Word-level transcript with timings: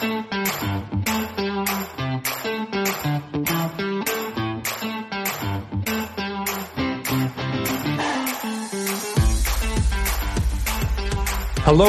Hello, 0.00 0.10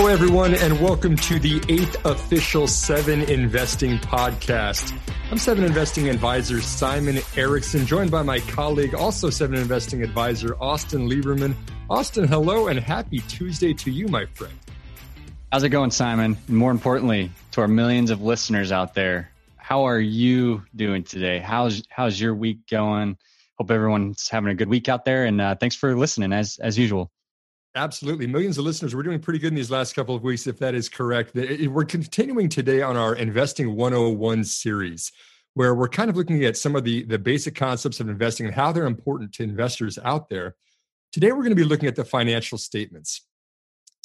everyone, 0.08 0.56
and 0.56 0.82
welcome 0.82 1.16
to 1.18 1.38
the 1.38 1.62
eighth 1.70 2.04
official 2.04 2.66
Seven 2.66 3.22
Investing 3.22 4.00
podcast. 4.00 4.98
I'm 5.30 5.38
Seven 5.38 5.64
Investing 5.64 6.10
Advisor 6.10 6.62
Simon 6.62 7.20
Erickson, 7.38 7.86
joined 7.86 8.10
by 8.10 8.24
my 8.24 8.40
colleague, 8.40 8.96
also 8.96 9.30
Seven 9.30 9.60
Investing 9.60 10.02
Advisor 10.02 10.56
Austin 10.60 11.08
Lieberman. 11.08 11.54
Austin, 11.92 12.28
hello, 12.28 12.70
and 12.70 12.80
happy 12.80 13.20
Tuesday 13.28 13.76
to 13.76 13.92
you, 13.92 14.08
my 14.08 14.26
friend. 14.26 14.58
How's 15.52 15.64
it 15.64 15.70
going, 15.70 15.90
Simon? 15.90 16.38
And 16.48 16.58
more 16.58 16.70
importantly, 16.70 17.32
our 17.60 17.68
millions 17.68 18.10
of 18.10 18.22
listeners 18.22 18.72
out 18.72 18.94
there, 18.94 19.32
how 19.58 19.84
are 19.84 20.00
you 20.00 20.64
doing 20.76 21.04
today? 21.04 21.40
How's 21.40 21.84
how's 21.90 22.20
your 22.20 22.34
week 22.34 22.68
going? 22.70 23.18
Hope 23.58 23.70
everyone's 23.70 24.30
having 24.30 24.50
a 24.50 24.56
good 24.56 24.70
week 24.70 24.90
out 24.90 25.06
there, 25.06 25.26
and 25.26 25.40
uh, 25.40 25.56
thanks 25.56 25.76
for 25.76 25.96
listening 25.96 26.34
as 26.34 26.58
as 26.60 26.78
usual. 26.78 27.12
Absolutely. 27.76 28.26
Millions 28.26 28.58
of 28.58 28.66
listeners. 28.66 28.96
We're 28.96 29.04
doing 29.04 29.20
pretty 29.20 29.40
good 29.40 29.50
in 29.50 29.56
these 29.56 29.70
last 29.70 29.94
couple 29.94 30.16
of 30.16 30.24
weeks, 30.24 30.48
if 30.48 30.58
that 30.60 30.74
is 30.74 30.90
correct. 30.90 31.36
We're 31.36 31.86
continuing 31.86 32.50
today 32.50 32.82
on 32.82 32.98
our 32.98 33.16
Investing 33.16 33.76
101 33.76 34.44
series, 34.46 35.12
where 35.54 35.76
we're 35.76 35.88
kind 35.88 36.10
of 36.10 36.18
looking 36.18 36.44
at 36.46 36.58
some 36.58 36.76
of 36.76 36.84
the, 36.84 37.04
the 37.04 37.20
basic 37.20 37.54
concepts 37.54 38.00
of 38.00 38.10
investing 38.10 38.48
and 38.48 38.56
how 38.56 38.72
they're 38.72 38.88
important 38.88 39.34
to 39.34 39.44
investors 39.44 40.00
out 40.04 40.30
there. 40.30 40.56
Today, 41.12 41.32
we're 41.32 41.44
going 41.44 41.50
to 41.50 41.56
be 41.56 41.64
looking 41.64 41.88
at 41.88 41.96
the 41.96 42.06
financial 42.06 42.58
statements, 42.58 43.22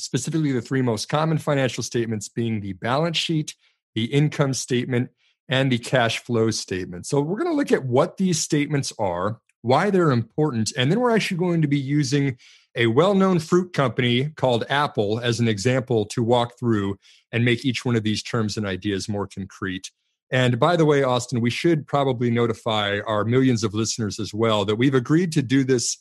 specifically 0.04 0.52
the 0.52 0.62
three 0.62 0.82
most 0.82 1.08
common 1.08 1.38
financial 1.38 1.82
statements 1.82 2.28
being 2.28 2.60
the 2.60 2.74
balance 2.74 3.16
sheet, 3.16 3.54
the 3.94 4.04
income 4.06 4.54
statement, 4.54 5.10
and 5.48 5.70
the 5.70 5.78
cash 5.78 6.18
flow 6.18 6.50
statement. 6.50 7.06
So, 7.06 7.20
we're 7.20 7.38
going 7.38 7.50
to 7.50 7.56
look 7.56 7.72
at 7.72 7.84
what 7.84 8.16
these 8.16 8.40
statements 8.40 8.92
are, 8.98 9.40
why 9.62 9.90
they're 9.90 10.10
important, 10.10 10.72
and 10.76 10.90
then 10.90 11.00
we're 11.00 11.14
actually 11.14 11.38
going 11.38 11.62
to 11.62 11.68
be 11.68 11.78
using 11.78 12.36
a 12.76 12.86
well 12.86 13.14
known 13.14 13.38
fruit 13.38 13.72
company 13.72 14.30
called 14.36 14.64
Apple 14.68 15.20
as 15.20 15.40
an 15.40 15.48
example 15.48 16.06
to 16.06 16.22
walk 16.22 16.58
through 16.58 16.98
and 17.32 17.44
make 17.44 17.64
each 17.64 17.84
one 17.84 17.96
of 17.96 18.02
these 18.02 18.22
terms 18.22 18.56
and 18.56 18.66
ideas 18.66 19.08
more 19.08 19.26
concrete. 19.26 19.90
And 20.30 20.58
by 20.58 20.76
the 20.76 20.84
way, 20.84 21.02
Austin, 21.02 21.40
we 21.40 21.50
should 21.50 21.86
probably 21.86 22.30
notify 22.30 22.98
our 23.06 23.24
millions 23.24 23.62
of 23.62 23.74
listeners 23.74 24.18
as 24.18 24.34
well 24.34 24.64
that 24.64 24.76
we've 24.76 24.94
agreed 24.94 25.32
to 25.32 25.42
do 25.42 25.64
this 25.64 25.98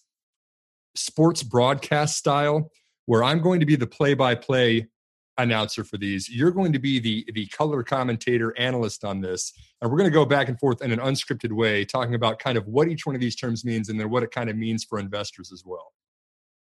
sports 0.95 1.43
broadcast 1.43 2.17
style 2.17 2.71
where 3.05 3.23
I'm 3.23 3.41
going 3.41 3.59
to 3.59 3.65
be 3.65 3.75
the 3.75 3.87
play 3.87 4.13
by 4.13 4.35
play 4.35 4.87
announcer 5.37 5.83
for 5.83 5.97
these. 5.97 6.29
You're 6.29 6.51
going 6.51 6.73
to 6.73 6.79
be 6.79 6.99
the 6.99 7.25
the 7.33 7.47
color 7.47 7.83
commentator 7.83 8.53
analyst 8.57 9.03
on 9.03 9.21
this. 9.21 9.53
And 9.81 9.91
we're 9.91 9.97
going 9.97 10.09
to 10.09 10.13
go 10.13 10.25
back 10.25 10.47
and 10.47 10.59
forth 10.59 10.81
in 10.81 10.91
an 10.91 10.99
unscripted 10.99 11.51
way 11.51 11.85
talking 11.85 12.15
about 12.15 12.39
kind 12.39 12.57
of 12.57 12.67
what 12.67 12.87
each 12.87 13.05
one 13.05 13.15
of 13.15 13.21
these 13.21 13.35
terms 13.35 13.65
means 13.65 13.89
and 13.89 13.99
then 13.99 14.09
what 14.09 14.23
it 14.23 14.31
kind 14.31 14.49
of 14.49 14.55
means 14.55 14.83
for 14.83 14.99
investors 14.99 15.51
as 15.51 15.63
well. 15.65 15.93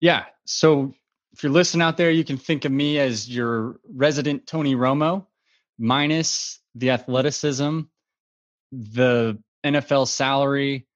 Yeah. 0.01 0.25
So 0.47 0.95
if 1.33 1.43
you're 1.43 1.53
listening 1.53 1.83
out 1.83 1.97
there, 1.97 2.11
you 2.11 2.25
can 2.25 2.37
think 2.37 2.65
of 2.65 2.73
me 2.73 2.99
as 2.99 3.29
your 3.29 3.81
resident 3.93 4.47
Tony 4.47 4.75
Romo, 4.75 5.27
minus 5.79 6.61
the 6.75 6.91
athleticism, 6.91 7.81
the 8.73 9.39
NFL 9.65 10.09
salary, 10.09 10.87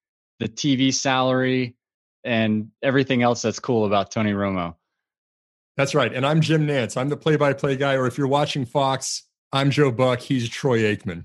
the 0.40 0.48
TV 0.48 0.92
salary, 0.92 1.76
and 2.24 2.70
everything 2.82 3.22
else 3.22 3.42
that's 3.42 3.60
cool 3.60 3.84
about 3.86 4.10
Tony 4.10 4.32
Romo. 4.32 4.74
That's 5.76 5.94
right. 5.94 6.12
And 6.12 6.24
I'm 6.24 6.40
Jim 6.40 6.66
Nantz. 6.66 6.96
I'm 6.96 7.08
the 7.08 7.16
play 7.16 7.36
by 7.36 7.52
play 7.52 7.76
guy. 7.76 7.94
Or 7.94 8.06
if 8.06 8.16
you're 8.16 8.28
watching 8.28 8.64
Fox, 8.64 9.24
I'm 9.52 9.70
Joe 9.70 9.90
Buck. 9.90 10.20
He's 10.20 10.48
Troy 10.48 10.80
Aikman. 10.80 11.24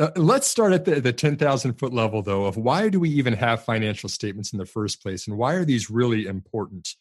Uh, 0.00 0.10
let's 0.16 0.48
start 0.48 0.72
at 0.72 0.84
the, 0.84 1.00
the 1.00 1.12
10,000 1.12 1.74
foot 1.74 1.92
level, 1.92 2.22
though, 2.22 2.44
of 2.44 2.56
why 2.56 2.88
do 2.88 3.00
we 3.00 3.10
even 3.10 3.34
have 3.34 3.64
financial 3.64 4.08
statements 4.08 4.52
in 4.52 4.58
the 4.58 4.66
first 4.66 5.02
place 5.02 5.26
and 5.26 5.36
why 5.36 5.54
are 5.54 5.64
these 5.64 5.90
really 5.90 6.26
important? 6.26 6.94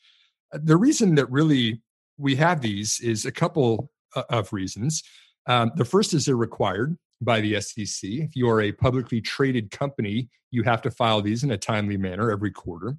Uh, 0.53 0.59
the 0.63 0.77
reason 0.77 1.15
that 1.15 1.29
really 1.31 1.81
we 2.17 2.35
have 2.35 2.61
these 2.61 2.99
is 2.99 3.25
a 3.25 3.31
couple 3.31 3.91
uh, 4.15 4.23
of 4.29 4.53
reasons. 4.53 5.03
Um, 5.47 5.71
the 5.75 5.85
first 5.85 6.13
is 6.13 6.25
they're 6.25 6.35
required 6.35 6.97
by 7.21 7.41
the 7.41 7.59
SEC. 7.61 8.09
If 8.09 8.35
you 8.35 8.49
are 8.49 8.61
a 8.61 8.71
publicly 8.71 9.21
traded 9.21 9.71
company, 9.71 10.29
you 10.51 10.63
have 10.63 10.81
to 10.83 10.91
file 10.91 11.21
these 11.21 11.43
in 11.43 11.51
a 11.51 11.57
timely 11.57 11.97
manner 11.97 12.31
every 12.31 12.51
quarter. 12.51 12.97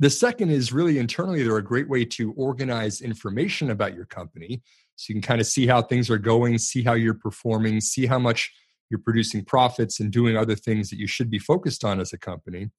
The 0.00 0.10
second 0.10 0.50
is 0.50 0.72
really 0.72 0.98
internally, 0.98 1.42
they're 1.42 1.58
a 1.58 1.62
great 1.62 1.88
way 1.88 2.06
to 2.06 2.32
organize 2.32 3.02
information 3.02 3.70
about 3.70 3.94
your 3.94 4.06
company. 4.06 4.62
So 4.96 5.10
you 5.10 5.14
can 5.14 5.22
kind 5.22 5.42
of 5.42 5.46
see 5.46 5.66
how 5.66 5.82
things 5.82 6.08
are 6.08 6.18
going, 6.18 6.56
see 6.56 6.82
how 6.82 6.94
you're 6.94 7.12
performing, 7.12 7.82
see 7.82 8.06
how 8.06 8.18
much 8.18 8.50
you're 8.88 9.00
producing 9.00 9.44
profits 9.44 10.00
and 10.00 10.10
doing 10.10 10.38
other 10.38 10.56
things 10.56 10.88
that 10.88 10.98
you 10.98 11.06
should 11.06 11.30
be 11.30 11.38
focused 11.38 11.84
on 11.84 12.00
as 12.00 12.14
a 12.14 12.18
company. 12.18 12.70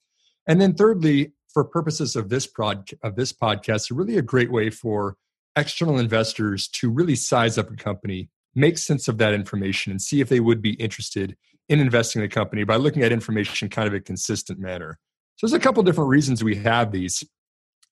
And 0.48 0.60
then 0.60 0.74
thirdly, 0.74 1.34
for 1.54 1.64
purposes 1.64 2.16
of 2.16 2.30
this 2.30 2.48
prod 2.48 2.90
of 3.04 3.16
this 3.16 3.32
podcast, 3.32 3.96
really 3.96 4.18
a 4.18 4.24
great 4.24 4.52
way 4.52 4.72
for 4.72 5.16
external 5.56 6.00
investors 6.00 6.68
to 6.70 6.90
really 6.90 7.16
size 7.16 7.58
up 7.60 7.70
a 7.70 7.76
company, 7.76 8.30
make 8.56 8.80
sense 8.80 9.08
of 9.08 9.20
that 9.20 9.36
information, 9.36 9.92
and 9.92 10.02
see 10.02 10.22
if 10.22 10.30
they 10.30 10.40
would 10.40 10.62
be 10.62 10.74
interested 10.74 11.38
in 11.70 11.80
investing 11.80 12.22
in 12.22 12.26
a 12.26 12.30
company 12.30 12.64
by 12.64 12.78
looking 12.78 13.04
at 13.04 13.12
information 13.12 13.70
kind 13.70 13.88
of 13.88 13.94
a 13.94 14.00
consistent 14.00 14.60
manner. 14.60 14.98
There's 15.42 15.54
a 15.54 15.60
couple 15.60 15.84
different 15.84 16.10
reasons 16.10 16.44
we 16.44 16.56
have 16.58 16.92
these. 16.92 17.24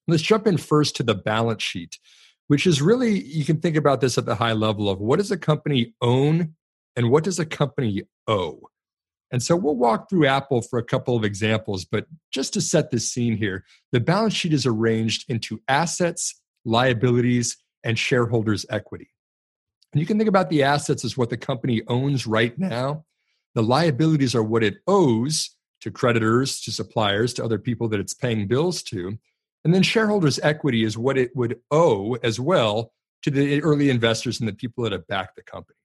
Let's 0.06 0.22
jump 0.22 0.46
in 0.46 0.56
first 0.56 0.96
to 0.96 1.02
the 1.02 1.14
balance 1.14 1.62
sheet, 1.62 1.98
which 2.46 2.66
is 2.66 2.80
really 2.80 3.22
you 3.22 3.44
can 3.44 3.60
think 3.60 3.76
about 3.76 4.00
this 4.00 4.16
at 4.18 4.26
the 4.26 4.36
high 4.36 4.52
level 4.52 4.88
of 4.88 5.00
what 5.00 5.18
does 5.18 5.30
a 5.30 5.36
company 5.36 5.94
own 6.00 6.54
and 6.96 7.10
what 7.10 7.24
does 7.24 7.38
a 7.38 7.46
company 7.46 8.02
owe? 8.26 8.60
And 9.32 9.42
so 9.42 9.54
we'll 9.54 9.76
walk 9.76 10.08
through 10.08 10.26
Apple 10.26 10.60
for 10.62 10.78
a 10.78 10.84
couple 10.84 11.16
of 11.16 11.24
examples, 11.24 11.84
but 11.84 12.06
just 12.32 12.52
to 12.54 12.60
set 12.60 12.90
the 12.90 12.98
scene 12.98 13.36
here, 13.36 13.64
the 13.92 14.00
balance 14.00 14.34
sheet 14.34 14.52
is 14.52 14.66
arranged 14.66 15.24
into 15.28 15.60
assets, 15.68 16.40
liabilities, 16.64 17.56
and 17.84 17.98
shareholders' 17.98 18.66
equity. 18.70 19.10
And 19.92 20.00
you 20.00 20.06
can 20.06 20.18
think 20.18 20.28
about 20.28 20.50
the 20.50 20.62
assets 20.62 21.04
as 21.04 21.16
what 21.16 21.30
the 21.30 21.36
company 21.36 21.82
owns 21.88 22.26
right 22.26 22.56
now. 22.58 23.04
The 23.54 23.62
liabilities 23.62 24.34
are 24.34 24.42
what 24.42 24.62
it 24.62 24.78
owes 24.86 25.56
to 25.80 25.90
creditors, 25.90 26.60
to 26.60 26.72
suppliers, 26.72 27.32
to 27.34 27.44
other 27.44 27.58
people 27.58 27.88
that 27.88 28.00
it's 28.00 28.14
paying 28.14 28.46
bills 28.46 28.82
to. 28.84 29.18
And 29.64 29.74
then 29.74 29.82
shareholders' 29.82 30.40
equity 30.42 30.84
is 30.84 30.96
what 30.96 31.18
it 31.18 31.34
would 31.34 31.60
owe 31.70 32.14
as 32.22 32.40
well 32.40 32.92
to 33.22 33.30
the 33.30 33.62
early 33.62 33.90
investors 33.90 34.40
and 34.40 34.48
the 34.48 34.54
people 34.54 34.84
that 34.84 34.92
have 34.92 35.06
backed 35.06 35.36
the 35.36 35.42
company. 35.42 35.76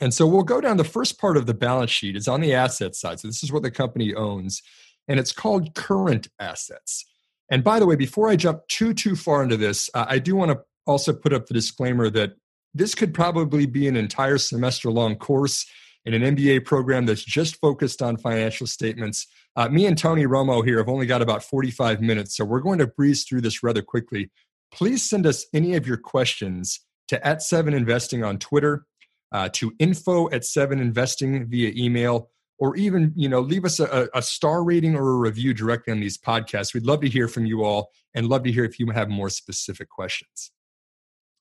And 0.00 0.12
so 0.12 0.26
we'll 0.26 0.42
go 0.42 0.60
down 0.60 0.76
the 0.76 0.84
first 0.84 1.20
part 1.20 1.36
of 1.36 1.46
the 1.46 1.54
balance 1.54 1.90
sheet 1.90 2.16
is 2.16 2.28
on 2.28 2.40
the 2.40 2.54
asset 2.54 2.94
side. 2.94 3.20
So 3.20 3.28
this 3.28 3.42
is 3.42 3.52
what 3.52 3.62
the 3.62 3.70
company 3.70 4.14
owns, 4.14 4.62
and 5.08 5.20
it's 5.20 5.32
called 5.32 5.74
current 5.74 6.28
assets. 6.40 7.04
And 7.50 7.62
by 7.62 7.78
the 7.78 7.86
way, 7.86 7.94
before 7.94 8.28
I 8.28 8.36
jump 8.36 8.66
too 8.68 8.94
too 8.94 9.14
far 9.14 9.42
into 9.42 9.56
this, 9.56 9.90
uh, 9.94 10.06
I 10.08 10.18
do 10.18 10.34
want 10.34 10.50
to 10.50 10.60
also 10.86 11.12
put 11.12 11.32
up 11.32 11.46
the 11.46 11.54
disclaimer 11.54 12.10
that 12.10 12.32
this 12.74 12.94
could 12.94 13.14
probably 13.14 13.66
be 13.66 13.86
an 13.86 13.96
entire 13.96 14.38
semester 14.38 14.90
long 14.90 15.16
course 15.16 15.66
in 16.04 16.14
an 16.14 16.36
MBA 16.36 16.64
program 16.64 17.06
that's 17.06 17.24
just 17.24 17.56
focused 17.56 18.02
on 18.02 18.16
financial 18.16 18.66
statements. 18.66 19.26
Uh, 19.56 19.68
me 19.68 19.86
and 19.86 19.96
Tony 19.96 20.26
Romo 20.26 20.64
here 20.64 20.78
have 20.78 20.88
only 20.88 21.06
got 21.06 21.22
about 21.22 21.42
45 21.42 22.00
minutes, 22.00 22.36
so 22.36 22.44
we're 22.44 22.60
going 22.60 22.78
to 22.78 22.86
breeze 22.86 23.24
through 23.24 23.40
this 23.40 23.62
rather 23.62 23.82
quickly. 23.82 24.30
Please 24.72 25.08
send 25.08 25.26
us 25.26 25.46
any 25.54 25.74
of 25.74 25.86
your 25.86 25.96
questions 25.96 26.80
to 27.08 27.26
at 27.26 27.42
seven 27.42 27.74
investing 27.74 28.24
on 28.24 28.38
Twitter 28.38 28.86
uh, 29.32 29.48
to 29.52 29.72
info 29.78 30.30
at 30.30 30.44
seven 30.44 30.80
investing 30.80 31.46
via 31.46 31.72
email 31.76 32.30
or 32.58 32.76
even 32.76 33.12
you 33.16 33.28
know 33.28 33.40
leave 33.40 33.64
us 33.64 33.80
a, 33.80 34.08
a, 34.14 34.22
star 34.22 34.62
rating 34.62 34.94
or 34.94 35.10
a 35.10 35.16
review 35.16 35.52
directly 35.52 35.92
on 35.92 36.00
these 36.00 36.16
podcasts 36.16 36.72
we'd 36.72 36.86
love 36.86 37.00
to 37.00 37.08
hear 37.08 37.28
from 37.28 37.44
you 37.44 37.64
all 37.64 37.90
and 38.14 38.28
love 38.28 38.44
to 38.44 38.52
hear 38.52 38.64
if 38.64 38.78
you 38.78 38.88
have 38.90 39.08
more 39.08 39.28
specific 39.28 39.88
questions 39.88 40.52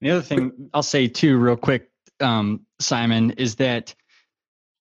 the 0.02 0.10
other 0.10 0.22
thing 0.22 0.52
i'll 0.74 0.84
say 0.84 1.08
too 1.08 1.38
real 1.38 1.56
quick 1.56 1.90
um, 2.20 2.62
simon 2.80 3.32
is 3.32 3.56
that 3.56 3.94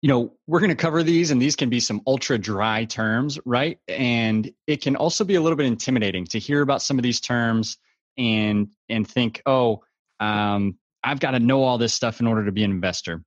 you 0.02 0.08
know 0.08 0.34
we're 0.46 0.60
going 0.60 0.68
to 0.68 0.76
cover 0.76 1.02
these 1.02 1.30
and 1.30 1.40
these 1.40 1.56
can 1.56 1.70
be 1.70 1.80
some 1.80 2.02
ultra 2.06 2.36
dry 2.36 2.84
terms 2.84 3.38
right 3.46 3.78
and 3.88 4.52
it 4.66 4.82
can 4.82 4.96
also 4.96 5.24
be 5.24 5.36
a 5.36 5.40
little 5.40 5.56
bit 5.56 5.66
intimidating 5.66 6.26
to 6.26 6.38
hear 6.38 6.60
about 6.60 6.82
some 6.82 6.98
of 6.98 7.02
these 7.02 7.20
terms 7.20 7.78
and 8.18 8.68
and 8.88 9.08
think 9.08 9.40
oh 9.46 9.82
um, 10.22 10.78
I've 11.02 11.20
got 11.20 11.32
to 11.32 11.40
know 11.40 11.62
all 11.62 11.78
this 11.78 11.92
stuff 11.92 12.20
in 12.20 12.26
order 12.26 12.44
to 12.44 12.52
be 12.52 12.62
an 12.62 12.70
investor. 12.70 13.22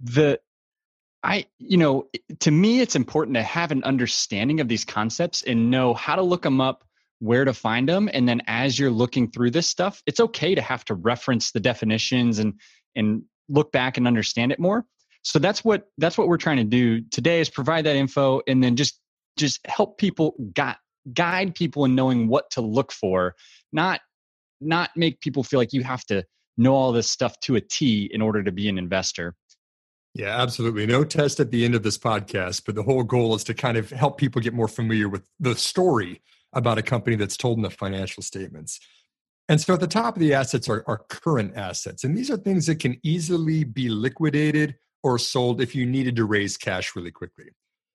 The 0.00 0.40
I, 1.22 1.46
you 1.58 1.76
know, 1.76 2.06
to 2.40 2.50
me, 2.50 2.80
it's 2.80 2.94
important 2.94 3.36
to 3.36 3.42
have 3.42 3.72
an 3.72 3.82
understanding 3.84 4.60
of 4.60 4.68
these 4.68 4.84
concepts 4.84 5.42
and 5.42 5.70
know 5.70 5.92
how 5.92 6.14
to 6.14 6.22
look 6.22 6.42
them 6.42 6.60
up, 6.60 6.84
where 7.18 7.44
to 7.44 7.52
find 7.52 7.88
them, 7.88 8.08
and 8.12 8.28
then 8.28 8.42
as 8.46 8.78
you're 8.78 8.90
looking 8.90 9.30
through 9.30 9.50
this 9.50 9.66
stuff, 9.66 10.02
it's 10.06 10.20
okay 10.20 10.54
to 10.54 10.62
have 10.62 10.84
to 10.86 10.94
reference 10.94 11.50
the 11.50 11.60
definitions 11.60 12.38
and 12.38 12.54
and 12.94 13.22
look 13.48 13.72
back 13.72 13.96
and 13.96 14.06
understand 14.06 14.52
it 14.52 14.58
more. 14.58 14.84
So 15.26 15.40
that's 15.40 15.64
what 15.64 15.88
that's 15.98 16.16
what 16.16 16.28
we're 16.28 16.36
trying 16.36 16.58
to 16.58 16.64
do 16.64 17.00
today 17.00 17.40
is 17.40 17.50
provide 17.50 17.84
that 17.86 17.96
info 17.96 18.42
and 18.46 18.62
then 18.62 18.76
just 18.76 19.00
just 19.36 19.58
help 19.66 19.98
people 19.98 20.36
guide 20.54 20.76
guide 21.12 21.52
people 21.56 21.84
in 21.84 21.96
knowing 21.96 22.28
what 22.28 22.48
to 22.52 22.60
look 22.60 22.92
for, 22.92 23.34
not 23.72 24.00
not 24.60 24.90
make 24.94 25.20
people 25.20 25.42
feel 25.42 25.58
like 25.58 25.72
you 25.72 25.82
have 25.82 26.04
to 26.04 26.24
know 26.56 26.74
all 26.76 26.92
this 26.92 27.10
stuff 27.10 27.38
to 27.40 27.56
a 27.56 27.60
T 27.60 28.08
in 28.12 28.22
order 28.22 28.44
to 28.44 28.52
be 28.52 28.68
an 28.68 28.78
investor. 28.78 29.34
Yeah, 30.14 30.40
absolutely. 30.40 30.86
No 30.86 31.02
test 31.02 31.40
at 31.40 31.50
the 31.50 31.64
end 31.64 31.74
of 31.74 31.82
this 31.82 31.98
podcast, 31.98 32.62
but 32.64 32.76
the 32.76 32.84
whole 32.84 33.02
goal 33.02 33.34
is 33.34 33.42
to 33.44 33.54
kind 33.54 33.76
of 33.76 33.90
help 33.90 34.18
people 34.18 34.40
get 34.40 34.54
more 34.54 34.68
familiar 34.68 35.08
with 35.08 35.28
the 35.40 35.56
story 35.56 36.22
about 36.52 36.78
a 36.78 36.82
company 36.82 37.16
that's 37.16 37.36
told 37.36 37.58
in 37.58 37.62
the 37.62 37.70
financial 37.70 38.22
statements. 38.22 38.78
And 39.48 39.60
so 39.60 39.74
at 39.74 39.80
the 39.80 39.88
top 39.88 40.14
of 40.14 40.20
the 40.20 40.34
assets 40.34 40.68
are, 40.68 40.84
are 40.86 40.98
current 41.08 41.56
assets. 41.56 42.04
And 42.04 42.16
these 42.16 42.30
are 42.30 42.36
things 42.36 42.66
that 42.66 42.78
can 42.78 42.96
easily 43.02 43.64
be 43.64 43.88
liquidated 43.88 44.76
or 45.02 45.18
sold 45.18 45.60
if 45.60 45.74
you 45.74 45.86
needed 45.86 46.16
to 46.16 46.24
raise 46.24 46.56
cash 46.56 46.96
really 46.96 47.10
quickly. 47.10 47.46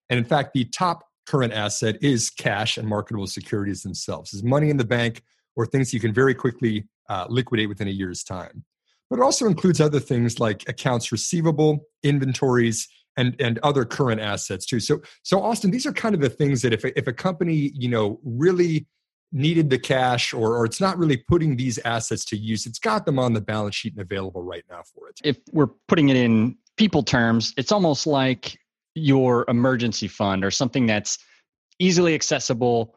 And 0.10 0.18
in 0.18 0.26
fact, 0.26 0.54
the 0.54 0.66
top 0.66 1.04
current 1.26 1.54
asset 1.54 1.98
is 2.02 2.30
cash 2.30 2.78
and 2.78 2.88
marketable 2.88 3.28
securities 3.28 3.84
themselves, 3.84 4.34
is 4.34 4.44
money 4.44 4.70
in 4.70 4.78
the 4.78 4.86
bank 4.86 5.24
or 5.56 5.66
things 5.66 5.94
you 5.94 6.00
can 6.00 6.14
very 6.14 6.34
quickly 6.34 6.88
uh, 7.10 7.26
liquidate 7.30 7.70
within 7.70 7.88
a 7.88 7.92
year's 7.92 8.24
time 8.24 8.66
but 9.12 9.20
it 9.20 9.24
also 9.24 9.46
includes 9.46 9.82
other 9.82 10.00
things 10.00 10.40
like 10.40 10.68
accounts 10.70 11.12
receivable, 11.12 11.86
inventories, 12.02 12.88
and 13.18 13.36
and 13.42 13.60
other 13.60 13.84
current 13.84 14.22
assets 14.22 14.66
too. 14.66 14.80
So 14.80 15.02
so 15.22 15.44
Austin, 15.44 15.70
these 15.70 15.86
are 15.86 15.92
kind 15.92 16.16
of 16.16 16.22
the 16.22 16.30
things 16.30 16.62
that 16.62 16.72
if 16.72 16.86
a, 16.86 16.98
if 16.98 17.08
a 17.08 17.14
company 17.14 17.72
you 17.76 17.90
know 17.90 18.22
really 18.24 18.88
needed 19.34 19.70
the 19.70 19.78
cash 19.78 20.34
or 20.34 20.56
or 20.56 20.64
it's 20.64 20.80
not 20.80 20.98
really 20.98 21.18
putting 21.18 21.58
these 21.58 21.78
assets 21.80 22.24
to 22.26 22.38
use, 22.38 22.66
it's 22.66 22.80
got 22.80 23.06
them 23.06 23.20
on 23.20 23.34
the 23.34 23.42
balance 23.42 23.76
sheet 23.76 23.92
and 23.92 24.02
available 24.02 24.44
right 24.44 24.64
now 24.70 24.82
for 24.96 25.10
it. 25.10 25.20
If 25.26 25.40
we're 25.52 25.70
putting 25.90 26.08
it 26.08 26.16
in 26.16 26.56
people 26.78 27.04
terms, 27.04 27.54
it's 27.58 27.72
almost 27.72 28.08
like 28.08 28.58
your 28.96 29.46
emergency 29.48 30.08
fund 30.08 30.44
or 30.44 30.52
something 30.52 30.86
that's 30.86 31.18
easily 31.80 32.14
accessible 32.14 32.96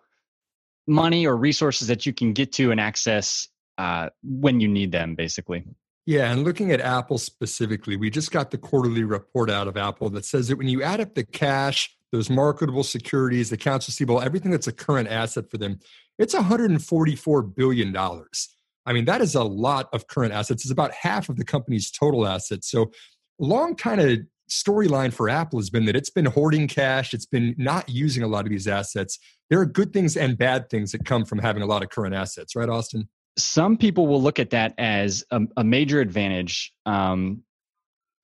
money 0.86 1.26
or 1.26 1.36
resources 1.36 1.88
that 1.88 2.04
you 2.04 2.12
can 2.12 2.32
get 2.32 2.52
to 2.52 2.70
and 2.70 2.80
access 2.80 3.48
uh, 3.78 4.08
when 4.22 4.60
you 4.60 4.68
need 4.68 4.92
them 4.92 5.14
basically 5.14 5.64
yeah, 6.06 6.30
and 6.30 6.44
looking 6.44 6.70
at 6.70 6.80
Apple 6.80 7.16
specifically, 7.16 7.96
we 7.96 8.10
just 8.10 8.30
got 8.30 8.50
the 8.50 8.58
quarterly 8.58 9.04
report 9.04 9.50
out 9.50 9.68
of 9.68 9.76
Apple 9.78 10.10
that 10.10 10.26
says 10.26 10.48
that 10.48 10.58
when 10.58 10.68
you 10.68 10.82
add 10.82 11.00
up 11.00 11.14
the 11.14 11.24
cash, 11.24 11.96
those 12.12 12.28
marketable 12.28 12.82
securities, 12.82 13.48
the 13.48 13.54
accounts 13.54 13.88
receivable, 13.88 14.20
everything 14.20 14.50
that's 14.50 14.66
a 14.66 14.72
current 14.72 15.08
asset 15.08 15.50
for 15.50 15.56
them, 15.56 15.80
it's 16.18 16.34
$144 16.34 17.56
billion. 17.56 17.96
I 17.96 18.92
mean, 18.92 19.06
that 19.06 19.22
is 19.22 19.34
a 19.34 19.44
lot 19.44 19.88
of 19.94 20.06
current 20.06 20.34
assets. 20.34 20.64
It's 20.64 20.72
about 20.72 20.92
half 20.92 21.30
of 21.30 21.36
the 21.36 21.44
company's 21.44 21.90
total 21.90 22.26
assets. 22.26 22.70
So, 22.70 22.92
long 23.38 23.74
kind 23.74 24.00
of 24.00 24.18
storyline 24.50 25.12
for 25.12 25.28
Apple 25.28 25.58
has 25.58 25.70
been 25.70 25.86
that 25.86 25.96
it's 25.96 26.10
been 26.10 26.26
hoarding 26.26 26.68
cash, 26.68 27.14
it's 27.14 27.26
been 27.26 27.54
not 27.58 27.88
using 27.88 28.22
a 28.22 28.28
lot 28.28 28.44
of 28.44 28.50
these 28.50 28.68
assets. 28.68 29.18
There 29.50 29.60
are 29.60 29.66
good 29.66 29.92
things 29.92 30.16
and 30.16 30.36
bad 30.36 30.70
things 30.70 30.92
that 30.92 31.04
come 31.04 31.24
from 31.24 31.38
having 31.38 31.62
a 31.62 31.66
lot 31.66 31.82
of 31.82 31.90
current 31.90 32.14
assets, 32.14 32.54
right, 32.54 32.68
Austin? 32.68 33.08
some 33.38 33.76
people 33.76 34.06
will 34.06 34.22
look 34.22 34.38
at 34.38 34.50
that 34.50 34.74
as 34.78 35.24
a, 35.30 35.42
a 35.56 35.64
major 35.64 36.00
advantage. 36.00 36.72
Um, 36.86 37.42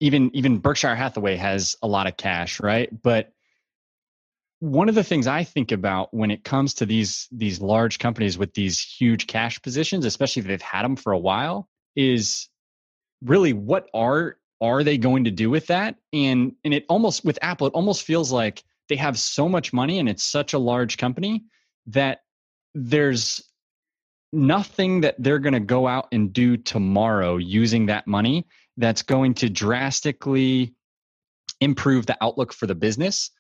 even 0.00 0.34
even 0.34 0.58
Berkshire 0.58 0.94
Hathaway 0.94 1.36
has 1.36 1.76
a 1.82 1.88
lot 1.88 2.06
of 2.06 2.16
cash, 2.16 2.60
right? 2.60 2.90
But 3.02 3.32
one 4.60 4.88
of 4.88 4.94
the 4.94 5.04
things 5.04 5.26
I 5.26 5.44
think 5.44 5.72
about 5.72 6.12
when 6.12 6.30
it 6.30 6.44
comes 6.44 6.74
to 6.74 6.86
these 6.86 7.28
these 7.32 7.60
large 7.60 7.98
companies 7.98 8.38
with 8.38 8.54
these 8.54 8.80
huge 8.80 9.26
cash 9.26 9.60
positions, 9.60 10.04
especially 10.04 10.40
if 10.40 10.46
they've 10.46 10.62
had 10.62 10.84
them 10.84 10.96
for 10.96 11.12
a 11.12 11.18
while, 11.18 11.68
is 11.96 12.48
really 13.22 13.52
what 13.52 13.88
are 13.92 14.36
are 14.60 14.84
they 14.84 14.98
going 14.98 15.24
to 15.24 15.30
do 15.30 15.50
with 15.50 15.66
that? 15.68 15.96
And 16.12 16.52
and 16.64 16.74
it 16.74 16.84
almost 16.88 17.24
with 17.24 17.38
Apple, 17.42 17.66
it 17.66 17.74
almost 17.74 18.02
feels 18.02 18.30
like 18.30 18.62
they 18.88 18.96
have 18.96 19.18
so 19.18 19.48
much 19.48 19.72
money 19.72 19.98
and 19.98 20.08
it's 20.08 20.24
such 20.24 20.52
a 20.52 20.58
large 20.58 20.98
company 20.98 21.44
that 21.86 22.20
there's 22.74 23.42
nothing 24.32 25.00
that 25.00 25.16
they're 25.18 25.38
going 25.38 25.54
to 25.54 25.60
go 25.60 25.86
out 25.88 26.08
and 26.12 26.32
do 26.32 26.56
tomorrow 26.56 27.36
using 27.36 27.86
that 27.86 28.06
money 28.06 28.46
that's 28.76 29.02
going 29.02 29.34
to 29.34 29.48
drastically 29.48 30.74
improve 31.60 32.06
the 32.06 32.16
outlook 32.20 32.52
for 32.52 32.66
the 32.66 32.74
business. 32.74 33.30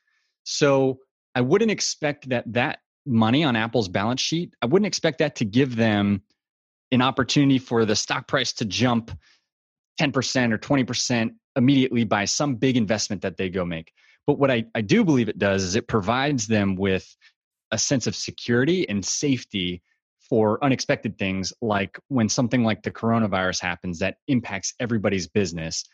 So 0.44 0.98
I 1.34 1.40
wouldn't 1.40 1.70
expect 1.70 2.28
that 2.30 2.44
that 2.52 2.78
money 3.06 3.44
on 3.44 3.56
Apple's 3.56 3.88
balance 3.88 4.20
sheet, 4.20 4.54
I 4.62 4.66
wouldn't 4.66 4.86
expect 4.86 5.18
that 5.18 5.36
to 5.36 5.44
give 5.44 5.76
them 5.76 6.22
an 6.92 7.02
opportunity 7.02 7.58
for 7.58 7.84
the 7.84 7.96
stock 7.96 8.26
price 8.26 8.52
to 8.54 8.64
jump 8.64 9.10
10% 9.98 10.52
or 10.52 10.58
20% 10.58 11.30
immediately 11.56 12.04
by 12.04 12.24
some 12.24 12.56
big 12.56 12.76
investment 12.76 13.22
that 13.22 13.36
they 13.36 13.48
go 13.48 13.64
make. 13.64 13.92
But 14.26 14.38
what 14.38 14.50
I, 14.50 14.64
I 14.74 14.80
do 14.82 15.04
believe 15.04 15.28
it 15.28 15.38
does 15.38 15.62
is 15.62 15.76
it 15.76 15.88
provides 15.88 16.46
them 16.46 16.76
with 16.76 17.06
a 17.70 17.78
sense 17.78 18.06
of 18.06 18.14
security 18.14 18.88
and 18.88 19.04
safety 19.04 19.82
for 20.30 20.62
unexpected 20.64 21.18
things 21.18 21.52
like 21.60 21.98
when 22.08 22.28
something 22.28 22.62
like 22.62 22.82
the 22.82 22.90
coronavirus 22.90 23.60
happens 23.60 23.98
that 23.98 24.16
impacts 24.28 24.74
everybody's 24.78 25.26
business 25.26 25.84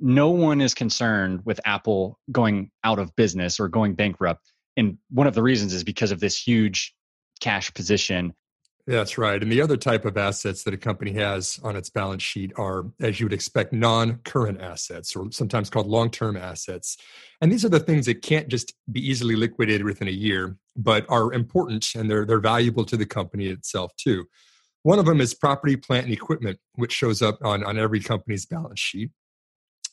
no 0.00 0.30
one 0.30 0.60
is 0.60 0.74
concerned 0.74 1.40
with 1.44 1.60
apple 1.64 2.18
going 2.32 2.70
out 2.84 2.98
of 2.98 3.14
business 3.16 3.60
or 3.60 3.68
going 3.68 3.94
bankrupt 3.94 4.52
and 4.76 4.98
one 5.10 5.26
of 5.26 5.34
the 5.34 5.42
reasons 5.42 5.72
is 5.72 5.84
because 5.84 6.10
of 6.10 6.20
this 6.20 6.40
huge 6.40 6.94
cash 7.40 7.72
position 7.72 8.32
that's 8.86 9.18
right. 9.18 9.40
And 9.40 9.52
the 9.52 9.60
other 9.60 9.76
type 9.76 10.04
of 10.04 10.16
assets 10.16 10.64
that 10.64 10.74
a 10.74 10.78
company 10.78 11.12
has 11.12 11.60
on 11.62 11.76
its 11.76 11.90
balance 11.90 12.22
sheet 12.22 12.52
are, 12.56 12.86
as 13.00 13.20
you 13.20 13.26
would 13.26 13.32
expect, 13.32 13.72
non 13.72 14.16
current 14.24 14.60
assets 14.60 15.14
or 15.14 15.30
sometimes 15.30 15.70
called 15.70 15.86
long 15.86 16.10
term 16.10 16.36
assets. 16.36 16.96
And 17.40 17.52
these 17.52 17.64
are 17.64 17.68
the 17.68 17.80
things 17.80 18.06
that 18.06 18.22
can't 18.22 18.48
just 18.48 18.74
be 18.90 19.06
easily 19.06 19.36
liquidated 19.36 19.84
within 19.84 20.08
a 20.08 20.12
year, 20.12 20.56
but 20.76 21.06
are 21.08 21.32
important 21.32 21.94
and 21.94 22.10
they're, 22.10 22.24
they're 22.24 22.40
valuable 22.40 22.84
to 22.86 22.96
the 22.96 23.06
company 23.06 23.46
itself 23.46 23.92
too. 23.96 24.26
One 24.82 24.98
of 24.98 25.04
them 25.04 25.20
is 25.20 25.34
property, 25.34 25.76
plant, 25.76 26.06
and 26.06 26.14
equipment, 26.14 26.58
which 26.74 26.92
shows 26.92 27.20
up 27.20 27.38
on, 27.42 27.62
on 27.64 27.78
every 27.78 28.00
company's 28.00 28.46
balance 28.46 28.80
sheet. 28.80 29.10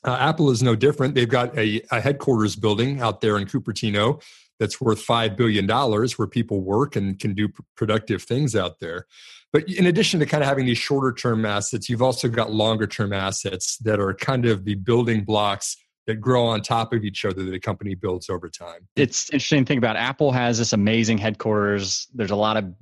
Uh, 0.03 0.15
Apple 0.19 0.49
is 0.49 0.63
no 0.63 0.75
different. 0.75 1.15
They've 1.15 1.27
got 1.27 1.57
a, 1.57 1.81
a 1.91 1.99
headquarters 1.99 2.55
building 2.55 3.01
out 3.01 3.19
there 3.19 3.37
in 3.37 3.45
Cupertino 3.45 4.21
that's 4.59 4.81
worth 4.81 5.05
$5 5.05 5.37
billion 5.37 5.67
where 5.67 6.27
people 6.27 6.61
work 6.61 6.95
and 6.95 7.19
can 7.19 7.33
do 7.33 7.49
productive 7.75 8.23
things 8.23 8.55
out 8.55 8.79
there. 8.79 9.05
But 9.53 9.69
in 9.69 9.85
addition 9.85 10.19
to 10.19 10.25
kind 10.25 10.43
of 10.43 10.49
having 10.49 10.65
these 10.65 10.77
shorter 10.77 11.13
term 11.13 11.45
assets, 11.45 11.89
you've 11.89 12.01
also 12.01 12.27
got 12.27 12.51
longer 12.51 12.87
term 12.87 13.13
assets 13.13 13.77
that 13.79 13.99
are 13.99 14.13
kind 14.13 14.45
of 14.45 14.65
the 14.65 14.75
building 14.75 15.23
blocks 15.23 15.77
that 16.05 16.21
grow 16.21 16.45
on 16.45 16.61
top 16.61 16.93
of 16.93 17.03
each 17.03 17.25
other 17.25 17.43
that 17.43 17.53
a 17.53 17.59
company 17.59 17.93
builds 17.93 18.29
over 18.29 18.49
time. 18.49 18.87
It's 18.95 19.29
interesting 19.29 19.65
to 19.65 19.67
think 19.67 19.77
about. 19.77 19.97
Apple 19.97 20.31
has 20.31 20.57
this 20.57 20.73
amazing 20.73 21.17
headquarters. 21.17 22.07
There's 22.13 22.31
a 22.31 22.35
lot 22.35 22.57
of 22.57 22.73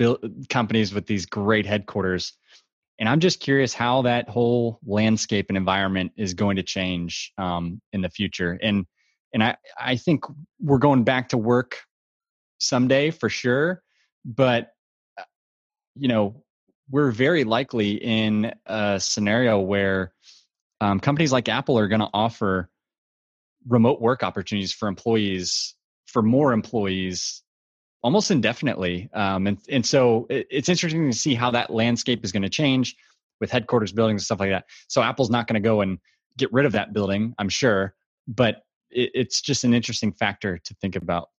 companies 0.49 0.93
with 0.93 1.07
these 1.07 1.25
great 1.25 1.65
headquarters. 1.65 2.33
And 2.99 3.09
I'm 3.09 3.19
just 3.19 3.39
curious 3.39 3.73
how 3.73 4.03
that 4.03 4.29
whole 4.29 4.79
landscape 4.85 5.47
and 5.49 5.57
environment 5.57 6.13
is 6.15 6.33
going 6.33 6.55
to 6.55 6.63
change 6.63 7.33
um, 7.37 7.81
in 7.91 8.01
the 8.01 8.09
future. 8.09 8.57
And 8.61 8.85
and 9.35 9.43
I, 9.43 9.57
I 9.77 9.97
think 9.97 10.23
we're 10.61 10.77
going 10.77 11.03
back 11.03 11.29
to 11.29 11.37
work 11.37 11.81
someday 12.57 13.11
for 13.11 13.27
sure. 13.27 13.83
But, 14.23 14.71
uh, 15.19 15.23
you 15.95 16.07
know, 16.07 16.41
we're 16.89 17.11
very 17.11 17.43
likely 17.43 17.95
in 17.95 18.53
a 18.65 18.97
scenario 18.97 19.59
where 19.59 20.13
um, 20.79 21.01
companies 21.01 21.33
like 21.33 21.49
Apple 21.49 21.77
are 21.77 21.89
going 21.89 21.99
to 21.99 22.09
offer 22.13 22.69
remote 23.67 23.99
work 23.99 24.23
opportunities 24.23 24.71
for 24.71 24.87
employees, 24.87 25.75
for 26.05 26.21
more 26.21 26.53
employees, 26.53 27.43
almost 28.03 28.31
indefinitely. 28.31 29.09
Um, 29.13 29.47
and, 29.47 29.57
and 29.67 29.85
so 29.85 30.27
it, 30.29 30.47
it's 30.49 30.69
interesting 30.69 31.11
to 31.11 31.17
see 31.17 31.35
how 31.35 31.51
that 31.51 31.71
landscape 31.71 32.23
is 32.23 32.31
going 32.31 32.43
to 32.43 32.49
change 32.49 32.95
with 33.41 33.51
headquarters 33.51 33.91
buildings 33.91 34.21
and 34.21 34.25
stuff 34.25 34.39
like 34.39 34.51
that. 34.51 34.65
So 34.87 35.01
Apple's 35.01 35.29
not 35.29 35.47
going 35.47 35.61
to 35.61 35.67
go 35.67 35.81
and 35.81 35.99
get 36.37 36.53
rid 36.53 36.65
of 36.65 36.71
that 36.71 36.93
building, 36.93 37.35
I'm 37.37 37.49
sure, 37.49 37.95
but 38.29 38.61
it, 38.95 39.11
it's 39.13 39.41
just 39.41 39.63
an 39.63 39.73
interesting 39.73 40.11
factor 40.11 40.57
to 40.57 40.73
think 40.75 40.95
about. 40.95 41.29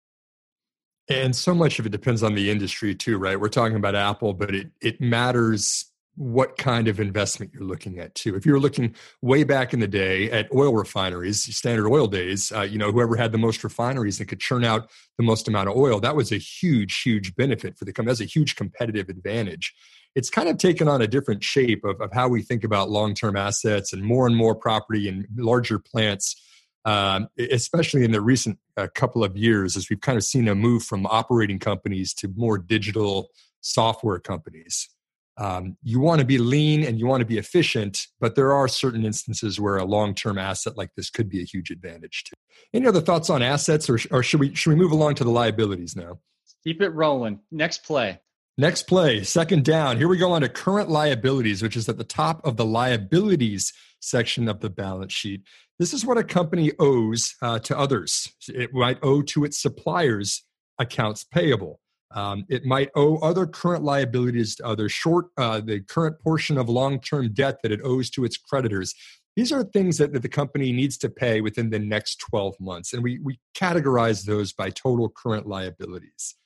And 1.09 1.35
so 1.35 1.55
much 1.55 1.79
of 1.79 1.87
it 1.87 1.91
depends 1.91 2.23
on 2.23 2.35
the 2.35 2.51
industry 2.51 2.95
too, 2.95 3.17
right? 3.19 3.39
We're 3.41 3.49
talking 3.49 3.77
about 3.77 3.95
Apple, 3.95 4.35
but 4.35 4.55
it 4.55 4.71
it 4.81 5.01
matters 5.01 5.87
what 6.17 6.57
kind 6.57 6.89
of 6.89 6.99
investment 6.99 7.53
you're 7.53 7.63
looking 7.63 7.99
at 7.99 8.15
too. 8.15 8.35
If 8.35 8.47
you're 8.47 8.59
looking 8.59 8.95
way 9.21 9.45
back 9.45 9.75
in 9.75 9.81
the 9.81 9.87
day 9.87 10.31
at 10.31 10.49
oil 10.55 10.75
refineries, 10.75 11.43
standard 11.55 11.89
oil 11.89 12.07
days, 12.07 12.51
uh, 12.53 12.63
you 12.63 12.79
know, 12.79 12.91
whoever 12.91 13.17
had 13.17 13.33
the 13.33 13.39
most 13.39 13.63
refineries 13.63 14.17
that 14.19 14.25
could 14.25 14.41
churn 14.41 14.65
out 14.65 14.91
the 15.19 15.25
most 15.25 15.47
amount 15.47 15.69
of 15.69 15.77
oil, 15.77 16.01
that 16.01 16.17
was 16.17 16.33
a 16.33 16.39
huge, 16.39 17.03
huge 17.03 17.37
benefit 17.37 17.77
for 17.77 17.85
the 17.85 17.93
company. 17.93 18.13
That's 18.13 18.23
a 18.23 18.25
huge 18.25 18.57
competitive 18.57 19.11
advantage. 19.11 19.75
It's 20.15 20.31
kind 20.31 20.49
of 20.49 20.57
taken 20.57 20.89
on 20.89 21.03
a 21.03 21.07
different 21.07 21.45
shape 21.45 21.85
of, 21.85 22.01
of 22.01 22.11
how 22.15 22.29
we 22.29 22.41
think 22.41 22.65
about 22.65 22.89
long-term 22.89 23.37
assets 23.37 23.93
and 23.93 24.03
more 24.03 24.27
and 24.27 24.35
more 24.35 24.55
property 24.55 25.11
and 25.11 25.27
larger 25.37 25.79
plants 25.79 26.43
um, 26.87 27.29
especially 27.37 28.05
in 28.05 28.13
the 28.13 28.21
recent 28.21 28.59
uh, 28.77 28.87
couple 28.95 29.25
of 29.25 29.37
years, 29.37 29.77
as 29.77 29.91
we've 29.91 30.01
kind 30.01 30.17
of 30.17 30.23
seen 30.23 30.47
a 30.47 30.55
move 30.55 30.85
from 30.85 31.05
operating 31.07 31.59
companies 31.59 32.15
to 32.15 32.33
more 32.37 32.57
digital 32.59 33.29
software 33.61 34.21
companies. 34.21 34.89
Um, 35.37 35.77
you 35.83 36.01
want 36.01 36.21
to 36.21 36.25
be 36.25 36.39
lean 36.39 36.85
and 36.85 36.99
you 36.99 37.07
want 37.07 37.21
to 37.21 37.27
be 37.27 37.39
efficient, 37.39 38.07
but 38.21 38.37
there 38.37 38.53
are 38.53 38.69
certain 38.69 39.05
instances 39.05 39.61
where 39.61 39.77
a 39.77 39.85
long-term 39.85 40.39
asset 40.39 40.79
like 40.79 40.95
this 40.97 41.11
could 41.11 41.29
be 41.29 41.43
a 41.43 41.45
huge 41.45 41.71
advantage 41.71 42.25
too. 42.25 42.37
Any 42.73 42.87
other 42.87 43.03
thoughts 43.03 43.29
on 43.29 43.43
assets, 43.43 43.91
or, 43.91 43.99
or 44.13 44.23
should 44.23 44.41
we 44.41 44.55
should 44.55 44.71
we 44.71 44.77
move 44.77 44.93
along 44.93 45.17
to 45.17 45.25
the 45.25 45.31
liabilities 45.31 45.97
now? 45.97 46.21
Keep 46.65 46.83
it 46.83 46.91
rolling. 46.91 47.41
Next 47.51 47.85
play. 47.85 48.21
Next 48.57 48.85
play, 48.85 49.25
second 49.25 49.65
down. 49.65 49.99
Here 49.99 50.09
we 50.09 50.17
go 50.17 50.33
on 50.33 50.41
to 50.41 50.49
current 50.49 50.89
liabilities, 50.89 51.63
which 51.63 51.77
is 51.77 51.89
at 51.89 51.99
the 51.99 52.05
top 52.05 52.47
of 52.47 52.57
the 52.57 52.65
liabilities 52.65 53.75
section 54.01 54.49
of 54.49 54.61
the 54.61 54.71
balance 54.71 55.13
sheet. 55.13 55.43
This 55.79 55.93
is 55.93 56.07
what 56.07 56.19
a 56.19 56.25
company 56.25 56.73
owes 56.79 57.35
uh, 57.43 57.59
to 57.61 57.79
others. 57.79 58.33
It 58.49 58.73
might 58.73 58.99
owe 59.03 59.23
to 59.23 59.45
its 59.45 59.61
suppliers 59.61 60.45
accounts 60.79 61.25
payable. 61.25 61.81
Um, 62.15 62.45
it 62.49 62.65
might 62.65 62.91
owe 62.95 63.19
other 63.19 63.47
current 63.47 63.83
liabilities 63.83 64.55
to 64.57 64.67
others, 64.67 64.93
short 64.93 65.27
uh, 65.37 65.61
the 65.61 65.81
current 65.81 66.19
portion 66.21 66.57
of 66.57 66.69
long-term 66.69 67.35
debt 67.35 67.59
that 67.63 67.73
it 67.73 67.81
owes 67.83 68.11
to 68.11 68.25
its 68.25 68.37
creditors. 68.37 68.95
These 69.35 69.53
are 69.53 69.65
things 69.65 69.99
that, 69.99 70.13
that 70.15 70.23
the 70.23 70.29
company 70.29 70.73
needs 70.73 70.97
to 70.99 71.11
pay 71.11 71.43
within 71.43 71.69
the 71.69 71.79
next 71.79 72.17
12 72.31 72.55
months, 72.59 72.95
and 72.95 73.03
we, 73.03 73.19
we 73.19 73.39
categorize 73.55 74.25
those 74.25 74.53
by 74.53 74.71
total 74.71 75.11
current 75.11 75.47
liabilities. 75.47 76.37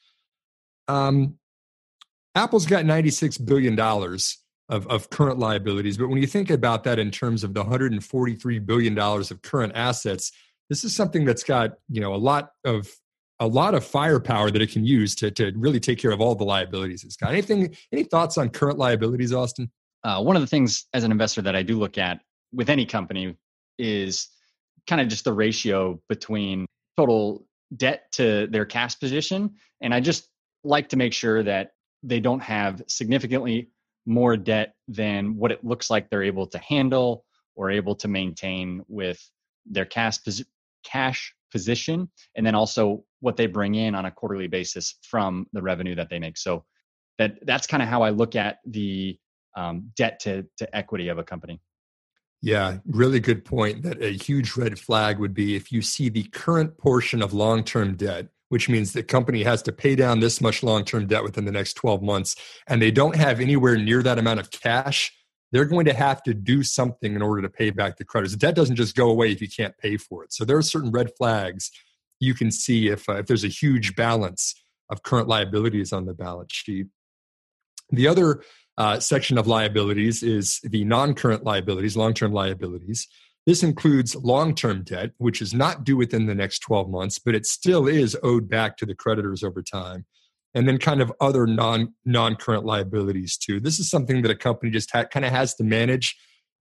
Um, 0.88 1.38
Apple's 2.34 2.66
got 2.66 2.84
$96 2.84 3.44
billion 3.44 3.76
of, 4.70 4.86
of 4.86 5.10
current 5.10 5.38
liabilities, 5.38 5.98
but 5.98 6.08
when 6.08 6.18
you 6.18 6.26
think 6.26 6.48
about 6.48 6.84
that 6.84 6.98
in 6.98 7.10
terms 7.10 7.44
of 7.44 7.52
the 7.52 7.62
$143 7.62 8.64
billion 8.66 8.98
of 8.98 9.42
current 9.42 9.72
assets, 9.74 10.32
this 10.70 10.84
is 10.84 10.94
something 10.94 11.24
that's 11.24 11.42
got 11.42 11.72
you 11.90 12.00
know 12.00 12.14
a 12.14 12.16
lot 12.16 12.52
of 12.64 12.88
a 13.40 13.46
lot 13.46 13.74
of 13.74 13.84
firepower 13.84 14.50
that 14.50 14.60
it 14.60 14.70
can 14.70 14.84
use 14.84 15.14
to, 15.16 15.30
to 15.30 15.52
really 15.56 15.80
take 15.80 15.98
care 15.98 16.10
of 16.10 16.20
all 16.20 16.34
the 16.34 16.44
liabilities 16.44 17.04
it's 17.04 17.16
got. 17.16 17.32
Anything, 17.32 17.74
any 17.90 18.04
thoughts 18.04 18.36
on 18.36 18.50
current 18.50 18.78
liabilities, 18.78 19.32
Austin? 19.32 19.70
Uh, 20.04 20.22
one 20.22 20.36
of 20.36 20.42
the 20.42 20.46
things 20.46 20.86
as 20.92 21.04
an 21.04 21.10
investor 21.10 21.40
that 21.42 21.56
I 21.56 21.62
do 21.62 21.78
look 21.78 21.96
at 21.96 22.20
with 22.52 22.68
any 22.68 22.84
company 22.84 23.36
is 23.78 24.28
kind 24.86 25.00
of 25.00 25.08
just 25.08 25.24
the 25.24 25.32
ratio 25.32 25.98
between 26.08 26.66
total 26.98 27.46
debt 27.74 28.12
to 28.12 28.46
their 28.48 28.66
cash 28.66 28.98
position. 28.98 29.54
And 29.80 29.94
I 29.94 30.00
just 30.00 30.28
like 30.62 30.90
to 30.90 30.98
make 30.98 31.14
sure 31.14 31.42
that 31.42 31.72
they 32.02 32.20
don't 32.20 32.40
have 32.40 32.82
significantly 32.88 33.70
more 34.10 34.36
debt 34.36 34.74
than 34.88 35.36
what 35.36 35.52
it 35.52 35.64
looks 35.64 35.88
like 35.88 36.10
they're 36.10 36.24
able 36.24 36.46
to 36.48 36.58
handle 36.58 37.24
or 37.54 37.70
able 37.70 37.94
to 37.94 38.08
maintain 38.08 38.82
with 38.88 39.24
their 39.64 39.84
cash 39.84 40.18
cash 40.84 41.32
position 41.52 42.10
and 42.36 42.44
then 42.44 42.56
also 42.56 43.04
what 43.20 43.36
they 43.36 43.46
bring 43.46 43.76
in 43.76 43.94
on 43.94 44.06
a 44.06 44.10
quarterly 44.10 44.48
basis 44.48 44.96
from 45.02 45.46
the 45.52 45.62
revenue 45.62 45.94
that 45.94 46.10
they 46.10 46.18
make. 46.18 46.36
So 46.36 46.64
that 47.18 47.38
that's 47.46 47.66
kind 47.66 47.82
of 47.82 47.88
how 47.88 48.02
i 48.02 48.10
look 48.10 48.34
at 48.34 48.58
the 48.66 49.18
um, 49.56 49.90
debt 49.96 50.20
to, 50.20 50.46
to 50.58 50.76
equity 50.76 51.08
of 51.08 51.18
a 51.18 51.24
company. 51.24 51.60
Yeah 52.42 52.78
really 52.86 53.20
good 53.20 53.44
point 53.44 53.82
that 53.82 54.02
a 54.02 54.12
huge 54.12 54.56
red 54.56 54.78
flag 54.78 55.20
would 55.20 55.34
be 55.34 55.54
if 55.54 55.70
you 55.70 55.82
see 55.82 56.08
the 56.08 56.24
current 56.24 56.76
portion 56.78 57.22
of 57.22 57.32
long-term 57.32 57.94
debt 57.96 58.28
which 58.50 58.68
means 58.68 58.92
the 58.92 59.02
company 59.02 59.42
has 59.42 59.62
to 59.62 59.72
pay 59.72 59.96
down 59.96 60.20
this 60.20 60.40
much 60.40 60.62
long-term 60.62 61.06
debt 61.06 61.24
within 61.24 61.46
the 61.46 61.52
next 61.52 61.74
12 61.74 62.02
months 62.02 62.36
and 62.68 62.80
they 62.80 62.90
don't 62.90 63.16
have 63.16 63.40
anywhere 63.40 63.76
near 63.76 64.02
that 64.02 64.18
amount 64.18 64.38
of 64.38 64.50
cash 64.50 65.12
they're 65.52 65.64
going 65.64 65.86
to 65.86 65.92
have 65.92 66.22
to 66.22 66.34
do 66.34 66.62
something 66.62 67.14
in 67.14 67.22
order 67.22 67.42
to 67.42 67.48
pay 67.48 67.70
back 67.70 67.96
the 67.96 68.04
creditors. 68.04 68.32
The 68.32 68.38
debt 68.38 68.54
doesn't 68.54 68.76
just 68.76 68.94
go 68.94 69.10
away 69.10 69.32
if 69.32 69.40
you 69.40 69.48
can't 69.48 69.76
pay 69.78 69.96
for 69.96 70.24
it. 70.24 70.32
So 70.32 70.44
there 70.44 70.56
are 70.56 70.62
certain 70.62 70.90
red 70.90 71.10
flags 71.16 71.70
you 72.20 72.34
can 72.34 72.50
see 72.50 72.88
if, 72.88 73.08
uh, 73.08 73.16
if 73.16 73.26
there's 73.26 73.44
a 73.44 73.48
huge 73.48 73.96
balance 73.96 74.54
of 74.90 75.02
current 75.02 75.28
liabilities 75.28 75.92
on 75.92 76.06
the 76.06 76.14
balance 76.14 76.52
sheet. 76.52 76.86
The 77.90 78.06
other 78.06 78.42
uh, 78.78 79.00
section 79.00 79.38
of 79.38 79.46
liabilities 79.46 80.22
is 80.22 80.60
the 80.62 80.84
non 80.84 81.14
current 81.14 81.44
liabilities, 81.44 81.96
long 81.96 82.14
term 82.14 82.32
liabilities. 82.32 83.08
This 83.46 83.62
includes 83.62 84.14
long 84.16 84.54
term 84.54 84.84
debt, 84.84 85.12
which 85.18 85.40
is 85.40 85.54
not 85.54 85.84
due 85.84 85.96
within 85.96 86.26
the 86.26 86.34
next 86.34 86.60
12 86.60 86.90
months, 86.90 87.18
but 87.18 87.34
it 87.34 87.46
still 87.46 87.88
is 87.88 88.16
owed 88.22 88.48
back 88.48 88.76
to 88.78 88.86
the 88.86 88.94
creditors 88.94 89.42
over 89.42 89.62
time 89.62 90.04
and 90.54 90.66
then 90.66 90.78
kind 90.78 91.00
of 91.00 91.12
other 91.20 91.46
non 91.46 91.94
non 92.04 92.36
current 92.36 92.64
liabilities 92.64 93.36
too. 93.36 93.60
This 93.60 93.78
is 93.78 93.88
something 93.88 94.22
that 94.22 94.30
a 94.30 94.36
company 94.36 94.70
just 94.70 94.90
ha- 94.92 95.04
kind 95.04 95.24
of 95.24 95.32
has 95.32 95.54
to 95.56 95.64
manage. 95.64 96.16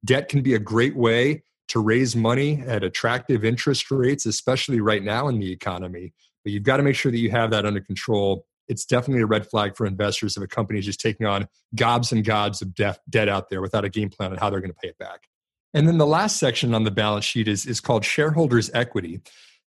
Debt 0.06 0.30
can 0.30 0.42
be 0.42 0.54
a 0.54 0.60
great 0.60 0.96
way 0.96 1.44
to 1.70 1.80
raise 1.80 2.16
money 2.16 2.64
at 2.66 2.84
attractive 2.84 3.46
interest 3.46 3.92
rates, 3.92 4.26
especially 4.26 4.82
right 4.82 5.04
now 5.04 5.28
in 5.28 5.40
the 5.40 5.52
economy. 5.52 6.14
But 6.44 6.54
you've 6.54 6.64
got 6.64 6.78
to 6.78 6.84
make 6.84 6.96
sure 6.96 7.12
that 7.12 7.20
you 7.20 7.32
have 7.32 7.52
that 7.52 7.66
under 7.66 7.82
control. 7.82 8.46
It's 8.68 8.86
definitely 8.86 9.24
a 9.24 9.28
red 9.28 9.48
flag 9.48 9.76
for 9.76 9.86
investors 9.86 10.38
if 10.38 10.44
a 10.44 10.48
company 10.48 10.80
is 10.80 10.86
just 10.86 11.02
taking 11.02 11.26
on 11.26 11.48
gobs 11.76 12.12
and 12.12 12.24
gobs 12.24 12.62
of 12.62 12.74
debt, 12.76 13.00
debt 13.10 13.28
out 13.28 13.50
there 13.50 13.62
without 13.62 13.84
a 13.84 13.90
game 13.90 14.10
plan 14.10 14.32
on 14.32 14.38
how 14.38 14.50
they're 14.50 14.62
going 14.62 14.72
to 14.72 14.78
pay 14.82 14.90
it 14.90 14.98
back. 14.98 15.29
And 15.74 15.88
then 15.88 15.98
the 15.98 16.08
last 16.08 16.38
section 16.38 16.74
on 16.74 16.84
the 16.84 16.92
balance 16.92 17.26
sheet 17.26 17.48
is, 17.48 17.66
is 17.66 17.80
called 17.80 18.04
shareholders' 18.04 18.72
equity. 18.74 19.22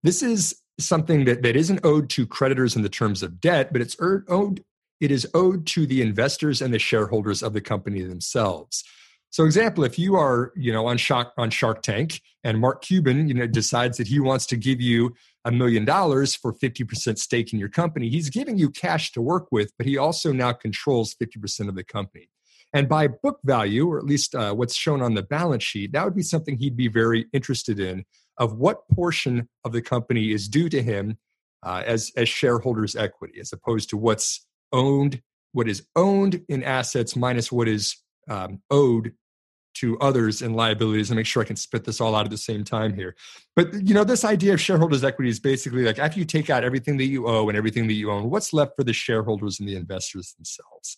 This 0.04 0.24
is 0.24 0.60
something 0.80 1.26
that, 1.26 1.44
that 1.44 1.56
isn't 1.56 1.86
owed 1.86 2.10
to 2.10 2.26
creditors 2.26 2.76
in 2.76 2.82
the 2.82 2.90
terms 2.90 3.22
of 3.22 3.40
debt, 3.40 3.72
but 3.72 3.82
it's 3.82 3.96
owed 4.00 4.64
it 5.00 5.10
is 5.10 5.28
owed 5.34 5.66
to 5.66 5.88
the 5.88 6.02
investors 6.02 6.62
and 6.62 6.72
the 6.72 6.78
shareholders 6.78 7.42
of 7.42 7.54
the 7.54 7.62
company 7.62 8.04
themselves. 8.04 8.84
So, 9.32 9.46
example, 9.46 9.84
if 9.84 9.98
you 9.98 10.16
are, 10.16 10.52
you 10.56 10.72
know, 10.72 10.86
on 10.86 10.98
Shark 10.98 11.32
on 11.38 11.50
Shark 11.50 11.82
Tank, 11.82 12.22
and 12.44 12.60
Mark 12.60 12.82
Cuban, 12.84 13.28
you 13.28 13.34
know, 13.34 13.48
decides 13.48 13.98
that 13.98 14.08
he 14.08 14.20
wants 14.20 14.46
to 14.48 14.58
give 14.58 14.82
you 14.82 15.16
a 15.46 15.52
million 15.52 15.86
dollars 15.86 16.36
for 16.36 16.54
fifty 16.54 16.84
percent 16.84 17.18
stake 17.18 17.54
in 17.54 17.60
your 17.60 17.70
company, 17.70 18.10
he's 18.10 18.30
giving 18.30 18.58
you 18.58 18.70
cash 18.70 19.12
to 19.14 19.22
work 19.22 19.48
with, 19.52 19.72
but 19.78 19.88
he 19.88 19.98
also 19.98 20.32
now 20.32 20.52
controls 20.52 21.14
fifty 21.14 21.40
percent 21.40 21.70
of 21.70 21.76
the 21.76 21.84
company. 21.84 22.30
And 22.74 22.88
by 22.88 23.08
book 23.08 23.40
value, 23.44 23.90
or 23.90 23.98
at 23.98 24.06
least 24.06 24.34
uh, 24.34 24.54
what's 24.54 24.76
shown 24.76 25.02
on 25.02 25.14
the 25.14 25.24
balance 25.24 25.64
sheet, 25.64 25.92
that 25.92 26.06
would 26.06 26.16
be 26.16 26.24
something 26.24 26.58
he'd 26.58 26.78
be 26.78 26.88
very 26.88 27.26
interested 27.34 27.80
in 27.80 28.06
of 28.38 28.58
what 28.58 28.88
portion 28.90 29.50
of 29.66 29.72
the 29.72 29.82
company 29.82 30.32
is 30.32 30.48
due 30.48 30.70
to 30.70 30.82
him 30.82 31.18
uh, 31.64 31.84
as 31.86 32.12
as 32.16 32.28
shareholders' 32.28 32.96
equity, 32.96 33.40
as 33.40 33.54
opposed 33.54 33.90
to 33.90 33.98
what's 33.98 34.46
owned, 34.72 35.22
what 35.52 35.68
is 35.68 35.86
owned 35.96 36.42
in 36.50 36.64
assets 36.64 37.16
minus 37.16 37.52
what 37.52 37.68
is 37.68 37.98
um, 38.30 38.62
owed 38.72 39.14
to 39.74 39.98
others 40.00 40.42
in 40.42 40.54
liabilities 40.54 41.10
and 41.10 41.18
make 41.18 41.26
sure 41.26 41.42
I 41.42 41.46
can 41.46 41.56
spit 41.56 41.86
this 41.86 42.02
all 42.02 42.16
out 42.16 42.26
at 42.26 42.32
the 42.32 42.38
same 42.38 42.64
time 42.64 42.94
here. 42.94 43.16
But 43.56 43.74
you 43.74 43.94
know, 43.94 44.04
this 44.04 44.26
idea 44.26 44.54
of 44.54 44.62
shareholders' 44.62 45.04
equity 45.04 45.30
is 45.30 45.40
basically 45.40 45.84
like 45.84 46.00
after 46.00 46.20
you 46.20 46.26
take 46.26 46.50
out 46.50 46.64
everything 46.64 46.98
that 46.98 47.06
you 47.06 47.28
owe 47.28 47.48
and 47.48 47.58
everything 47.58 47.88
that 47.88 47.94
you 47.94 48.12
own, 48.12 48.30
what's 48.30 48.54
left 48.54 48.76
for 48.76 48.84
the 48.84 48.94
shareholders 48.94 49.60
and 49.60 49.70
the 49.70 49.76
investors 49.76 50.34
themselves? 50.34 50.98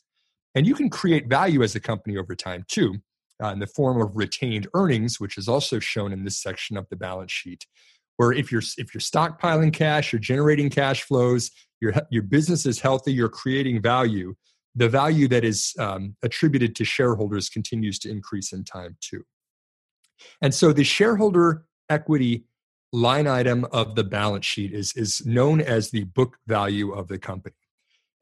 And 0.56 0.68
you 0.68 0.76
can 0.76 0.90
create 0.90 1.28
value 1.28 1.64
as 1.64 1.76
a 1.76 1.80
company 1.80 2.18
over 2.18 2.36
time 2.36 2.66
too, 2.68 2.96
uh, 3.44 3.48
in 3.48 3.60
the 3.60 3.68
form 3.68 4.02
of 4.02 4.16
retained 4.16 4.68
earnings, 4.74 5.20
which 5.20 5.38
is 5.38 5.48
also 5.48 5.80
shown 5.80 6.14
in 6.14 6.24
this 6.24 6.42
section 6.42 6.78
of 6.78 6.88
the 6.90 6.96
balance 6.96 7.32
sheet. 7.32 7.66
Where 8.18 8.32
if 8.32 8.52
you're 8.52 8.62
if 8.78 8.94
you're 8.94 9.02
stockpiling 9.02 9.74
cash, 9.74 10.14
you're 10.14 10.20
generating 10.20 10.70
cash 10.70 11.02
flows, 11.04 11.50
your 11.82 11.94
your 12.12 12.24
business 12.24 12.66
is 12.66 12.80
healthy, 12.80 13.12
you're 13.12 13.30
creating 13.30 13.82
value. 13.82 14.36
The 14.76 14.90
value 14.90 15.28
that 15.30 15.44
is 15.44 15.74
um, 15.80 16.16
attributed 16.24 16.76
to 16.76 16.86
shareholders 16.86 17.50
continues 17.50 18.00
to 18.00 18.10
increase 18.10 18.54
in 18.54 18.64
time 18.64 18.98
too. 19.02 19.24
And 20.42 20.54
so 20.54 20.74
the 20.74 20.84
shareholder 20.84 21.66
equity 21.90 22.46
line 22.92 23.28
item 23.28 23.66
of 23.72 23.96
the 23.96 24.04
balance 24.04 24.46
sheet 24.46 24.72
is, 24.72 24.94
is 24.96 25.26
known 25.26 25.62
as 25.62 25.90
the 25.90 26.04
book 26.04 26.38
value 26.48 26.92
of 26.92 27.08
the 27.08 27.18
company. 27.18 27.56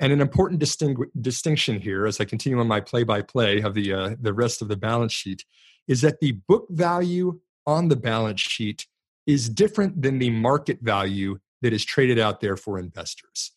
And 0.01 0.11
an 0.11 0.19
important 0.19 0.59
distingu- 0.59 1.11
distinction 1.21 1.79
here, 1.79 2.07
as 2.07 2.19
I 2.19 2.25
continue 2.25 2.59
on 2.59 2.67
my 2.67 2.81
play-by-play 2.81 3.61
of 3.61 3.75
the 3.75 3.93
uh, 3.93 4.15
the 4.19 4.33
rest 4.33 4.61
of 4.63 4.67
the 4.67 4.75
balance 4.75 5.13
sheet, 5.13 5.45
is 5.87 6.01
that 6.01 6.19
the 6.19 6.33
book 6.49 6.65
value 6.71 7.39
on 7.67 7.87
the 7.87 7.95
balance 7.95 8.41
sheet 8.41 8.87
is 9.27 9.47
different 9.47 10.01
than 10.01 10.17
the 10.17 10.31
market 10.31 10.79
value 10.81 11.37
that 11.61 11.71
is 11.71 11.85
traded 11.85 12.17
out 12.17 12.41
there 12.41 12.57
for 12.57 12.79
investors. 12.79 13.51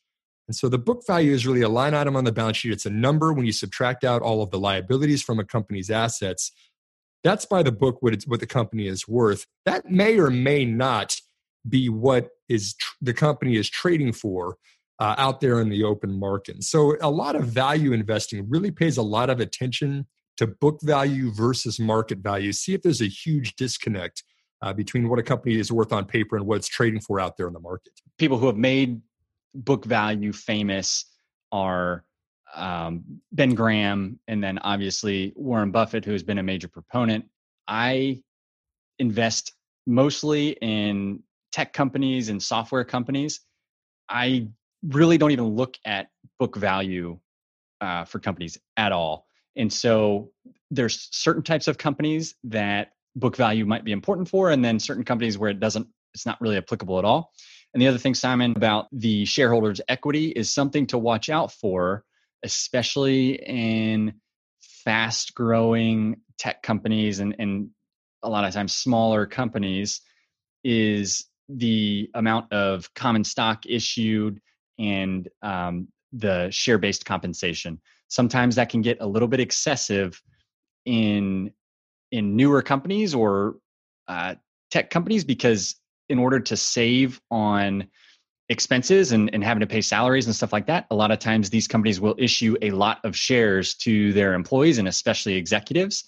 And 0.47 0.55
so 0.55 0.69
the 0.69 0.79
book 0.79 1.03
value 1.07 1.33
is 1.33 1.47
really 1.47 1.63
a 1.63 1.69
line 1.71 1.95
item 1.95 2.15
on 2.15 2.25
the 2.25 2.33
balance 2.33 2.59
sheet. 2.59 2.73
It's 2.73 2.85
a 2.85 2.91
number 2.91 3.33
when 3.33 3.47
you 3.47 3.53
subtract 3.53 4.05
out 4.05 4.21
all 4.21 4.43
of 4.43 4.51
the 4.51 4.59
liabilities 4.59 5.23
from 5.23 5.39
a 5.39 5.45
company's 5.45 5.91
assets. 5.91 6.53
That's 7.23 7.47
by 7.47 7.63
the 7.63 7.73
book 7.73 8.03
what 8.03 8.23
what 8.25 8.41
the 8.41 8.47
company 8.47 8.87
is 8.87 9.09
worth. 9.09 9.47
That 9.65 9.91
may 9.91 10.19
or 10.19 10.29
may 10.29 10.67
not 10.67 11.17
be 11.67 11.89
what 11.89 12.29
is 12.51 12.75
tr- 12.75 12.97
the 13.01 13.15
company 13.15 13.57
is 13.57 13.71
trading 13.71 14.13
for 14.13 14.59
uh, 14.99 15.15
out 15.19 15.41
there 15.41 15.61
in 15.61 15.69
the 15.69 15.83
open 15.85 16.19
market. 16.19 16.63
So 16.63 16.97
a 17.01 17.11
lot 17.11 17.37
of 17.37 17.45
value 17.47 17.93
investing 17.93 18.49
really 18.49 18.71
pays 18.71 18.97
a 18.97 19.03
lot 19.03 19.31
of 19.31 19.41
attention 19.41 20.07
to 20.37 20.47
book 20.47 20.81
value 20.83 21.33
versus 21.33 21.79
market 21.79 22.19
value. 22.19 22.53
See 22.53 22.75
if 22.75 22.83
there's 22.83 23.01
a 23.01 23.09
huge 23.09 23.57
disconnect 23.57 24.23
uh, 24.63 24.73
between 24.73 25.09
what 25.09 25.19
a 25.19 25.23
company 25.23 25.59
is 25.59 25.71
worth 25.71 25.93
on 25.93 26.05
paper 26.05 26.37
and 26.37 26.47
what 26.47 26.57
it's 26.57 26.69
trading 26.69 27.01
for 27.01 27.21
out 27.21 27.37
there 27.37 27.47
in 27.47 27.53
the 27.53 27.61
market. 27.61 27.93
People 28.19 28.39
who 28.39 28.47
have 28.47 28.57
made 28.57 29.01
book 29.55 29.85
value 29.85 30.33
famous 30.33 31.05
are 31.53 32.05
um, 32.55 33.05
Ben 33.33 33.55
Graham 33.55 34.19
and 34.27 34.43
then 34.43 34.59
obviously 34.59 35.33
Warren 35.37 35.71
Buffett, 35.71 36.05
who 36.05 36.13
has 36.13 36.23
been 36.23 36.39
a 36.39 36.43
major 36.43 36.69
proponent. 36.69 37.27
I 37.67 38.23
invest 38.99 39.53
mostly 39.87 40.51
in 40.61 41.23
tech 41.53 41.73
companies 41.73 42.29
and 42.29 42.43
software 42.43 42.85
companies. 42.85 43.41
I 44.09 44.49
really 44.89 45.19
don't 45.19 45.31
even 45.31 45.49
look 45.49 45.77
at 45.85 46.09
book 46.39 46.57
value 46.57 47.19
uh, 47.81 48.05
for 48.05 48.19
companies 48.19 48.59
at 48.77 48.93
all. 48.93 49.27
And 49.57 49.73
so 49.73 50.31
there's 50.71 51.09
certain 51.13 51.43
types 51.43 51.69
of 51.69 51.79
companies 51.79 52.35
that 52.45 52.93
book 53.17 53.37
value 53.37 53.65
might 53.65 53.85
be 53.85 53.93
important 53.93 54.29
for, 54.29 54.51
and 54.51 54.65
then 54.65 54.79
certain 54.81 55.05
companies 55.05 55.39
where 55.39 55.51
it 55.51 55.61
doesn't, 55.61 55.87
it's 56.13 56.27
not 56.27 56.41
really 56.41 56.57
applicable 56.57 56.99
at 56.99 57.05
all. 57.05 57.33
And 57.73 57.83
the 57.83 57.89
other 57.89 57.99
thing, 57.99 58.15
Simon, 58.15 58.53
about 58.57 58.87
the 58.93 59.25
shareholders' 59.25 59.81
equity 59.89 60.29
is 60.29 60.53
something 60.53 60.87
to 60.89 60.99
watch 60.99 61.29
out 61.29 61.53
for, 61.53 62.05
especially 62.43 63.35
in 63.35 64.15
fast 64.61 65.35
growing 65.35 66.21
tech 66.39 66.63
companies 66.63 67.21
and, 67.21 67.35
and 67.39 67.71
a 68.23 68.29
lot 68.29 68.45
of 68.45 68.53
times 68.53 68.75
smaller 68.75 69.27
companies, 69.27 70.01
is 70.63 71.27
the 71.49 72.11
amount 72.15 72.53
of 72.53 72.93
common 72.95 73.25
stock 73.25 73.65
issued 73.67 74.41
and 74.79 75.29
um, 75.43 75.89
the 76.13 76.51
share 76.51 76.79
based 76.79 77.05
compensation. 77.05 77.81
Sometimes 78.09 78.57
that 78.57 78.69
can 78.69 78.83
get 78.83 78.99
a 79.01 79.07
little 79.07 79.29
bit 79.29 79.41
excessive 79.41 80.21
in 80.85 81.53
in 82.13 82.37
newer 82.37 82.63
companies 82.63 83.15
or 83.15 83.57
uh, 84.07 84.35
tech 84.71 84.91
companies 84.91 85.25
because 85.25 85.77
in 86.09 86.19
order 86.19 86.39
to 86.39 86.57
save 86.57 87.21
on 87.31 87.87
expenses 88.51 89.13
and, 89.13 89.31
and 89.33 89.43
having 89.43 89.61
to 89.61 89.67
pay 89.67 89.81
salaries 89.81 90.27
and 90.27 90.37
stuff 90.37 90.53
like 90.53 90.67
that, 90.67 90.87
a 90.91 90.95
lot 90.95 91.11
of 91.11 91.19
times 91.19 91.49
these 91.49 91.67
companies 91.67 92.01
will 92.01 92.15
issue 92.19 92.57
a 92.63 92.71
lot 92.71 92.99
of 93.05 93.17
shares 93.17 93.75
to 93.75 94.13
their 94.13 94.35
employees 94.35 94.79
and 94.79 94.87
especially 94.87 95.35
executives 95.35 96.05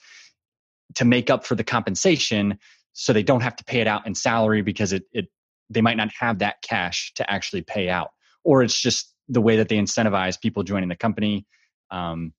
to 0.94 1.04
make 1.04 1.30
up 1.30 1.44
for 1.44 1.54
the 1.54 1.64
compensation 1.64 2.58
so 2.92 3.12
they 3.12 3.22
don't 3.22 3.42
have 3.42 3.56
to 3.56 3.64
pay 3.64 3.80
it 3.80 3.86
out 3.86 4.06
in 4.06 4.14
salary 4.14 4.62
because 4.62 4.92
it, 4.92 5.04
it 5.12 5.26
they 5.68 5.80
might 5.80 5.96
not 5.96 6.10
have 6.18 6.38
that 6.38 6.62
cash 6.62 7.12
to 7.14 7.28
actually 7.30 7.62
pay 7.62 7.88
out 7.88 8.10
or 8.46 8.62
it's 8.62 8.80
just 8.80 9.12
the 9.28 9.40
way 9.40 9.56
that 9.56 9.68
they 9.68 9.76
incentivize 9.76 10.40
people 10.40 10.62
joining 10.62 10.88
the 10.88 10.96
company 10.96 11.44
um, 11.90 12.32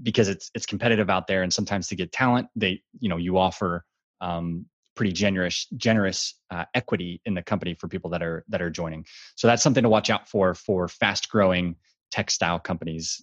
because 0.00 0.28
it's 0.28 0.50
it's 0.54 0.64
competitive 0.64 1.10
out 1.10 1.26
there 1.26 1.42
and 1.42 1.52
sometimes 1.52 1.88
to 1.88 1.96
get 1.96 2.12
talent 2.12 2.48
they 2.54 2.80
you 3.00 3.08
know 3.08 3.16
you 3.16 3.36
offer 3.36 3.84
um, 4.20 4.64
pretty 4.94 5.12
generous 5.12 5.66
generous 5.76 6.34
uh, 6.50 6.64
equity 6.74 7.20
in 7.26 7.34
the 7.34 7.42
company 7.42 7.74
for 7.74 7.88
people 7.88 8.08
that 8.10 8.22
are 8.22 8.44
that 8.48 8.62
are 8.62 8.70
joining 8.70 9.04
so 9.34 9.46
that's 9.48 9.62
something 9.62 9.82
to 9.82 9.88
watch 9.88 10.08
out 10.08 10.28
for 10.28 10.54
for 10.54 10.88
fast 10.88 11.28
growing 11.28 11.76
textile 12.10 12.58
companies 12.58 13.22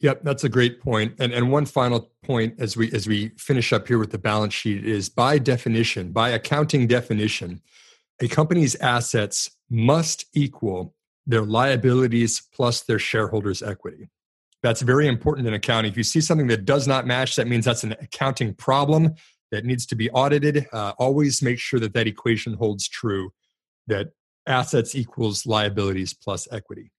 Yep, 0.00 0.22
that's 0.24 0.44
a 0.44 0.48
great 0.48 0.80
point. 0.80 1.14
And 1.18 1.32
and 1.32 1.50
one 1.50 1.66
final 1.66 2.10
point 2.24 2.54
as 2.58 2.76
we 2.76 2.90
as 2.92 3.06
we 3.06 3.30
finish 3.30 3.72
up 3.72 3.86
here 3.86 3.98
with 3.98 4.10
the 4.10 4.18
balance 4.18 4.54
sheet 4.54 4.84
is 4.84 5.08
by 5.08 5.38
definition, 5.38 6.12
by 6.12 6.30
accounting 6.30 6.86
definition, 6.86 7.60
a 8.20 8.28
company's 8.28 8.74
assets 8.76 9.50
must 9.70 10.26
equal 10.34 10.94
their 11.26 11.42
liabilities 11.42 12.42
plus 12.54 12.82
their 12.82 12.98
shareholders' 12.98 13.62
equity. 13.62 14.08
That's 14.62 14.82
very 14.82 15.08
important 15.08 15.48
in 15.48 15.54
accounting. 15.54 15.90
If 15.90 15.96
you 15.96 16.04
see 16.04 16.20
something 16.20 16.46
that 16.48 16.64
does 16.64 16.86
not 16.86 17.06
match, 17.06 17.36
that 17.36 17.48
means 17.48 17.64
that's 17.64 17.84
an 17.84 17.92
accounting 18.00 18.54
problem 18.54 19.14
that 19.50 19.64
needs 19.64 19.86
to 19.86 19.96
be 19.96 20.10
audited. 20.10 20.66
Uh, 20.72 20.92
always 20.98 21.42
make 21.42 21.58
sure 21.58 21.80
that 21.80 21.94
that 21.94 22.06
equation 22.06 22.54
holds 22.54 22.88
true 22.88 23.32
that 23.88 24.08
assets 24.46 24.94
equals 24.94 25.46
liabilities 25.46 26.14
plus 26.14 26.48
equity. 26.52 26.90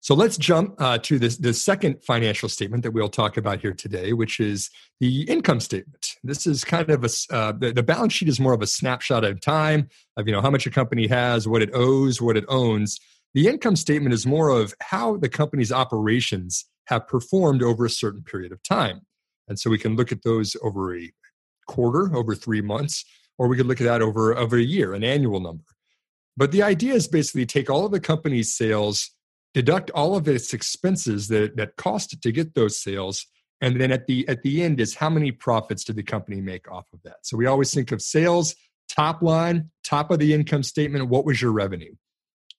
So 0.00 0.14
let's 0.14 0.36
jump 0.36 0.74
uh, 0.78 0.98
to 0.98 1.18
this, 1.18 1.36
the 1.36 1.52
second 1.52 2.04
financial 2.04 2.48
statement 2.48 2.84
that 2.84 2.92
we'll 2.92 3.08
talk 3.08 3.36
about 3.36 3.60
here 3.60 3.74
today, 3.74 4.12
which 4.12 4.38
is 4.38 4.70
the 5.00 5.22
income 5.22 5.58
statement. 5.60 6.14
This 6.22 6.46
is 6.46 6.64
kind 6.64 6.88
of 6.88 7.04
a 7.04 7.34
uh, 7.34 7.52
the, 7.52 7.72
the, 7.72 7.82
balance 7.82 8.12
sheet 8.12 8.28
is 8.28 8.38
more 8.38 8.52
of 8.52 8.62
a 8.62 8.66
snapshot 8.66 9.24
of 9.24 9.40
time 9.40 9.88
of 10.16 10.26
you 10.26 10.32
know 10.32 10.40
how 10.40 10.50
much 10.50 10.66
a 10.66 10.70
company 10.70 11.08
has, 11.08 11.48
what 11.48 11.62
it 11.62 11.70
owes, 11.74 12.22
what 12.22 12.36
it 12.36 12.44
owns. 12.48 12.98
The 13.34 13.48
income 13.48 13.76
statement 13.76 14.14
is 14.14 14.24
more 14.24 14.50
of 14.50 14.72
how 14.80 15.16
the 15.16 15.28
company's 15.28 15.72
operations 15.72 16.64
have 16.86 17.06
performed 17.06 17.62
over 17.62 17.84
a 17.84 17.90
certain 17.90 18.22
period 18.22 18.52
of 18.52 18.62
time, 18.62 19.02
and 19.48 19.58
so 19.58 19.68
we 19.68 19.78
can 19.78 19.96
look 19.96 20.12
at 20.12 20.22
those 20.22 20.56
over 20.62 20.96
a 20.96 21.10
quarter, 21.66 22.16
over 22.16 22.34
three 22.34 22.62
months, 22.62 23.04
or 23.36 23.48
we 23.48 23.56
could 23.56 23.66
look 23.66 23.80
at 23.80 23.84
that 23.84 24.00
over 24.00 24.36
over 24.36 24.56
a 24.56 24.62
year, 24.62 24.94
an 24.94 25.02
annual 25.02 25.40
number. 25.40 25.64
But 26.36 26.52
the 26.52 26.62
idea 26.62 26.94
is 26.94 27.08
basically 27.08 27.46
take 27.46 27.68
all 27.68 27.84
of 27.84 27.90
the 27.90 28.00
company's 28.00 28.56
sales 28.56 29.10
deduct 29.54 29.90
all 29.90 30.16
of 30.16 30.28
its 30.28 30.52
expenses 30.52 31.28
that, 31.28 31.56
that 31.56 31.76
cost 31.76 32.12
it 32.12 32.22
to 32.22 32.32
get 32.32 32.54
those 32.54 32.80
sales 32.80 33.26
and 33.60 33.80
then 33.80 33.90
at 33.90 34.06
the 34.06 34.26
at 34.28 34.42
the 34.42 34.62
end 34.62 34.80
is 34.80 34.94
how 34.94 35.10
many 35.10 35.32
profits 35.32 35.84
did 35.84 35.96
the 35.96 36.02
company 36.02 36.40
make 36.40 36.70
off 36.70 36.86
of 36.92 37.02
that. 37.02 37.16
So 37.22 37.36
we 37.36 37.46
always 37.46 37.72
think 37.74 37.92
of 37.92 38.00
sales 38.00 38.54
top 38.88 39.22
line 39.22 39.70
top 39.84 40.10
of 40.10 40.18
the 40.18 40.32
income 40.32 40.62
statement 40.62 41.08
what 41.08 41.24
was 41.24 41.42
your 41.42 41.52
revenue? 41.52 41.94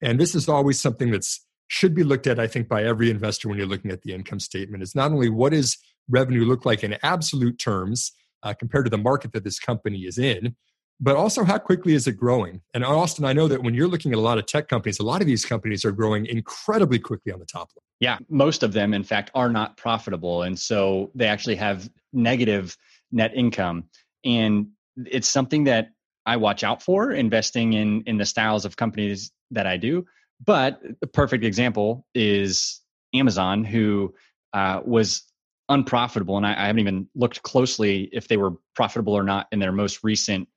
And 0.02 0.20
this 0.20 0.36
is 0.36 0.48
always 0.50 0.80
something 0.80 1.12
that's 1.12 1.46
should 1.68 1.94
be 1.94 2.04
looked 2.04 2.26
at 2.26 2.40
i 2.40 2.48
think 2.48 2.68
by 2.68 2.84
every 2.84 3.12
investor 3.12 3.48
when 3.48 3.56
you're 3.56 3.68
looking 3.68 3.92
at 3.92 4.02
the 4.02 4.14
income 4.14 4.40
statement. 4.40 4.84
It's 4.84 4.96
not 4.96 5.12
only 5.12 5.30
what 5.30 5.52
does 5.52 5.78
revenue 6.10 6.46
look 6.46 6.66
like 6.66 6.84
in 6.84 6.98
absolute 7.04 7.60
terms 7.60 8.12
uh, 8.42 8.54
compared 8.54 8.86
to 8.86 8.90
the 8.90 8.98
market 8.98 9.34
that 9.34 9.44
this 9.44 9.60
company 9.60 10.00
is 10.00 10.18
in 10.18 10.56
but 11.00 11.16
also 11.16 11.44
how 11.44 11.58
quickly 11.58 11.94
is 11.94 12.08
it 12.08 12.14
growing? 12.14 12.62
And 12.74 12.84
Austin, 12.84 13.26
I 13.26 13.34
know 13.34 13.48
that 13.48 13.64
when 13.64 13.74
you're 13.74 13.88
looking 13.88 14.12
at 14.12 14.18
a 14.18 14.22
lot 14.22 14.38
of 14.38 14.46
tech 14.46 14.68
companies, 14.68 15.00
a 15.00 15.04
lot 15.04 15.22
of 15.22 15.28
these 15.28 15.46
companies 15.46 15.86
are 15.86 15.92
growing 15.92 16.26
incredibly 16.26 17.00
quickly 17.00 17.32
on 17.32 17.40
the 17.40 17.46
top 17.46 17.70
line. 17.76 17.84
Yeah, 18.00 18.18
most 18.30 18.64
of 18.64 18.74
them, 18.74 18.94
in 18.94 19.04
fact, 19.04 19.32
are 19.34 19.50
not 19.50 19.78
profitable. 19.78 20.44
And 20.44 20.58
so 20.58 21.12
they 21.16 21.28
actually 21.28 21.56
have 21.56 21.90
negative 22.12 22.78
net 23.12 23.32
income. 23.34 23.86
And 24.26 24.68
it's 25.06 25.28
something 25.28 25.64
that 25.66 25.92
I 26.26 26.36
watch 26.36 26.64
out 26.64 26.82
for 26.82 27.12
investing 27.12 27.74
in 27.74 28.04
in 28.06 28.18
the 28.18 28.26
styles 28.26 28.66
of 28.66 28.76
companies 28.76 29.32
that 29.52 29.66
I 29.66 29.78
do. 29.78 30.06
But 30.46 30.82
the 31.02 31.08
perfect 31.08 31.44
example 31.44 32.06
is 32.14 32.82
Amazon, 33.14 33.64
who 33.64 34.14
uh, 34.54 34.82
was 34.86 35.24
unprofitable, 35.70 36.38
and 36.38 36.46
I, 36.46 36.54
I, 36.54 36.68
haven't 36.68 36.80
even 36.80 37.08
looked 37.16 37.44
closely 37.44 38.10
if 38.12 38.28
they 38.28 38.38
were 38.38 38.54
profitable 38.76 39.14
or 39.14 39.24
not 39.24 39.48
in 39.52 39.60
their 39.60 39.72
most 39.72 40.04
recent 40.04 40.48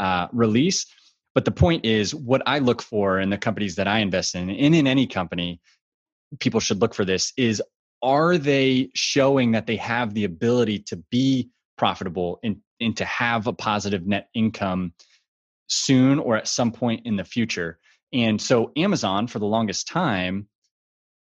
uh, 0.00 0.26
release. 0.32 0.86
But 1.34 1.44
the 1.44 1.52
point 1.52 1.84
is, 1.84 2.12
what 2.12 2.42
I 2.46 2.58
look 2.58 2.82
for 2.82 3.20
in 3.20 3.30
the 3.30 3.38
companies 3.38 3.76
that 3.76 3.86
I 3.86 4.00
invest 4.00 4.34
in, 4.34 4.50
and 4.50 4.74
in 4.74 4.86
any 4.86 5.06
company, 5.06 5.60
people 6.40 6.58
should 6.58 6.80
look 6.80 6.94
for 6.94 7.04
this 7.04 7.32
is 7.36 7.62
are 8.02 8.38
they 8.38 8.90
showing 8.94 9.52
that 9.52 9.66
they 9.66 9.76
have 9.76 10.14
the 10.14 10.24
ability 10.24 10.80
to 10.80 10.96
be 11.10 11.50
profitable 11.76 12.40
and, 12.42 12.56
and 12.80 12.96
to 12.96 13.04
have 13.04 13.46
a 13.46 13.52
positive 13.52 14.06
net 14.06 14.28
income 14.34 14.94
soon 15.68 16.18
or 16.18 16.36
at 16.36 16.48
some 16.48 16.72
point 16.72 17.02
in 17.04 17.16
the 17.16 17.24
future? 17.24 17.78
And 18.12 18.40
so, 18.40 18.72
Amazon, 18.76 19.28
for 19.28 19.38
the 19.38 19.46
longest 19.46 19.86
time, 19.86 20.48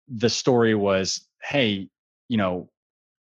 the 0.08 0.28
story 0.28 0.74
was 0.74 1.26
hey, 1.42 1.88
you 2.28 2.38
know, 2.38 2.70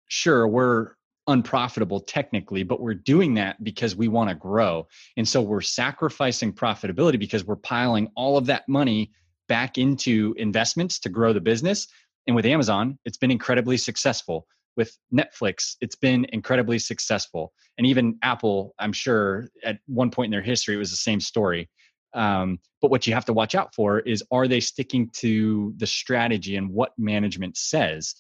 sure, 0.08 0.48
we're 0.48 0.95
unprofitable 1.28 2.00
technically, 2.02 2.64
but 2.64 2.82
we're 2.82 2.94
doing 2.94 3.34
that 3.36 3.64
because 3.64 3.96
we 3.96 4.08
want 4.08 4.30
to 4.30 4.36
grow. 4.36 4.88
And 5.18 5.28
so 5.28 5.42
we're 5.42 5.62
sacrificing 5.62 6.54
profitability 6.54 7.20
because 7.20 7.46
we're 7.46 7.56
piling 7.56 8.10
all 8.16 8.38
of 8.38 8.46
that 8.48 8.68
money 8.68 9.12
back 9.48 9.78
into 9.78 10.34
investments 10.38 11.00
to 11.00 11.10
grow 11.10 11.34
the 11.34 11.42
business. 11.42 11.88
And 12.28 12.36
with 12.36 12.46
Amazon, 12.46 12.98
it's 13.06 13.18
been 13.18 13.32
incredibly 13.32 13.78
successful. 13.78 14.48
With 14.78 14.98
Netflix, 15.14 15.76
it's 15.80 15.96
been 15.96 16.26
incredibly 16.34 16.80
successful. 16.80 17.54
And 17.78 17.88
even 17.88 18.18
Apple, 18.22 18.74
I'm 18.78 18.94
sure 18.94 19.48
at 19.64 19.80
one 19.88 20.12
point 20.12 20.28
in 20.28 20.32
their 20.32 20.42
history, 20.42 20.76
it 20.76 20.80
was 20.80 20.92
the 20.92 20.98
same 20.98 21.22
story. 21.22 21.70
Um, 22.14 22.60
but 22.82 22.92
what 22.92 23.08
you 23.08 23.14
have 23.14 23.26
to 23.26 23.34
watch 23.34 23.56
out 23.56 23.76
for 23.76 24.00
is 24.00 24.24
are 24.32 24.48
they 24.48 24.60
sticking 24.60 25.10
to 25.18 25.74
the 25.78 25.88
strategy 25.88 26.56
and 26.56 26.70
what 26.70 26.94
management 26.98 27.58
says? 27.58 28.16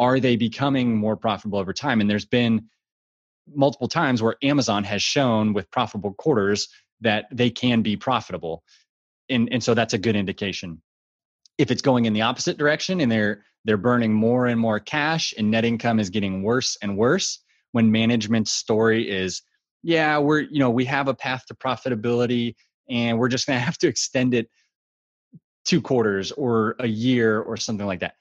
Are 0.00 0.18
they 0.18 0.34
becoming 0.34 0.96
more 0.96 1.16
profitable 1.16 1.58
over 1.58 1.74
time? 1.74 2.00
And 2.00 2.08
there's 2.08 2.24
been 2.24 2.68
multiple 3.54 3.86
times 3.86 4.22
where 4.22 4.36
Amazon 4.42 4.82
has 4.84 5.02
shown 5.02 5.52
with 5.52 5.70
profitable 5.70 6.14
quarters 6.14 6.68
that 7.02 7.26
they 7.30 7.50
can 7.50 7.82
be 7.82 7.96
profitable. 7.96 8.64
And, 9.28 9.48
and 9.52 9.62
so 9.62 9.74
that's 9.74 9.94
a 9.94 9.98
good 9.98 10.16
indication. 10.16 10.80
If 11.58 11.70
it's 11.70 11.82
going 11.82 12.06
in 12.06 12.14
the 12.14 12.22
opposite 12.22 12.56
direction 12.56 13.00
and 13.00 13.12
they're 13.12 13.44
they're 13.66 13.76
burning 13.76 14.14
more 14.14 14.46
and 14.46 14.58
more 14.58 14.80
cash 14.80 15.34
and 15.36 15.50
net 15.50 15.66
income 15.66 16.00
is 16.00 16.08
getting 16.08 16.42
worse 16.42 16.78
and 16.80 16.96
worse, 16.96 17.40
when 17.72 17.92
management's 17.92 18.50
story 18.50 19.10
is, 19.10 19.42
yeah, 19.82 20.16
we're, 20.16 20.40
you 20.40 20.58
know, 20.58 20.70
we 20.70 20.86
have 20.86 21.08
a 21.08 21.14
path 21.14 21.44
to 21.46 21.54
profitability 21.54 22.54
and 22.88 23.18
we're 23.18 23.28
just 23.28 23.46
gonna 23.46 23.58
have 23.70 23.76
to 23.78 23.86
extend 23.86 24.32
it 24.32 24.48
two 25.66 25.82
quarters 25.82 26.32
or 26.32 26.74
a 26.78 26.86
year 26.86 27.38
or 27.38 27.58
something 27.58 27.86
like 27.86 28.00
that 28.00 28.14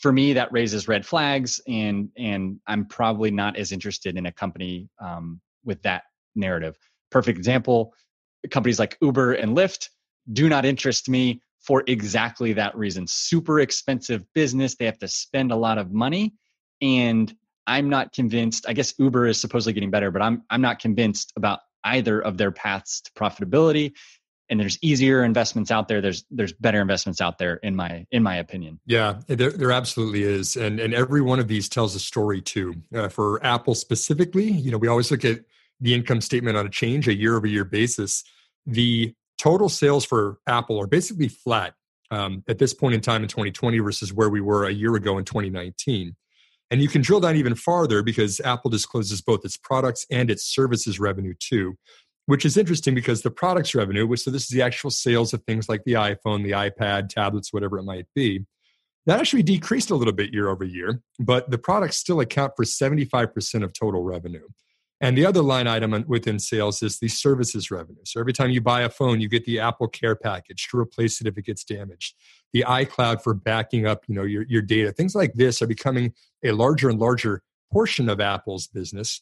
for 0.00 0.12
me 0.12 0.32
that 0.32 0.50
raises 0.52 0.88
red 0.88 1.04
flags 1.06 1.60
and 1.68 2.08
and 2.16 2.58
i'm 2.66 2.84
probably 2.86 3.30
not 3.30 3.56
as 3.56 3.70
interested 3.72 4.16
in 4.16 4.26
a 4.26 4.32
company 4.32 4.88
um, 5.00 5.40
with 5.64 5.80
that 5.82 6.04
narrative. 6.34 6.76
Perfect 7.10 7.38
example 7.38 7.92
companies 8.50 8.78
like 8.78 8.96
uber 9.02 9.34
and 9.34 9.56
lyft 9.56 9.88
do 10.32 10.48
not 10.48 10.64
interest 10.64 11.08
me 11.08 11.42
for 11.60 11.84
exactly 11.86 12.54
that 12.54 12.74
reason. 12.74 13.06
Super 13.06 13.60
expensive 13.60 14.24
business 14.34 14.76
they 14.76 14.86
have 14.86 14.98
to 14.98 15.08
spend 15.08 15.52
a 15.52 15.56
lot 15.56 15.76
of 15.78 15.92
money 15.92 16.34
and 16.80 17.34
i'm 17.66 17.88
not 17.88 18.12
convinced 18.12 18.64
i 18.68 18.72
guess 18.72 18.94
uber 18.98 19.26
is 19.26 19.40
supposedly 19.40 19.72
getting 19.72 19.90
better 19.90 20.10
but 20.10 20.22
i'm 20.22 20.42
i'm 20.50 20.60
not 20.62 20.78
convinced 20.78 21.32
about 21.36 21.60
either 21.84 22.20
of 22.20 22.36
their 22.36 22.50
paths 22.50 23.00
to 23.02 23.12
profitability 23.12 23.92
and 24.50 24.60
there's 24.60 24.78
easier 24.82 25.24
investments 25.24 25.70
out 25.70 25.88
there 25.88 26.00
there's 26.00 26.24
there's 26.30 26.52
better 26.52 26.80
investments 26.80 27.20
out 27.20 27.38
there 27.38 27.56
in 27.56 27.74
my 27.74 28.04
in 28.10 28.22
my 28.22 28.36
opinion. 28.36 28.80
Yeah 28.84 29.20
there, 29.28 29.52
there 29.52 29.72
absolutely 29.72 30.24
is. 30.24 30.56
And 30.56 30.80
and 30.80 30.92
every 30.92 31.22
one 31.22 31.38
of 31.38 31.48
these 31.48 31.68
tells 31.68 31.94
a 31.94 32.00
story 32.00 32.42
too. 32.42 32.74
Uh, 32.94 33.08
for 33.08 33.44
apple 33.44 33.74
specifically 33.74 34.50
you 34.50 34.70
know 34.70 34.78
we 34.78 34.88
always 34.88 35.10
look 35.10 35.24
at 35.24 35.40
the 35.80 35.94
income 35.94 36.20
statement 36.20 36.56
on 36.56 36.66
a 36.66 36.70
change 36.70 37.08
a 37.08 37.14
year 37.14 37.36
over 37.36 37.46
year 37.46 37.64
basis. 37.64 38.22
The 38.66 39.14
total 39.38 39.70
sales 39.70 40.04
for 40.04 40.38
apple 40.46 40.78
are 40.78 40.86
basically 40.86 41.28
flat 41.28 41.74
um, 42.10 42.44
at 42.48 42.58
this 42.58 42.74
point 42.74 42.94
in 42.94 43.00
time 43.00 43.22
in 43.22 43.28
2020 43.28 43.78
versus 43.78 44.12
where 44.12 44.28
we 44.28 44.40
were 44.40 44.66
a 44.66 44.72
year 44.72 44.94
ago 44.96 45.16
in 45.18 45.24
2019. 45.24 46.16
And 46.70 46.80
you 46.80 46.88
can 46.88 47.02
drill 47.02 47.20
down 47.20 47.36
even 47.36 47.54
farther 47.54 48.02
because 48.02 48.40
Apple 48.40 48.70
discloses 48.70 49.20
both 49.20 49.44
its 49.44 49.56
products 49.56 50.06
and 50.10 50.30
its 50.30 50.44
services 50.44 51.00
revenue 51.00 51.34
too, 51.38 51.76
which 52.30 52.44
is 52.44 52.56
interesting 52.56 52.94
because 52.94 53.22
the 53.22 53.30
products 53.30 53.74
revenue, 53.74 54.06
which 54.06 54.20
so 54.20 54.30
this 54.30 54.44
is 54.44 54.50
the 54.50 54.62
actual 54.62 54.88
sales 54.88 55.34
of 55.34 55.42
things 55.42 55.68
like 55.68 55.82
the 55.82 55.94
iPhone, 55.94 56.44
the 56.44 56.52
iPad, 56.52 57.08
tablets, 57.08 57.52
whatever 57.52 57.76
it 57.76 57.82
might 57.82 58.06
be, 58.14 58.46
that 59.06 59.18
actually 59.18 59.42
decreased 59.42 59.90
a 59.90 59.96
little 59.96 60.12
bit 60.12 60.32
year 60.32 60.48
over 60.48 60.62
year, 60.62 61.02
but 61.18 61.50
the 61.50 61.58
products 61.58 61.96
still 61.96 62.20
account 62.20 62.52
for 62.54 62.64
75% 62.64 63.64
of 63.64 63.72
total 63.72 64.04
revenue. 64.04 64.46
And 65.00 65.18
the 65.18 65.26
other 65.26 65.42
line 65.42 65.66
item 65.66 66.04
within 66.06 66.38
sales 66.38 66.84
is 66.84 67.00
the 67.00 67.08
services 67.08 67.68
revenue. 67.72 68.02
So 68.04 68.20
every 68.20 68.32
time 68.32 68.50
you 68.50 68.60
buy 68.60 68.82
a 68.82 68.90
phone, 68.90 69.20
you 69.20 69.28
get 69.28 69.44
the 69.44 69.58
Apple 69.58 69.88
Care 69.88 70.14
package 70.14 70.68
to 70.68 70.78
replace 70.78 71.20
it 71.20 71.26
if 71.26 71.36
it 71.36 71.46
gets 71.46 71.64
damaged. 71.64 72.14
The 72.52 72.64
iCloud 72.64 73.24
for 73.24 73.34
backing 73.34 73.88
up, 73.88 74.04
you 74.06 74.14
know, 74.14 74.22
your, 74.22 74.44
your 74.44 74.62
data. 74.62 74.92
Things 74.92 75.16
like 75.16 75.34
this 75.34 75.62
are 75.62 75.66
becoming 75.66 76.12
a 76.44 76.52
larger 76.52 76.90
and 76.90 77.00
larger 77.00 77.42
portion 77.72 78.08
of 78.08 78.20
Apple's 78.20 78.68
business. 78.68 79.20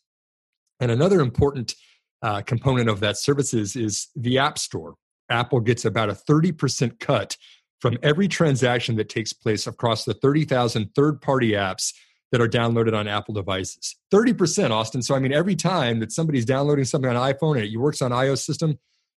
And 0.79 0.91
another 0.91 1.21
important 1.21 1.75
uh, 2.23 2.43
component 2.43 2.89
of 2.89 3.01
that 3.01 3.17
services 3.17 3.77
is 3.77 4.09
the 4.17 4.39
App 4.39 4.59
Store. 4.59 4.95
Apple 5.31 5.61
gets 5.61 5.85
about 5.85 6.11
a 6.11 6.15
30% 6.15 6.99
cut 6.99 7.37
from 7.81 7.97
every 8.03 8.29
transaction 8.29 8.97
that 8.97 9.09
takes 9.09 9.33
place 9.33 9.67
across 9.67 10.05
the 10.05 10.15
30,000 10.15 10.91
third 10.95 11.21
party 11.21 11.53
apps 11.53 11.93
that 12.33 12.41
are 12.41 12.49
downloaded 12.49 12.97
on 12.97 13.09
Apple 13.09 13.35
devices. 13.35 13.97
30%, 14.13 14.71
Austin. 14.71 15.03
So, 15.03 15.15
I 15.15 15.19
mean, 15.19 15.33
every 15.33 15.57
time 15.57 16.01
that 16.01 16.13
somebody's 16.13 16.45
downloading 16.45 16.85
something 16.85 17.11
on 17.11 17.17
iPhone 17.17 17.57
and 17.57 17.65
it 17.65 17.77
works 17.77 18.03
on 18.03 18.11
iOS 18.11 18.45
system, 18.45 18.79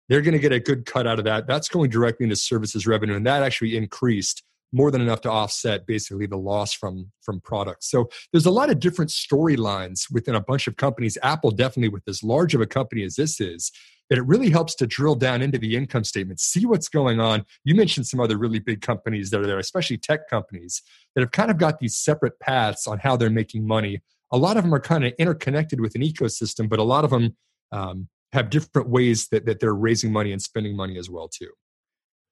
they're 0.10 0.22
going 0.22 0.34
to 0.34 0.40
get 0.40 0.52
a 0.52 0.60
good 0.60 0.86
cut 0.86 1.08
out 1.08 1.20
of 1.20 1.26
that. 1.26 1.48
That's 1.48 1.70
going 1.70 1.90
directly 1.90 2.26
into 2.26 2.36
services 2.36 2.86
revenue. 2.86 3.16
And 3.16 3.26
that 3.26 3.44
actually 3.44 3.78
increased 3.78 4.44
more 4.72 4.92
than 4.92 5.02
enough 5.02 5.22
to 5.22 5.32
offset 5.32 5.86
basically 5.86 6.26
the 6.26 6.38
loss 6.38 6.74
from 6.74 7.12
from 7.22 7.40
products. 7.42 7.90
So 7.90 8.10
there's 8.32 8.46
a 8.46 8.52
lot 8.52 8.70
of 8.70 8.80
different 8.80 9.12
storylines 9.12 10.12
within 10.12 10.36
a 10.36 10.42
bunch 10.42 10.68
of 10.68 10.78
companies. 10.78 11.18
Apple 11.24 11.52
definitely 11.52 11.90
with 11.90 12.04
as 12.08 12.24
large 12.24 12.54
of 12.56 12.62
a 12.62 12.68
company 12.68 13.04
as 13.04 13.16
this 13.16 13.40
is, 13.40 13.72
that 14.10 14.18
it 14.18 14.26
really 14.26 14.50
helps 14.50 14.76
to 14.76 14.88
drill 14.88 15.16
down 15.16 15.42
into 15.42 15.58
the 15.58 15.76
income 15.76 16.04
statement, 16.04 16.40
see 16.40 16.66
what's 16.66 16.90
going 16.90 17.20
on. 17.20 17.46
You 17.64 17.76
mentioned 17.76 18.08
some 18.08 18.20
other 18.20 18.38
really 18.38 18.60
big 18.60 18.82
companies 18.82 19.30
that 19.30 19.40
are 19.40 19.48
there, 19.48 19.60
especially 19.60 19.98
tech 19.98 20.30
companies 20.30 20.82
that 21.16 21.22
have 21.22 21.32
kind 21.32 21.52
of 21.52 21.58
got 21.58 21.80
these 21.80 21.98
separate 21.98 22.40
paths 22.40 22.88
on 22.88 23.00
how 23.00 23.16
they're 23.16 23.30
making 23.30 23.68
money. 23.68 24.02
A 24.32 24.38
lot 24.38 24.58
of 24.58 24.64
them 24.64 24.74
are 24.74 24.80
kind 24.80 25.06
of 25.06 25.14
interconnected 25.20 25.80
with 25.80 25.96
an 25.96 26.02
ecosystem, 26.02 26.68
but 26.68 26.80
a 26.80 26.84
lot 26.84 27.04
of 27.04 27.12
them 27.12 27.36
um, 27.72 28.08
have 28.34 28.50
different 28.50 28.90
ways 28.90 29.28
that, 29.30 29.46
that 29.46 29.60
they're 29.60 29.74
raising 29.74 30.12
money 30.12 30.32
and 30.32 30.42
spending 30.42 30.76
money 30.76 30.98
as 30.98 31.10
well 31.10 31.28
too. 31.28 31.50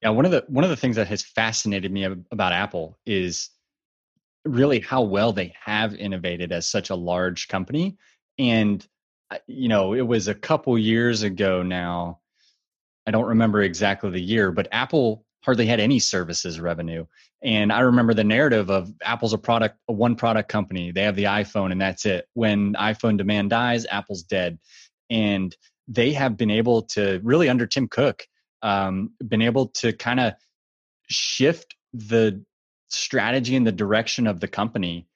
Yeah, 0.01 0.09
one 0.09 0.25
of 0.25 0.31
the 0.31 0.45
one 0.47 0.63
of 0.63 0.69
the 0.69 0.75
things 0.75 0.95
that 0.95 1.07
has 1.07 1.23
fascinated 1.23 1.91
me 1.91 2.03
about 2.31 2.53
Apple 2.53 2.97
is 3.05 3.49
really 4.45 4.79
how 4.79 5.01
well 5.01 5.33
they 5.33 5.53
have 5.65 5.95
innovated 5.95 6.51
as 6.51 6.67
such 6.67 6.89
a 6.89 6.95
large 6.95 7.47
company 7.47 7.97
and 8.39 8.87
you 9.47 9.67
know, 9.67 9.93
it 9.93 10.01
was 10.01 10.27
a 10.27 10.35
couple 10.35 10.77
years 10.77 11.23
ago 11.23 11.63
now. 11.63 12.19
I 13.05 13.11
don't 13.11 13.25
remember 13.25 13.61
exactly 13.61 14.09
the 14.09 14.21
year, 14.21 14.51
but 14.51 14.67
Apple 14.71 15.25
hardly 15.43 15.65
had 15.65 15.79
any 15.79 15.99
services 15.99 16.59
revenue. 16.59 17.05
And 17.41 17.71
I 17.71 17.81
remember 17.81 18.13
the 18.13 18.23
narrative 18.23 18.69
of 18.69 18.91
Apple's 19.03 19.33
a 19.33 19.37
product, 19.37 19.77
a 19.87 19.93
one 19.93 20.15
product 20.15 20.49
company. 20.49 20.91
They 20.91 21.03
have 21.03 21.15
the 21.15 21.25
iPhone 21.25 21.71
and 21.71 21.79
that's 21.79 22.05
it. 22.05 22.27
When 22.33 22.73
iPhone 22.73 23.17
demand 23.17 23.49
dies, 23.51 23.85
Apple's 23.89 24.23
dead. 24.23 24.59
And 25.09 25.55
they 25.87 26.11
have 26.13 26.35
been 26.35 26.51
able 26.51 26.81
to 26.83 27.21
really 27.23 27.47
under 27.47 27.65
Tim 27.65 27.87
Cook, 27.87 28.27
um, 28.61 29.11
been 29.27 29.41
able 29.41 29.67
to 29.67 29.93
kind 29.93 30.19
of 30.19 30.33
shift 31.09 31.75
the 31.93 32.43
strategy 32.89 33.55
and 33.55 33.67
the 33.67 33.71
direction 33.71 34.27
of 34.27 34.39
the 34.39 34.47
company 34.47 35.07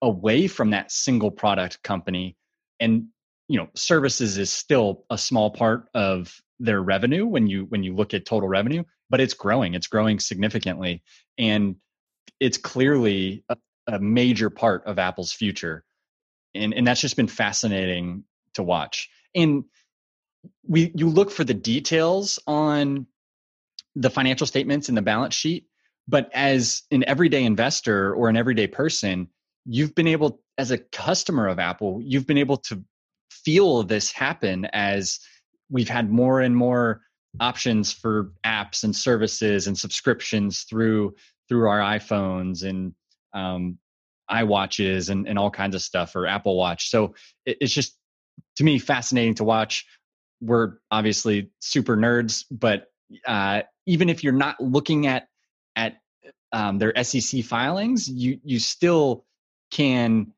away 0.00 0.46
from 0.46 0.70
that 0.70 0.90
single 0.90 1.30
product 1.30 1.82
company. 1.82 2.36
And 2.80 3.06
you 3.48 3.58
know 3.58 3.68
services 3.74 4.38
is 4.38 4.50
still 4.50 5.04
a 5.10 5.18
small 5.18 5.50
part 5.50 5.88
of 5.94 6.34
their 6.58 6.80
revenue 6.80 7.26
when 7.26 7.46
you 7.46 7.64
when 7.66 7.82
you 7.82 7.94
look 7.94 8.14
at 8.14 8.24
total 8.24 8.48
revenue 8.48 8.84
but 9.12 9.20
it's 9.20 9.34
growing 9.34 9.74
it's 9.74 9.86
growing 9.86 10.18
significantly. 10.18 11.02
And 11.38 11.76
it's 12.40 12.56
clearly 12.56 13.44
a, 13.50 13.56
a 13.86 14.00
major 14.00 14.48
part 14.50 14.84
of 14.86 14.98
apple's 14.98 15.32
future. 15.32 15.84
And 16.54 16.72
and 16.74 16.86
that's 16.86 17.00
just 17.00 17.16
been 17.16 17.28
fascinating 17.28 18.24
to 18.54 18.62
watch. 18.62 19.08
And 19.34 19.64
we 20.66 20.92
you 20.94 21.08
look 21.08 21.30
for 21.30 21.44
the 21.44 21.54
details 21.54 22.38
on 22.46 23.06
the 23.94 24.10
financial 24.10 24.46
statements 24.46 24.88
and 24.88 24.96
the 24.96 25.02
balance 25.02 25.34
sheet 25.34 25.66
but 26.08 26.30
as 26.32 26.82
an 26.90 27.04
everyday 27.06 27.44
investor 27.44 28.14
or 28.14 28.28
an 28.28 28.36
everyday 28.36 28.66
person 28.66 29.28
you've 29.64 29.94
been 29.94 30.08
able 30.08 30.40
as 30.58 30.70
a 30.70 30.78
customer 30.78 31.48
of 31.48 31.58
apple 31.58 32.00
you've 32.02 32.26
been 32.26 32.38
able 32.38 32.56
to 32.56 32.82
feel 33.30 33.82
this 33.82 34.12
happen 34.12 34.66
as 34.72 35.18
we've 35.70 35.88
had 35.88 36.10
more 36.10 36.40
and 36.40 36.56
more 36.56 37.02
options 37.40 37.92
for 37.92 38.32
apps 38.44 38.84
and 38.84 38.94
services 38.94 39.66
and 39.66 39.76
subscriptions 39.76 40.62
through 40.62 41.14
through 41.48 41.68
our 41.68 41.80
iPhones 41.80 42.68
and 42.68 42.94
um, 43.34 43.78
iWatches 44.30 45.10
and, 45.10 45.28
and 45.28 45.38
all 45.38 45.50
kinds 45.50 45.74
of 45.74 45.82
stuff 45.82 46.14
or 46.16 46.26
Apple 46.26 46.56
Watch. 46.56 46.88
So 46.88 47.14
it, 47.44 47.58
it's 47.60 47.72
just 47.72 47.96
to 48.56 48.64
me 48.64 48.78
fascinating 48.78 49.34
to 49.36 49.44
watch. 49.44 49.86
We're 50.42 50.74
obviously 50.90 51.50
super 51.60 51.96
nerds, 51.96 52.44
but 52.50 52.88
uh, 53.26 53.62
even 53.86 54.08
if 54.08 54.24
you're 54.24 54.32
not 54.32 54.60
looking 54.60 55.06
at 55.06 55.28
at 55.76 55.98
um, 56.52 56.78
their 56.78 56.92
SEC 57.02 57.44
filings, 57.44 58.08
you 58.08 58.40
you 58.44 58.58
still 58.58 59.24
can 59.70 60.32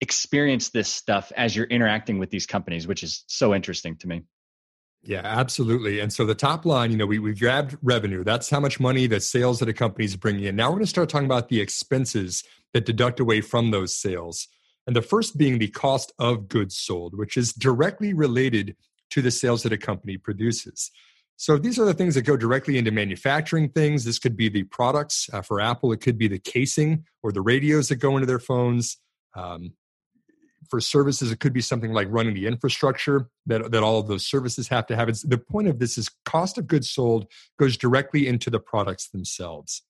experience 0.00 0.70
this 0.70 0.88
stuff 0.88 1.30
as 1.36 1.54
you're 1.54 1.66
interacting 1.66 2.18
with 2.18 2.30
these 2.30 2.46
companies, 2.46 2.86
which 2.86 3.02
is 3.02 3.24
so 3.26 3.54
interesting 3.54 3.96
to 3.96 4.08
me. 4.08 4.22
Yeah, 5.02 5.22
absolutely. 5.24 6.00
And 6.00 6.12
so 6.12 6.26
the 6.26 6.34
top 6.34 6.66
line, 6.66 6.90
you 6.90 6.96
know, 6.96 7.06
we, 7.06 7.18
we 7.18 7.34
grabbed 7.34 7.76
revenue. 7.82 8.22
That's 8.22 8.50
how 8.50 8.60
much 8.60 8.78
money 8.78 9.06
the 9.06 9.20
sales 9.20 9.58
that 9.60 9.68
a 9.68 9.72
company 9.72 10.04
is 10.04 10.16
bringing 10.16 10.44
in. 10.44 10.56
Now 10.56 10.68
we're 10.68 10.76
going 10.76 10.84
to 10.84 10.90
start 10.90 11.08
talking 11.08 11.26
about 11.26 11.48
the 11.48 11.60
expenses 11.60 12.44
that 12.74 12.84
deduct 12.84 13.18
away 13.18 13.40
from 13.40 13.70
those 13.70 13.96
sales. 13.96 14.46
And 14.86 14.94
the 14.94 15.02
first 15.02 15.38
being 15.38 15.58
the 15.58 15.68
cost 15.68 16.12
of 16.18 16.48
goods 16.48 16.76
sold, 16.76 17.16
which 17.16 17.36
is 17.36 17.52
directly 17.52 18.12
related 18.12 18.76
to 19.10 19.22
the 19.22 19.30
sales 19.30 19.62
that 19.62 19.72
a 19.72 19.78
company 19.78 20.16
produces. 20.16 20.90
So 21.36 21.56
these 21.56 21.78
are 21.78 21.86
the 21.86 21.94
things 21.94 22.14
that 22.16 22.22
go 22.22 22.36
directly 22.36 22.76
into 22.76 22.90
manufacturing 22.90 23.70
things. 23.70 24.04
This 24.04 24.18
could 24.18 24.36
be 24.36 24.50
the 24.50 24.64
products 24.64 25.30
uh, 25.32 25.40
for 25.40 25.58
Apple. 25.58 25.90
It 25.92 26.02
could 26.02 26.18
be 26.18 26.28
the 26.28 26.38
casing 26.38 27.06
or 27.22 27.32
the 27.32 27.40
radios 27.40 27.88
that 27.88 27.96
go 27.96 28.14
into 28.16 28.26
their 28.26 28.38
phones. 28.38 28.98
Um, 29.34 29.72
for 30.68 30.80
services, 30.80 31.32
it 31.32 31.40
could 31.40 31.54
be 31.54 31.62
something 31.62 31.92
like 31.92 32.08
running 32.10 32.34
the 32.34 32.46
infrastructure 32.46 33.28
that, 33.46 33.70
that 33.72 33.82
all 33.82 33.98
of 33.98 34.06
those 34.06 34.26
services 34.26 34.68
have 34.68 34.86
to 34.88 34.96
have. 34.96 35.08
It's, 35.08 35.22
the 35.22 35.38
point 35.38 35.68
of 35.68 35.78
this 35.78 35.96
is 35.96 36.10
cost 36.26 36.58
of 36.58 36.66
goods 36.66 36.90
sold 36.90 37.26
goes 37.58 37.76
directly 37.76 38.28
into 38.28 38.50
the 38.50 38.60
products 38.60 39.08
themselves. 39.08 39.82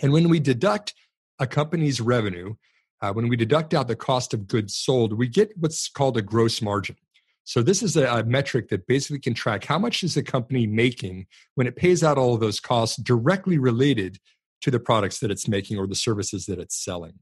And 0.00 0.12
when 0.12 0.30
we 0.30 0.40
deduct 0.40 0.94
a 1.38 1.46
company's 1.46 2.00
revenue, 2.00 2.54
uh, 3.02 3.12
when 3.12 3.28
we 3.28 3.36
deduct 3.36 3.74
out 3.74 3.88
the 3.88 3.96
cost 3.96 4.32
of 4.32 4.46
goods 4.46 4.74
sold, 4.74 5.12
we 5.12 5.28
get 5.28 5.52
what's 5.58 5.88
called 5.88 6.16
a 6.16 6.22
gross 6.22 6.62
margin. 6.62 6.96
So 7.44 7.62
this 7.62 7.82
is 7.82 7.96
a, 7.96 8.06
a, 8.06 8.24
metric 8.24 8.68
that 8.68 8.86
basically 8.86 9.18
can 9.18 9.34
track 9.34 9.64
how 9.64 9.78
much 9.78 10.02
is 10.02 10.16
a 10.16 10.22
company 10.22 10.66
making 10.66 11.26
when 11.54 11.66
it 11.66 11.76
pays 11.76 12.04
out 12.04 12.18
all 12.18 12.34
of 12.34 12.40
those 12.40 12.60
costs 12.60 12.96
directly 12.96 13.58
related 13.58 14.18
to 14.60 14.70
the 14.70 14.78
products 14.78 15.18
that 15.18 15.30
it's 15.30 15.48
making 15.48 15.78
or 15.78 15.86
the 15.86 15.96
services 15.96 16.46
that 16.46 16.60
it's 16.60 16.82
selling. 16.82 17.14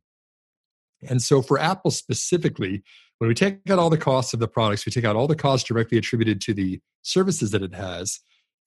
And 1.09 1.23
so 1.23 1.41
for 1.41 1.59
Apple 1.59 1.91
specifically, 1.91 2.83
when 3.19 3.29
we 3.29 3.35
take 3.35 3.59
out 3.71 3.79
all 3.79 3.89
the 3.89 3.97
costs 3.97 4.35
of 4.35 4.41
the 4.41 4.49
products, 4.49 4.85
we 4.85 4.93
take 4.93 5.05
out 5.05 5.17
all 5.17 5.27
the 5.27 5.37
costs 5.37 5.67
directly 5.67 5.97
attributed 5.97 6.41
to 6.43 6.55
the 6.55 6.81
services 7.03 7.51
that 7.53 7.63
it 7.63 7.75
has, 7.75 8.21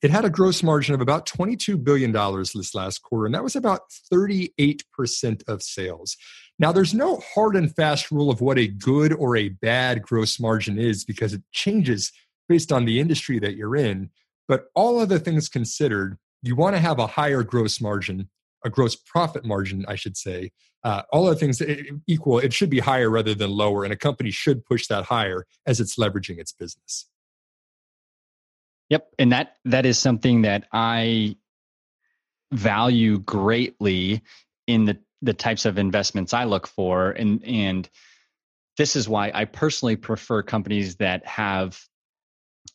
it 0.03 0.11
had 0.11 0.25
a 0.25 0.29
gross 0.29 0.61
margin 0.61 0.93
of 0.93 0.99
about 0.99 1.25
$22 1.25 1.81
billion 1.81 2.11
this 2.11 2.75
last 2.75 3.01
quarter, 3.03 3.25
and 3.25 3.33
that 3.33 3.43
was 3.43 3.55
about 3.55 3.83
38% 4.11 5.43
of 5.47 5.63
sales. 5.63 6.17
Now, 6.59 6.71
there's 6.71 6.93
no 6.93 7.21
hard 7.33 7.55
and 7.55 7.73
fast 7.75 8.11
rule 8.11 8.29
of 8.29 8.41
what 8.41 8.57
a 8.57 8.67
good 8.67 9.13
or 9.13 9.35
a 9.35 9.49
bad 9.49 10.01
gross 10.01 10.39
margin 10.39 10.77
is 10.77 11.03
because 11.03 11.33
it 11.33 11.41
changes 11.51 12.11
based 12.47 12.71
on 12.71 12.85
the 12.85 12.99
industry 12.99 13.39
that 13.39 13.55
you're 13.55 13.75
in. 13.75 14.09
But 14.47 14.65
all 14.75 14.99
other 14.99 15.19
things 15.19 15.49
considered, 15.49 16.17
you 16.41 16.55
want 16.55 16.75
to 16.75 16.79
have 16.79 16.99
a 16.99 17.07
higher 17.07 17.43
gross 17.43 17.81
margin, 17.81 18.29
a 18.63 18.69
gross 18.69 18.95
profit 18.95 19.45
margin, 19.45 19.85
I 19.87 19.95
should 19.95 20.17
say, 20.17 20.51
uh, 20.83 21.03
all 21.11 21.27
other 21.27 21.39
things 21.39 21.61
equal, 22.07 22.39
it 22.39 22.53
should 22.53 22.69
be 22.69 22.79
higher 22.79 23.09
rather 23.09 23.33
than 23.33 23.49
lower, 23.51 23.83
and 23.83 23.93
a 23.93 23.97
company 23.97 24.31
should 24.31 24.65
push 24.65 24.87
that 24.87 25.05
higher 25.05 25.45
as 25.65 25.79
it's 25.79 25.95
leveraging 25.95 26.39
its 26.39 26.51
business. 26.51 27.07
Yep, 28.89 29.07
and 29.17 29.31
that 29.31 29.55
that 29.65 29.85
is 29.85 29.97
something 29.97 30.41
that 30.41 30.65
I 30.73 31.37
value 32.51 33.19
greatly 33.19 34.21
in 34.67 34.85
the 34.85 34.99
the 35.23 35.33
types 35.33 35.65
of 35.65 35.77
investments 35.77 36.33
I 36.33 36.43
look 36.43 36.67
for, 36.67 37.11
and 37.11 37.43
and 37.43 37.89
this 38.77 38.95
is 38.95 39.07
why 39.09 39.31
I 39.33 39.45
personally 39.45 39.95
prefer 39.95 40.43
companies 40.43 40.97
that 40.97 41.25
have 41.25 41.79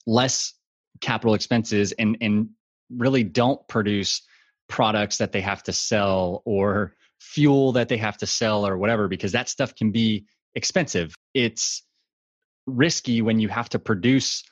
less 0.06 0.54
capital 1.00 1.34
expenses 1.34 1.92
and 1.92 2.16
and 2.20 2.50
really 2.90 3.22
don't 3.22 3.66
produce 3.68 4.22
products 4.68 5.18
that 5.18 5.32
they 5.32 5.40
have 5.40 5.62
to 5.64 5.72
sell 5.72 6.42
or 6.44 6.94
fuel 7.20 7.72
that 7.72 7.88
they 7.88 7.96
have 7.96 8.16
to 8.18 8.26
sell 8.26 8.66
or 8.66 8.78
whatever 8.78 9.08
because 9.08 9.32
that 9.32 9.48
stuff 9.48 9.74
can 9.74 9.90
be 9.90 10.26
expensive. 10.54 11.14
It's 11.34 11.82
risky 12.66 13.22
when 13.22 13.40
you 13.40 13.48
have 13.48 13.68
to 13.70 13.78
produce 13.78 14.44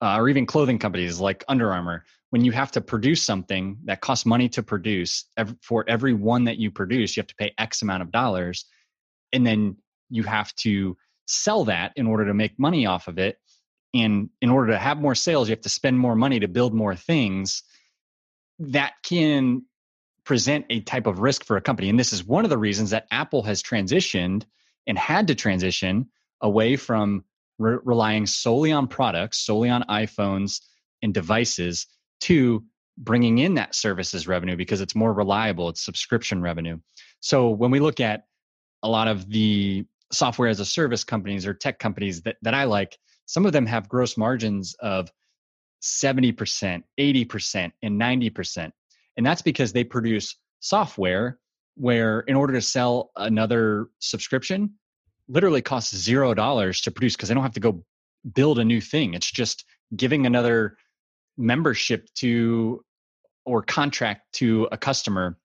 uh, 0.00 0.16
or 0.18 0.28
even 0.28 0.46
clothing 0.46 0.78
companies 0.78 1.20
like 1.20 1.44
Under 1.48 1.72
Armour 1.72 2.04
when 2.34 2.44
you 2.44 2.50
have 2.50 2.72
to 2.72 2.80
produce 2.80 3.22
something 3.22 3.78
that 3.84 4.00
costs 4.00 4.26
money 4.26 4.48
to 4.48 4.60
produce 4.60 5.24
for 5.62 5.84
every 5.86 6.12
one 6.12 6.42
that 6.42 6.58
you 6.58 6.68
produce 6.68 7.16
you 7.16 7.20
have 7.20 7.28
to 7.28 7.36
pay 7.36 7.54
x 7.56 7.80
amount 7.80 8.02
of 8.02 8.10
dollars 8.10 8.64
and 9.32 9.46
then 9.46 9.76
you 10.10 10.24
have 10.24 10.52
to 10.56 10.96
sell 11.28 11.66
that 11.66 11.92
in 11.94 12.08
order 12.08 12.26
to 12.26 12.34
make 12.34 12.58
money 12.58 12.86
off 12.86 13.06
of 13.06 13.20
it. 13.20 13.38
And 13.94 14.30
in 14.42 14.50
order 14.50 14.72
to 14.72 14.78
have 14.78 14.98
more 14.98 15.14
sales 15.14 15.48
you 15.48 15.52
have 15.52 15.60
to 15.60 15.68
spend 15.68 15.96
more 15.96 16.16
money 16.16 16.40
to 16.40 16.48
build 16.48 16.74
more 16.74 16.96
things. 16.96 17.62
That 18.58 18.94
can 19.04 19.62
present 20.24 20.66
a 20.70 20.80
type 20.80 21.06
of 21.06 21.20
risk 21.20 21.44
for 21.44 21.56
a 21.56 21.60
company. 21.60 21.88
And 21.88 22.00
this 22.00 22.12
is 22.12 22.24
one 22.24 22.42
of 22.42 22.50
the 22.50 22.58
reasons 22.58 22.90
that 22.90 23.06
apple 23.12 23.44
has 23.44 23.62
transitioned 23.62 24.42
and 24.88 24.98
had 24.98 25.28
to 25.28 25.36
transition 25.36 26.08
away 26.40 26.74
from 26.74 27.22
re- 27.60 27.78
relying 27.84 28.26
solely 28.26 28.72
on 28.72 28.88
products 28.88 29.38
solely 29.38 29.70
on 29.70 29.84
iphones 29.84 30.62
and 31.00 31.14
devices 31.14 31.86
to 32.24 32.62
bringing 32.98 33.38
in 33.38 33.54
that 33.54 33.74
services 33.74 34.28
revenue 34.28 34.56
because 34.56 34.80
it's 34.80 34.94
more 34.94 35.12
reliable 35.12 35.68
it's 35.68 35.84
subscription 35.84 36.40
revenue 36.40 36.78
so 37.20 37.48
when 37.48 37.70
we 37.70 37.80
look 37.80 38.00
at 38.00 38.24
a 38.82 38.88
lot 38.88 39.08
of 39.08 39.28
the 39.30 39.84
software 40.12 40.48
as 40.48 40.60
a 40.60 40.64
service 40.64 41.04
companies 41.04 41.46
or 41.46 41.54
tech 41.54 41.78
companies 41.78 42.22
that, 42.22 42.36
that 42.42 42.54
I 42.54 42.64
like, 42.64 42.98
some 43.26 43.46
of 43.46 43.52
them 43.52 43.66
have 43.66 43.88
gross 43.88 44.16
margins 44.16 44.74
of 44.80 45.10
70%, 45.82 46.82
80%, 47.00 47.72
and 47.82 48.00
90%. 48.00 48.70
And 49.16 49.26
that's 49.26 49.42
because 49.42 49.72
they 49.72 49.84
produce 49.84 50.36
software 50.60 51.38
where, 51.76 52.20
in 52.20 52.36
order 52.36 52.52
to 52.52 52.60
sell 52.60 53.10
another 53.16 53.88
subscription, 53.98 54.74
literally 55.28 55.62
costs 55.62 55.96
zero 55.96 56.34
dollars 56.34 56.80
to 56.82 56.90
produce 56.90 57.16
because 57.16 57.28
they 57.28 57.34
don't 57.34 57.42
have 57.42 57.54
to 57.54 57.60
go 57.60 57.82
build 58.34 58.58
a 58.58 58.64
new 58.64 58.80
thing. 58.80 59.14
It's 59.14 59.30
just 59.30 59.64
giving 59.96 60.26
another 60.26 60.76
membership 61.36 62.08
to 62.14 62.84
or 63.44 63.62
contract 63.62 64.32
to 64.32 64.68
a 64.72 64.78
customer 64.78 65.36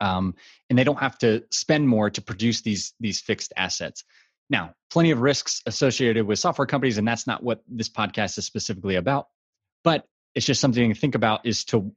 um, 0.00 0.34
and 0.68 0.78
they 0.78 0.84
don't 0.84 0.98
have 0.98 1.18
to 1.18 1.44
spend 1.50 1.88
more 1.88 2.10
to 2.10 2.20
produce 2.20 2.60
these 2.60 2.92
these 3.00 3.20
fixed 3.20 3.52
assets. 3.56 4.04
Now, 4.50 4.74
plenty 4.90 5.10
of 5.10 5.20
risks 5.20 5.62
associated 5.66 6.26
with 6.26 6.38
software 6.38 6.66
companies, 6.66 6.98
and 6.98 7.08
that's 7.08 7.26
not 7.26 7.42
what 7.42 7.62
this 7.66 7.88
podcast 7.88 8.36
is 8.38 8.44
specifically 8.44 8.96
about. 8.96 9.28
But 9.82 10.06
it's 10.34 10.46
just 10.46 10.60
something 10.60 10.92
to 10.92 10.98
think 10.98 11.14
about 11.14 11.46
is 11.46 11.64
to, 11.66 11.92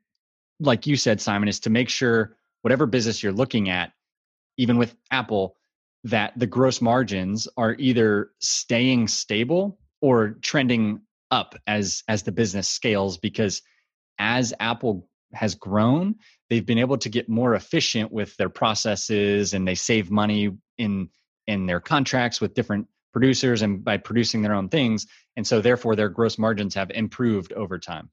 like 0.60 0.88
you 0.88 0.96
said, 0.96 1.20
Simon, 1.20 1.50
is 1.50 1.60
to 1.62 1.70
make 1.70 1.90
sure 1.90 2.38
whatever 2.62 2.86
business 2.86 3.22
you're 3.22 3.34
looking 3.34 3.70
at, 3.70 3.92
even 4.58 4.78
with 4.78 4.96
Apple, 5.12 5.58
that 6.06 6.38
the 6.38 6.48
gross 6.48 6.82
margins 6.82 7.48
are 7.58 7.76
either 7.78 8.32
staying 8.40 9.10
stable 9.10 9.78
or 10.02 10.38
trending 10.42 11.02
up 11.32 11.56
as 11.68 12.04
as 12.08 12.24
the 12.24 12.32
business 12.32 12.70
scales 12.70 13.18
because 13.18 13.62
as 14.20 14.54
Apple 14.60 15.08
has 15.34 15.56
grown, 15.56 16.16
they've 16.50 16.66
been 16.66 16.78
able 16.78 16.98
to 16.98 17.10
get 17.10 17.30
more 17.30 17.54
efficient 17.56 18.12
with 18.12 18.36
their 18.38 18.50
processes 18.50 19.54
and 19.54 19.68
they 19.68 19.76
save 19.76 20.10
money 20.10 20.52
in 20.78 21.10
in 21.48 21.66
their 21.66 21.80
contracts 21.80 22.42
with 22.42 22.54
different 22.54 22.88
producers 23.14 23.62
and 23.62 23.84
by 23.84 23.98
producing 23.98 24.42
their 24.42 24.54
own 24.54 24.70
things. 24.70 25.08
And 25.36 25.46
so 25.46 25.62
therefore 25.62 25.96
their 25.96 26.10
gross 26.10 26.38
margins 26.38 26.76
have 26.76 26.92
improved 26.92 27.54
over 27.54 27.80
time 27.80 28.10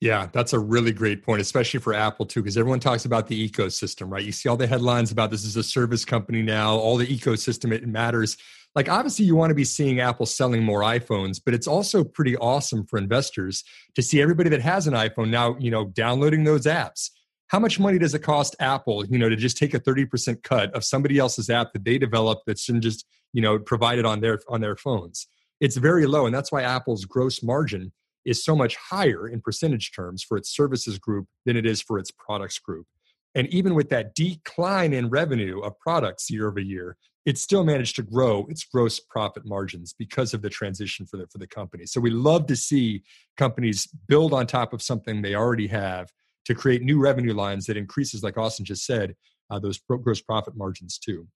yeah 0.00 0.28
that's 0.32 0.52
a 0.52 0.58
really 0.58 0.92
great 0.92 1.22
point 1.22 1.40
especially 1.40 1.78
for 1.78 1.92
apple 1.92 2.24
too 2.26 2.42
because 2.42 2.56
everyone 2.56 2.80
talks 2.80 3.04
about 3.04 3.26
the 3.28 3.48
ecosystem 3.48 4.10
right? 4.10 4.24
You 4.24 4.32
see 4.32 4.48
all 4.48 4.56
the 4.56 4.66
headlines 4.66 5.12
about 5.12 5.30
this 5.30 5.44
is 5.44 5.56
a 5.56 5.62
service 5.62 6.04
company 6.04 6.42
now 6.42 6.76
all 6.76 6.96
the 6.96 7.06
ecosystem 7.06 7.72
it 7.72 7.86
matters. 7.86 8.36
Like 8.74 8.88
obviously 8.88 9.24
you 9.24 9.36
want 9.36 9.50
to 9.50 9.54
be 9.54 9.64
seeing 9.64 10.00
apple 10.00 10.26
selling 10.26 10.62
more 10.62 10.80
iphones 10.80 11.40
but 11.44 11.54
it's 11.54 11.66
also 11.66 12.02
pretty 12.02 12.36
awesome 12.36 12.86
for 12.86 12.98
investors 12.98 13.62
to 13.94 14.02
see 14.02 14.22
everybody 14.22 14.48
that 14.50 14.62
has 14.62 14.86
an 14.86 14.94
iphone 14.94 15.28
now 15.28 15.56
you 15.58 15.70
know 15.70 15.86
downloading 15.86 16.44
those 16.44 16.64
apps. 16.64 17.10
How 17.48 17.58
much 17.58 17.80
money 17.80 17.98
does 17.98 18.14
it 18.14 18.20
cost 18.20 18.56
apple 18.58 19.04
you 19.06 19.18
know 19.18 19.28
to 19.28 19.36
just 19.36 19.58
take 19.58 19.74
a 19.74 19.80
30% 19.80 20.42
cut 20.42 20.74
of 20.74 20.84
somebody 20.84 21.18
else's 21.18 21.50
app 21.50 21.72
that 21.72 21.84
they 21.84 21.98
developed 21.98 22.42
that's 22.46 22.66
just 22.66 23.06
you 23.32 23.42
know 23.42 23.58
provided 23.58 24.06
on 24.06 24.20
their 24.20 24.40
on 24.48 24.60
their 24.60 24.76
phones? 24.76 25.26
It's 25.60 25.76
very 25.76 26.06
low 26.06 26.24
and 26.24 26.34
that's 26.34 26.50
why 26.50 26.62
apple's 26.62 27.04
gross 27.04 27.42
margin 27.42 27.92
is 28.24 28.44
so 28.44 28.54
much 28.54 28.76
higher 28.76 29.28
in 29.28 29.40
percentage 29.40 29.92
terms 29.92 30.22
for 30.22 30.36
its 30.36 30.54
services 30.54 30.98
group 30.98 31.26
than 31.46 31.56
it 31.56 31.66
is 31.66 31.80
for 31.82 31.98
its 31.98 32.10
products 32.10 32.58
group 32.58 32.86
and 33.34 33.46
even 33.48 33.74
with 33.74 33.88
that 33.90 34.14
decline 34.14 34.92
in 34.92 35.08
revenue 35.08 35.60
of 35.60 35.78
products 35.78 36.30
year 36.30 36.48
over 36.48 36.60
year 36.60 36.96
it 37.26 37.36
still 37.36 37.64
managed 37.64 37.96
to 37.96 38.02
grow 38.02 38.46
its 38.48 38.64
gross 38.64 38.98
profit 38.98 39.42
margins 39.44 39.94
because 39.98 40.32
of 40.32 40.40
the 40.42 40.50
transition 40.50 41.06
for 41.06 41.16
the 41.16 41.26
for 41.30 41.38
the 41.38 41.46
company 41.46 41.86
so 41.86 42.00
we 42.00 42.10
love 42.10 42.46
to 42.46 42.56
see 42.56 43.02
companies 43.36 43.86
build 44.08 44.32
on 44.32 44.46
top 44.46 44.72
of 44.72 44.82
something 44.82 45.22
they 45.22 45.34
already 45.34 45.66
have 45.66 46.08
to 46.50 46.54
create 46.54 46.82
new 46.82 46.98
revenue 46.98 47.34
lines 47.34 47.66
that 47.66 47.76
increases, 47.76 48.22
like 48.22 48.36
Austin 48.38 48.64
just 48.64 48.84
said, 48.84 49.14
uh, 49.50 49.58
those 49.58 49.78
gross 49.78 50.20
profit 50.20 50.56
margins 50.56 50.98
too. 50.98 51.26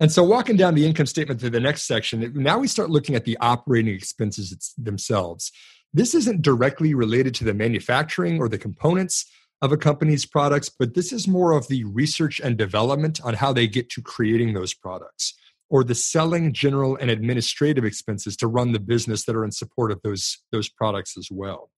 And 0.00 0.10
so, 0.10 0.24
walking 0.24 0.56
down 0.56 0.74
the 0.74 0.86
income 0.86 1.06
statement 1.06 1.40
to 1.40 1.50
the 1.50 1.60
next 1.60 1.86
section, 1.86 2.32
now 2.34 2.58
we 2.58 2.66
start 2.66 2.88
looking 2.88 3.14
at 3.14 3.26
the 3.26 3.36
operating 3.38 3.94
expenses 3.94 4.74
themselves. 4.78 5.52
This 5.92 6.14
isn't 6.14 6.42
directly 6.42 6.94
related 6.94 7.34
to 7.36 7.44
the 7.44 7.52
manufacturing 7.52 8.40
or 8.40 8.48
the 8.48 8.58
components 8.58 9.26
of 9.60 9.72
a 9.72 9.76
company's 9.76 10.24
products, 10.24 10.70
but 10.70 10.94
this 10.94 11.12
is 11.12 11.28
more 11.28 11.52
of 11.52 11.68
the 11.68 11.84
research 11.84 12.40
and 12.40 12.56
development 12.56 13.20
on 13.22 13.34
how 13.34 13.52
they 13.52 13.66
get 13.66 13.90
to 13.90 14.00
creating 14.00 14.54
those 14.54 14.72
products 14.72 15.34
or 15.68 15.84
the 15.84 15.94
selling, 15.94 16.52
general, 16.52 16.96
and 16.96 17.10
administrative 17.10 17.84
expenses 17.84 18.36
to 18.36 18.46
run 18.46 18.72
the 18.72 18.80
business 18.80 19.24
that 19.24 19.36
are 19.36 19.44
in 19.44 19.52
support 19.52 19.92
of 19.92 20.00
those, 20.02 20.38
those 20.50 20.68
products 20.68 21.16
as 21.16 21.28
well. 21.30 21.70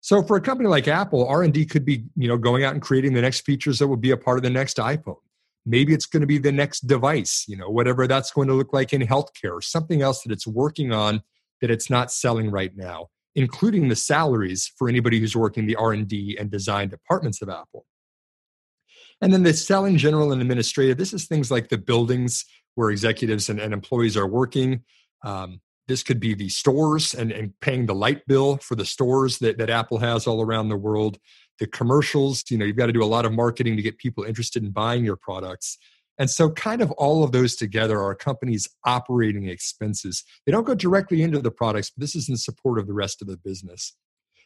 So 0.00 0.22
for 0.22 0.36
a 0.36 0.40
company 0.40 0.68
like 0.68 0.88
Apple, 0.88 1.26
R&D 1.28 1.66
could 1.66 1.84
be, 1.84 2.04
you 2.16 2.26
know, 2.26 2.36
going 2.36 2.64
out 2.64 2.74
and 2.74 2.82
creating 2.82 3.14
the 3.14 3.22
next 3.22 3.40
features 3.42 3.78
that 3.78 3.86
will 3.86 3.96
be 3.96 4.10
a 4.10 4.16
part 4.16 4.36
of 4.36 4.42
the 4.42 4.50
next 4.50 4.78
iPhone. 4.78 5.16
Maybe 5.64 5.94
it's 5.94 6.06
going 6.06 6.22
to 6.22 6.26
be 6.26 6.38
the 6.38 6.52
next 6.52 6.86
device, 6.86 7.44
you 7.46 7.56
know, 7.56 7.70
whatever 7.70 8.06
that's 8.06 8.32
going 8.32 8.48
to 8.48 8.54
look 8.54 8.72
like 8.72 8.92
in 8.92 9.02
healthcare 9.02 9.62
something 9.62 10.02
else 10.02 10.22
that 10.22 10.32
it's 10.32 10.46
working 10.46 10.92
on 10.92 11.22
that 11.60 11.70
it's 11.70 11.88
not 11.88 12.10
selling 12.10 12.50
right 12.50 12.76
now, 12.76 13.08
including 13.34 13.88
the 13.88 13.96
salaries 13.96 14.72
for 14.76 14.88
anybody 14.88 15.20
who's 15.20 15.36
working 15.36 15.66
the 15.66 15.76
R&D 15.76 16.36
and 16.38 16.50
design 16.50 16.88
departments 16.88 17.40
of 17.40 17.48
Apple. 17.48 17.86
And 19.20 19.32
then 19.32 19.44
the 19.44 19.54
selling 19.54 19.96
general 19.96 20.32
and 20.32 20.42
administrative, 20.42 20.98
this 20.98 21.12
is 21.12 21.26
things 21.26 21.50
like 21.50 21.68
the 21.68 21.78
buildings 21.78 22.44
where 22.74 22.90
executives 22.90 23.48
and, 23.48 23.60
and 23.60 23.72
employees 23.72 24.16
are 24.16 24.26
working, 24.26 24.82
um, 25.24 25.60
this 25.88 26.02
could 26.02 26.20
be 26.20 26.34
the 26.34 26.48
stores 26.48 27.14
and, 27.14 27.30
and 27.30 27.52
paying 27.60 27.86
the 27.86 27.94
light 27.94 28.26
bill 28.26 28.56
for 28.56 28.74
the 28.74 28.84
stores 28.84 29.38
that, 29.38 29.58
that 29.58 29.70
Apple 29.70 29.98
has 29.98 30.26
all 30.26 30.42
around 30.42 30.68
the 30.68 30.76
world. 30.76 31.18
The 31.62 31.68
commercials, 31.68 32.42
you 32.50 32.58
know, 32.58 32.64
you've 32.64 32.76
got 32.76 32.86
to 32.86 32.92
do 32.92 33.04
a 33.04 33.06
lot 33.06 33.24
of 33.24 33.32
marketing 33.32 33.76
to 33.76 33.82
get 33.82 33.98
people 33.98 34.24
interested 34.24 34.64
in 34.64 34.72
buying 34.72 35.04
your 35.04 35.14
products. 35.14 35.78
And 36.18 36.28
so, 36.28 36.50
kind 36.50 36.82
of 36.82 36.90
all 36.92 37.22
of 37.22 37.30
those 37.30 37.54
together 37.54 38.00
are 38.00 38.10
a 38.10 38.16
company's 38.16 38.68
operating 38.84 39.46
expenses. 39.46 40.24
They 40.44 40.50
don't 40.50 40.66
go 40.66 40.74
directly 40.74 41.22
into 41.22 41.38
the 41.38 41.52
products, 41.52 41.90
but 41.90 42.00
this 42.00 42.16
is 42.16 42.28
in 42.28 42.36
support 42.36 42.80
of 42.80 42.88
the 42.88 42.94
rest 42.94 43.22
of 43.22 43.28
the 43.28 43.36
business. 43.36 43.94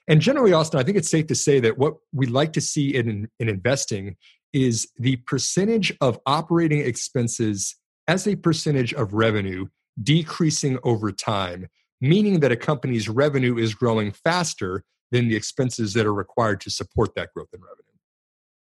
And 0.06 0.20
generally, 0.20 0.52
Austin, 0.52 0.78
I 0.78 0.82
think 0.82 0.98
it's 0.98 1.10
safe 1.10 1.26
to 1.28 1.34
say 1.34 1.58
that 1.60 1.78
what 1.78 1.94
we 2.12 2.26
like 2.26 2.52
to 2.52 2.60
see 2.60 2.94
in, 2.94 3.30
in 3.40 3.48
investing 3.48 4.16
is 4.52 4.86
the 4.98 5.16
percentage 5.16 5.96
of 6.02 6.20
operating 6.26 6.80
expenses 6.80 7.76
as 8.06 8.26
a 8.26 8.36
percentage 8.36 8.92
of 8.92 9.14
revenue 9.14 9.68
decreasing 10.02 10.78
over 10.84 11.10
time, 11.10 11.68
meaning 12.02 12.40
that 12.40 12.52
a 12.52 12.56
company's 12.56 13.08
revenue 13.08 13.56
is 13.56 13.74
growing 13.74 14.12
faster 14.12 14.84
than 15.10 15.28
the 15.28 15.36
expenses 15.36 15.92
that 15.94 16.06
are 16.06 16.14
required 16.14 16.60
to 16.62 16.70
support 16.70 17.14
that 17.14 17.32
growth 17.34 17.48
in 17.52 17.60
revenue. 17.60 17.82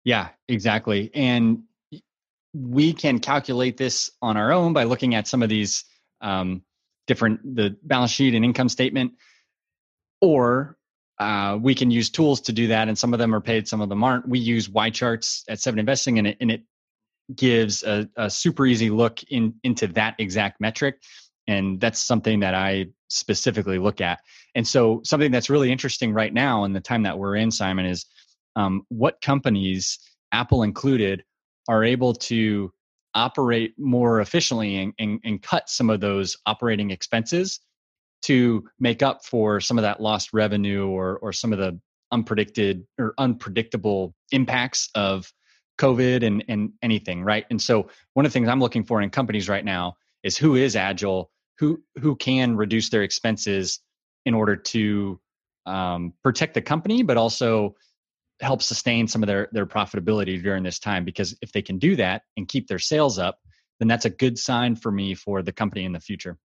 Yeah, 0.03 0.29
exactly. 0.47 1.09
And 1.13 1.63
we 2.53 2.93
can 2.93 3.19
calculate 3.19 3.77
this 3.77 4.09
on 4.21 4.37
our 4.37 4.51
own 4.51 4.73
by 4.73 4.83
looking 4.83 5.15
at 5.15 5.27
some 5.27 5.43
of 5.43 5.49
these 5.49 5.83
um, 6.21 6.61
different 7.07 7.55
the 7.55 7.75
balance 7.83 8.11
sheet 8.11 8.33
and 8.33 8.45
income 8.45 8.69
statement, 8.69 9.13
or 10.21 10.77
uh, 11.19 11.57
we 11.61 11.75
can 11.75 11.91
use 11.91 12.09
tools 12.09 12.41
to 12.41 12.53
do 12.53 12.67
that. 12.67 12.87
And 12.87 12.97
some 12.97 13.13
of 13.13 13.19
them 13.19 13.33
are 13.33 13.41
paid, 13.41 13.67
some 13.67 13.81
of 13.81 13.89
them 13.89 14.03
aren't. 14.03 14.27
We 14.27 14.39
use 14.39 14.67
YCharts 14.67 15.43
at 15.49 15.59
Seven 15.59 15.79
Investing, 15.79 16.17
and 16.17 16.27
it, 16.27 16.37
and 16.39 16.51
it 16.51 16.61
gives 17.33 17.83
a, 17.83 18.07
a 18.15 18.29
super 18.29 18.65
easy 18.65 18.89
look 18.89 19.23
in, 19.23 19.55
into 19.63 19.87
that 19.87 20.15
exact 20.19 20.61
metric. 20.61 21.01
And 21.47 21.79
that's 21.79 22.03
something 22.03 22.39
that 22.41 22.53
I 22.53 22.87
specifically 23.15 23.79
look 23.79 24.01
at. 24.01 24.19
And 24.55 24.67
so, 24.67 25.01
something 25.03 25.31
that's 25.31 25.49
really 25.49 25.71
interesting 25.71 26.13
right 26.13 26.33
now 26.33 26.63
in 26.63 26.73
the 26.73 26.81
time 26.81 27.03
that 27.03 27.17
we're 27.17 27.35
in, 27.35 27.51
Simon, 27.51 27.85
is 27.85 28.05
um, 28.55 28.83
what 28.89 29.21
companies, 29.21 29.99
Apple 30.31 30.63
included, 30.63 31.23
are 31.67 31.83
able 31.83 32.13
to 32.13 32.71
operate 33.13 33.73
more 33.77 34.19
efficiently 34.19 34.77
and, 34.77 34.93
and, 34.99 35.19
and, 35.23 35.41
cut 35.41 35.69
some 35.69 35.89
of 35.89 36.01
those 36.01 36.35
operating 36.45 36.91
expenses 36.91 37.61
to 38.21 38.63
make 38.79 39.01
up 39.01 39.23
for 39.23 39.61
some 39.61 39.77
of 39.77 39.83
that 39.83 40.01
lost 40.01 40.33
revenue 40.33 40.87
or, 40.87 41.17
or 41.19 41.31
some 41.31 41.53
of 41.53 41.59
the 41.59 41.79
unpredicted 42.13 42.83
or 42.99 43.13
unpredictable 43.17 44.13
impacts 44.31 44.89
of 44.95 45.31
COVID 45.77 46.25
and, 46.25 46.43
and 46.47 46.71
anything, 46.81 47.23
right? 47.23 47.45
And 47.49 47.61
so 47.61 47.87
one 48.13 48.25
of 48.25 48.31
the 48.31 48.33
things 48.33 48.49
I'm 48.49 48.59
looking 48.59 48.83
for 48.83 49.01
in 49.01 49.09
companies 49.09 49.49
right 49.49 49.65
now 49.65 49.95
is 50.23 50.37
who 50.37 50.55
is 50.55 50.75
agile, 50.75 51.31
who 51.57 51.81
who 51.99 52.15
can 52.15 52.55
reduce 52.55 52.89
their 52.89 53.03
expenses 53.03 53.79
in 54.25 54.33
order 54.33 54.55
to 54.55 55.19
um, 55.65 56.13
protect 56.23 56.53
the 56.53 56.61
company, 56.61 57.03
but 57.03 57.17
also 57.17 57.75
help 58.41 58.61
sustain 58.61 59.07
some 59.07 59.23
of 59.23 59.27
their 59.27 59.49
their 59.51 59.65
profitability 59.65 60.41
during 60.41 60.63
this 60.63 60.79
time. 60.79 61.05
Because 61.05 61.35
if 61.41 61.51
they 61.51 61.61
can 61.61 61.77
do 61.77 61.95
that 61.95 62.23
and 62.37 62.47
keep 62.47 62.67
their 62.67 62.79
sales 62.79 63.17
up, 63.17 63.39
then 63.79 63.87
that's 63.87 64.05
a 64.05 64.09
good 64.09 64.37
sign 64.37 64.75
for 64.75 64.91
me 64.91 65.13
for 65.13 65.41
the 65.41 65.51
company 65.51 65.85
in 65.85 65.91
the 65.91 65.99
future. 65.99 66.37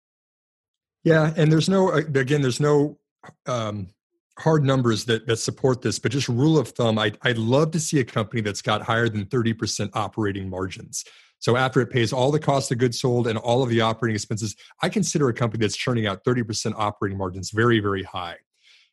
Yeah, 1.03 1.33
and 1.35 1.51
there's 1.51 1.69
no 1.69 1.91
again, 1.91 2.41
there's 2.41 2.59
no 2.59 2.97
um, 3.45 3.89
hard 4.37 4.63
numbers 4.63 5.05
that 5.05 5.27
that 5.27 5.37
support 5.37 5.81
this, 5.81 5.99
but 5.99 6.11
just 6.11 6.27
rule 6.27 6.57
of 6.57 6.69
thumb, 6.69 6.97
I'd, 6.97 7.17
I'd 7.21 7.37
love 7.37 7.71
to 7.71 7.79
see 7.79 7.99
a 7.99 8.05
company 8.05 8.41
that's 8.41 8.61
got 8.61 8.81
higher 8.81 9.09
than 9.09 9.25
30% 9.25 9.91
operating 9.93 10.49
margins. 10.49 11.05
So 11.39 11.55
after 11.55 11.81
it 11.81 11.89
pays 11.89 12.13
all 12.13 12.31
the 12.31 12.39
cost 12.39 12.71
of 12.71 12.77
goods 12.77 12.99
sold 12.99 13.27
and 13.27 13.37
all 13.37 13.63
of 13.63 13.69
the 13.69 13.81
operating 13.81 14.15
expenses, 14.15 14.55
I 14.81 14.89
consider 14.89 15.29
a 15.29 15.33
company 15.33 15.61
that's 15.61 15.77
churning 15.77 16.05
out 16.05 16.23
30% 16.23 16.73
operating 16.75 17.17
margins 17.17 17.51
very, 17.51 17.79
very 17.79 18.03
high. 18.03 18.37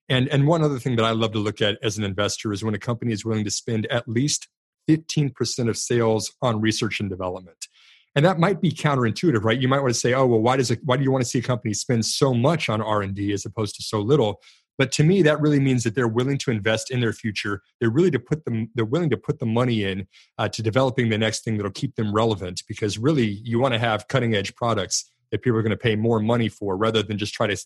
And, 0.08 0.28
and 0.28 0.46
one 0.46 0.62
other 0.62 0.78
thing 0.78 0.96
that 0.96 1.04
I 1.04 1.10
love 1.10 1.32
to 1.32 1.38
look 1.38 1.60
at 1.60 1.78
as 1.82 1.98
an 1.98 2.04
investor 2.04 2.52
is 2.52 2.62
when 2.62 2.74
a 2.74 2.78
company 2.78 3.12
is 3.12 3.24
willing 3.24 3.44
to 3.44 3.50
spend 3.50 3.86
at 3.86 4.08
least 4.08 4.48
15% 4.88 5.68
of 5.68 5.76
sales 5.76 6.32
on 6.40 6.60
research 6.60 7.00
and 7.00 7.10
development. 7.10 7.66
And 8.14 8.24
that 8.24 8.38
might 8.38 8.60
be 8.60 8.70
counterintuitive, 8.70 9.44
right? 9.44 9.60
You 9.60 9.68
might 9.68 9.80
want 9.80 9.92
to 9.92 10.00
say, 10.00 10.14
"Oh, 10.14 10.24
well, 10.24 10.40
why 10.40 10.56
does 10.56 10.70
it, 10.70 10.80
why 10.82 10.96
do 10.96 11.02
you 11.02 11.10
want 11.10 11.22
to 11.22 11.28
see 11.28 11.40
a 11.40 11.42
company 11.42 11.74
spend 11.74 12.06
so 12.06 12.32
much 12.32 12.70
on 12.70 12.80
R 12.80 13.02
and 13.02 13.14
D 13.14 13.32
as 13.32 13.44
opposed 13.44 13.76
to 13.76 13.82
so 13.82 14.00
little?" 14.00 14.40
But 14.78 14.92
to 14.92 15.04
me, 15.04 15.22
that 15.22 15.40
really 15.40 15.60
means 15.60 15.84
that 15.84 15.94
they're 15.94 16.08
willing 16.08 16.38
to 16.38 16.50
invest 16.50 16.90
in 16.90 17.00
their 17.00 17.12
future. 17.12 17.62
They're 17.80 17.90
really 17.90 18.10
to 18.10 18.18
put 18.18 18.44
them. 18.44 18.70
They're 18.74 18.84
willing 18.84 19.10
to 19.10 19.16
put 19.16 19.38
the 19.38 19.46
money 19.46 19.84
in 19.84 20.06
uh, 20.38 20.48
to 20.48 20.62
developing 20.62 21.08
the 21.08 21.18
next 21.18 21.44
thing 21.44 21.56
that'll 21.56 21.72
keep 21.72 21.96
them 21.96 22.12
relevant. 22.12 22.62
Because 22.68 22.98
really, 22.98 23.26
you 23.26 23.58
want 23.58 23.74
to 23.74 23.80
have 23.80 24.08
cutting 24.08 24.34
edge 24.34 24.54
products 24.54 25.10
that 25.30 25.42
people 25.42 25.58
are 25.58 25.62
going 25.62 25.70
to 25.70 25.76
pay 25.76 25.96
more 25.96 26.20
money 26.20 26.48
for, 26.48 26.76
rather 26.76 27.02
than 27.02 27.18
just 27.18 27.34
try 27.34 27.46
to 27.46 27.56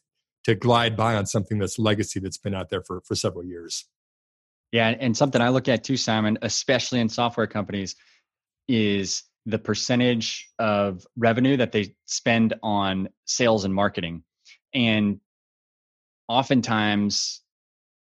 to 0.44 0.54
glide 0.54 0.96
by 0.96 1.16
on 1.16 1.26
something 1.26 1.58
that's 1.58 1.78
legacy 1.78 2.20
that's 2.20 2.38
been 2.38 2.54
out 2.54 2.70
there 2.70 2.82
for 2.82 3.00
for 3.02 3.14
several 3.14 3.44
years. 3.44 3.86
Yeah, 4.72 4.88
and 4.88 5.16
something 5.16 5.40
I 5.40 5.48
look 5.48 5.68
at 5.68 5.82
too, 5.82 5.96
Simon, 5.96 6.38
especially 6.42 7.00
in 7.00 7.08
software 7.08 7.48
companies, 7.48 7.96
is 8.68 9.24
the 9.46 9.58
percentage 9.58 10.48
of 10.58 11.04
revenue 11.16 11.56
that 11.56 11.72
they 11.72 11.94
spend 12.04 12.54
on 12.62 13.08
sales 13.24 13.64
and 13.64 13.74
marketing. 13.74 14.22
And 14.72 15.20
oftentimes 16.30 17.40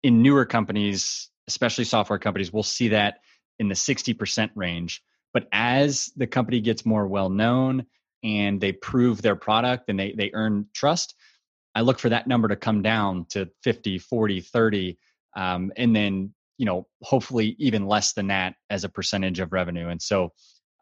in 0.01 0.23
newer 0.23 0.43
companies, 0.43 1.29
especially 1.47 1.83
software 1.83 2.17
companies, 2.17 2.51
we'll 2.51 2.63
see 2.63 2.87
that 2.87 3.19
in 3.59 3.67
the 3.67 3.75
60% 3.75 4.49
range. 4.55 5.03
But 5.33 5.47
as 5.51 6.11
the 6.15 6.25
company 6.25 6.59
gets 6.59 6.83
more 6.83 7.07
well 7.07 7.29
known 7.29 7.85
and 8.23 8.59
they 8.59 8.71
prove 8.71 9.21
their 9.21 9.35
product 9.35 9.85
and 9.87 9.99
they, 9.99 10.13
they 10.17 10.31
earn 10.33 10.65
trust, 10.73 11.13
I 11.75 11.81
look 11.81 11.99
for 11.99 12.09
that 12.09 12.25
number 12.25 12.47
to 12.47 12.55
come 12.55 12.81
down 12.81 13.27
to 13.29 13.49
50, 13.63 13.99
40, 13.99 14.41
30, 14.41 14.97
um, 15.35 15.71
and 15.77 15.95
then, 15.95 16.33
you 16.57 16.65
know, 16.65 16.87
hopefully 17.03 17.55
even 17.59 17.85
less 17.85 18.13
than 18.13 18.27
that 18.27 18.55
as 18.71 18.83
a 18.83 18.89
percentage 18.89 19.39
of 19.39 19.53
revenue. 19.53 19.89
And 19.89 20.01
so 20.01 20.33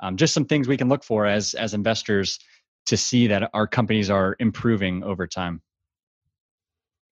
um, 0.01 0.15
just 0.15 0.33
some 0.33 0.45
things 0.45 0.69
we 0.69 0.77
can 0.77 0.87
look 0.87 1.03
for 1.03 1.25
as, 1.25 1.53
as 1.53 1.73
investors 1.73 2.39
to 2.85 2.95
see 2.95 3.27
that 3.27 3.49
our 3.53 3.67
companies 3.67 4.09
are 4.09 4.37
improving 4.39 5.03
over 5.03 5.27
time. 5.27 5.61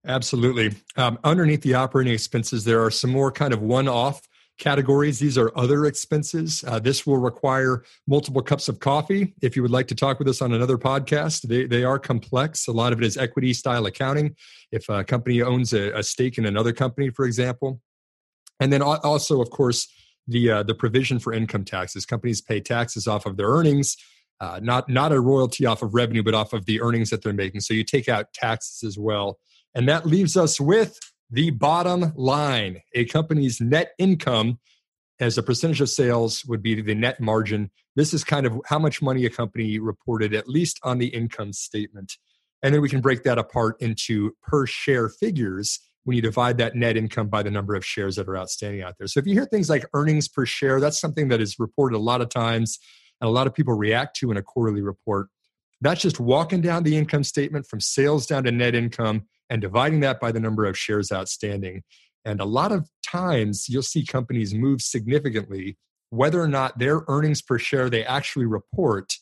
Absolutely. 0.07 0.73
Um, 0.97 1.19
underneath 1.25 1.63
the 1.63 1.75
operating 1.75 2.13
expenses, 2.13 2.65
there 2.65 2.83
are 2.83 2.91
some 2.91 3.11
more 3.11 3.33
kind 3.33 3.53
of 3.53 3.61
one 3.61 3.89
off 3.89 4.21
categories. 4.59 5.19
These 5.19 5.37
are 5.37 5.53
other 5.57 5.85
expenses. 5.85 6.65
Uh, 6.67 6.79
this 6.79 7.07
will 7.07 7.19
require 7.19 7.85
multiple 8.07 8.41
cups 8.41 8.69
of 8.69 8.79
coffee. 8.79 9.35
If 9.43 9.57
you 9.57 9.63
would 9.63 9.71
like 9.71 9.89
to 9.89 9.95
talk 9.95 10.19
with 10.19 10.29
us 10.29 10.41
on 10.41 10.53
another 10.53 10.79
podcast, 10.79 11.43
they, 11.43 11.67
they 11.67 11.85
are 11.85 11.99
complex. 11.99 12.69
A 12.69 12.73
lot 12.73 12.93
of 12.93 13.03
it 13.03 13.05
is 13.05 13.17
equity 13.17 13.53
style 13.53 13.85
accounting. 13.87 14.37
If 14.73 14.89
a 14.89 15.05
company 15.05 15.43
owns 15.43 15.73
a, 15.73 15.91
a 15.93 16.03
stake 16.03 16.39
in 16.39 16.47
another 16.47 16.73
company, 16.73 17.11
for 17.11 17.27
example. 17.27 17.81
And 18.61 18.73
then 18.73 18.81
also, 18.81 19.43
of 19.43 19.51
course, 19.51 19.89
the, 20.27 20.51
uh, 20.51 20.63
the 20.63 20.75
provision 20.75 21.19
for 21.19 21.35
income 21.35 21.65
taxes. 21.65 22.07
Companies 22.07 22.41
pay 22.41 22.61
taxes 22.61 23.07
off 23.07 23.27
of 23.27 23.37
their 23.37 23.49
earnings. 23.49 23.97
Uh, 24.41 24.61
not 24.63 24.89
not 24.89 25.13
a 25.13 25.21
royalty 25.21 25.65
off 25.65 25.83
of 25.83 25.95
revenue, 25.95 26.23
but 26.23 26.35
off 26.35 26.53
of 26.53 26.67
the 26.67 26.81
earnings 26.83 27.09
that 27.09 27.23
they're 27.23 27.33
making. 27.33 27.61
So 27.61 27.73
you 27.73 27.85
take 27.85 28.07
out 28.09 28.33
taxes 28.35 28.83
as 28.87 28.99
well. 28.99 29.39
And 29.77 29.87
that 29.91 30.07
leaves 30.07 30.39
us 30.39 30.59
with 30.59 30.99
the 31.31 31.51
bottom 31.51 32.15
line. 32.17 32.81
A 32.95 33.05
company's 33.05 33.61
net 33.61 33.93
income 33.99 34.59
as 35.21 35.37
a 35.37 35.43
percentage 35.43 35.83
of 35.83 35.91
sales 35.91 36.45
would 36.47 36.63
be 36.63 36.81
the 36.81 36.95
net 36.95 37.21
margin. 37.21 37.71
This 37.95 38.15
is 38.15 38.25
kind 38.25 38.47
of 38.47 38.59
how 38.65 38.79
much 38.79 39.03
money 39.03 39.27
a 39.27 39.31
company 39.31 39.79
reported, 39.79 40.35
at 40.35 40.49
least 40.49 40.81
on 40.83 40.97
the 40.97 41.09
income 41.09 41.53
statement. 41.53 42.17
And 42.63 42.75
then 42.75 42.81
we 42.81 42.89
can 42.89 43.03
break 43.03 43.23
that 43.25 43.37
apart 43.37 43.77
into 43.83 44.35
per 44.43 44.67
share 44.67 45.11
figures 45.11 45.79
when 46.05 46.17
you 46.17 46.23
divide 46.23 46.57
that 46.57 46.75
net 46.75 46.97
income 46.97 47.29
by 47.29 47.43
the 47.43 47.51
number 47.51 47.75
of 47.75 47.85
shares 47.85 48.17
that 48.17 48.29
are 48.29 48.39
outstanding 48.39 48.81
out 48.81 48.95
there. 48.99 49.09
So 49.09 49.21
if 49.21 49.27
you 49.27 49.35
hear 49.35 49.45
things 49.45 49.69
like 49.69 49.85
earnings 49.93 50.27
per 50.27 50.47
share, 50.47 50.81
that's 50.81 50.99
something 50.99 51.29
that 51.29 51.43
is 51.43 51.59
reported 51.59 51.97
a 51.97 52.01
lot 52.01 52.23
of 52.23 52.31
times 52.31 52.79
and 53.21 53.29
a 53.29 53.31
lot 53.31 53.47
of 53.47 53.55
people 53.55 53.75
react 53.75 54.17
to 54.17 54.31
in 54.31 54.39
a 54.39 54.43
quarterly 54.43 54.81
report. 54.81 55.29
That's 55.83 56.01
just 56.01 56.19
walking 56.19 56.63
down 56.63 56.85
the 56.85 56.97
income 56.97 57.25
statement 57.25 57.67
from 57.67 57.81
sales 57.81 58.27
down 58.27 58.45
to 58.45 58.53
net 58.53 58.75
income 58.75 59.27
and 59.51 59.61
dividing 59.61 60.01
that 60.01 60.21
by 60.21 60.33
the 60.33 60.41
number 60.41 60.65
of 60.65 60.79
shares 60.79 61.13
outstanding. 61.13 61.83
And 62.25 62.41
a 62.41 62.45
lot 62.45 62.73
of 62.73 62.89
times 63.07 63.69
you'll 63.69 63.83
see 63.83 64.05
companies 64.05 64.53
move 64.55 64.83
significantly, 64.83 65.77
whether 66.11 66.41
or 66.41 66.49
not 66.49 66.79
their 66.79 67.03
earnings 67.09 67.43
per 67.43 67.59
share 67.59 67.89
they 67.89 68.05
actually 68.05 68.47
report 68.47 69.15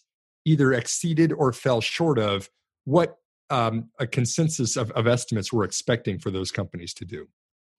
either 0.44 0.72
exceeded 0.72 1.32
or 1.32 1.52
fell 1.52 1.80
short 1.80 2.18
of 2.18 2.48
what 2.84 3.16
um, 3.50 3.90
a 3.98 4.06
consensus 4.06 4.76
of, 4.76 4.90
of 4.92 5.06
estimates 5.06 5.52
we're 5.52 5.64
expecting 5.64 6.18
for 6.18 6.30
those 6.30 6.50
companies 6.50 6.94
to 6.94 7.04
do. 7.04 7.28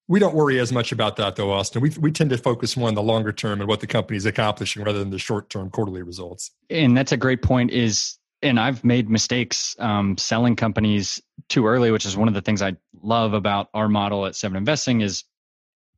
We 0.08 0.20
don't 0.20 0.36
worry 0.36 0.60
as 0.60 0.72
much 0.72 0.92
about 0.92 1.16
that 1.16 1.36
though, 1.36 1.52
Austin. 1.52 1.82
We, 1.82 1.90
we 2.00 2.12
tend 2.12 2.30
to 2.30 2.38
focus 2.38 2.78
more 2.78 2.88
on 2.88 2.94
the 2.94 3.02
longer 3.02 3.32
term 3.32 3.60
and 3.60 3.68
what 3.68 3.80
the 3.80 3.88
company 3.88 4.18
is 4.18 4.26
accomplishing 4.26 4.84
rather 4.84 5.00
than 5.00 5.10
the 5.10 5.18
short 5.18 5.50
term 5.50 5.72
quarterly 5.72 6.04
results. 6.04 6.52
And 6.70 6.96
that's 6.96 7.12
a 7.12 7.18
great 7.18 7.42
point 7.42 7.72
is 7.72 8.18
and 8.46 8.58
I've 8.60 8.84
made 8.84 9.10
mistakes 9.10 9.76
um, 9.80 10.18
selling 10.18 10.56
companies 10.56 11.20
too 11.50 11.66
early, 11.66 11.90
which 11.90 12.06
is 12.06 12.16
one 12.16 12.28
of 12.28 12.36
the 12.36 12.42
things 12.42 12.62
I 12.62 12.76
love 13.02 13.34
about 13.34 13.70
our 13.74 13.90
model 13.90 14.28
at 14.28 14.36
Seven 14.36 14.56
Investing 14.56 15.02
is 15.02 15.24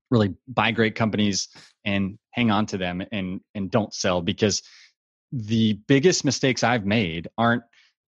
really 0.10 0.33
buy 0.47 0.71
great 0.71 0.95
companies 0.95 1.49
and 1.83 2.17
hang 2.31 2.49
on 2.49 2.65
to 2.67 2.77
them 2.77 3.03
and 3.12 3.41
and 3.53 3.69
don't 3.69 3.93
sell 3.93 4.21
because 4.21 4.63
the 5.33 5.73
biggest 5.88 6.23
mistakes 6.23 6.63
I've 6.63 6.86
made 6.86 7.27
aren't 7.38 7.63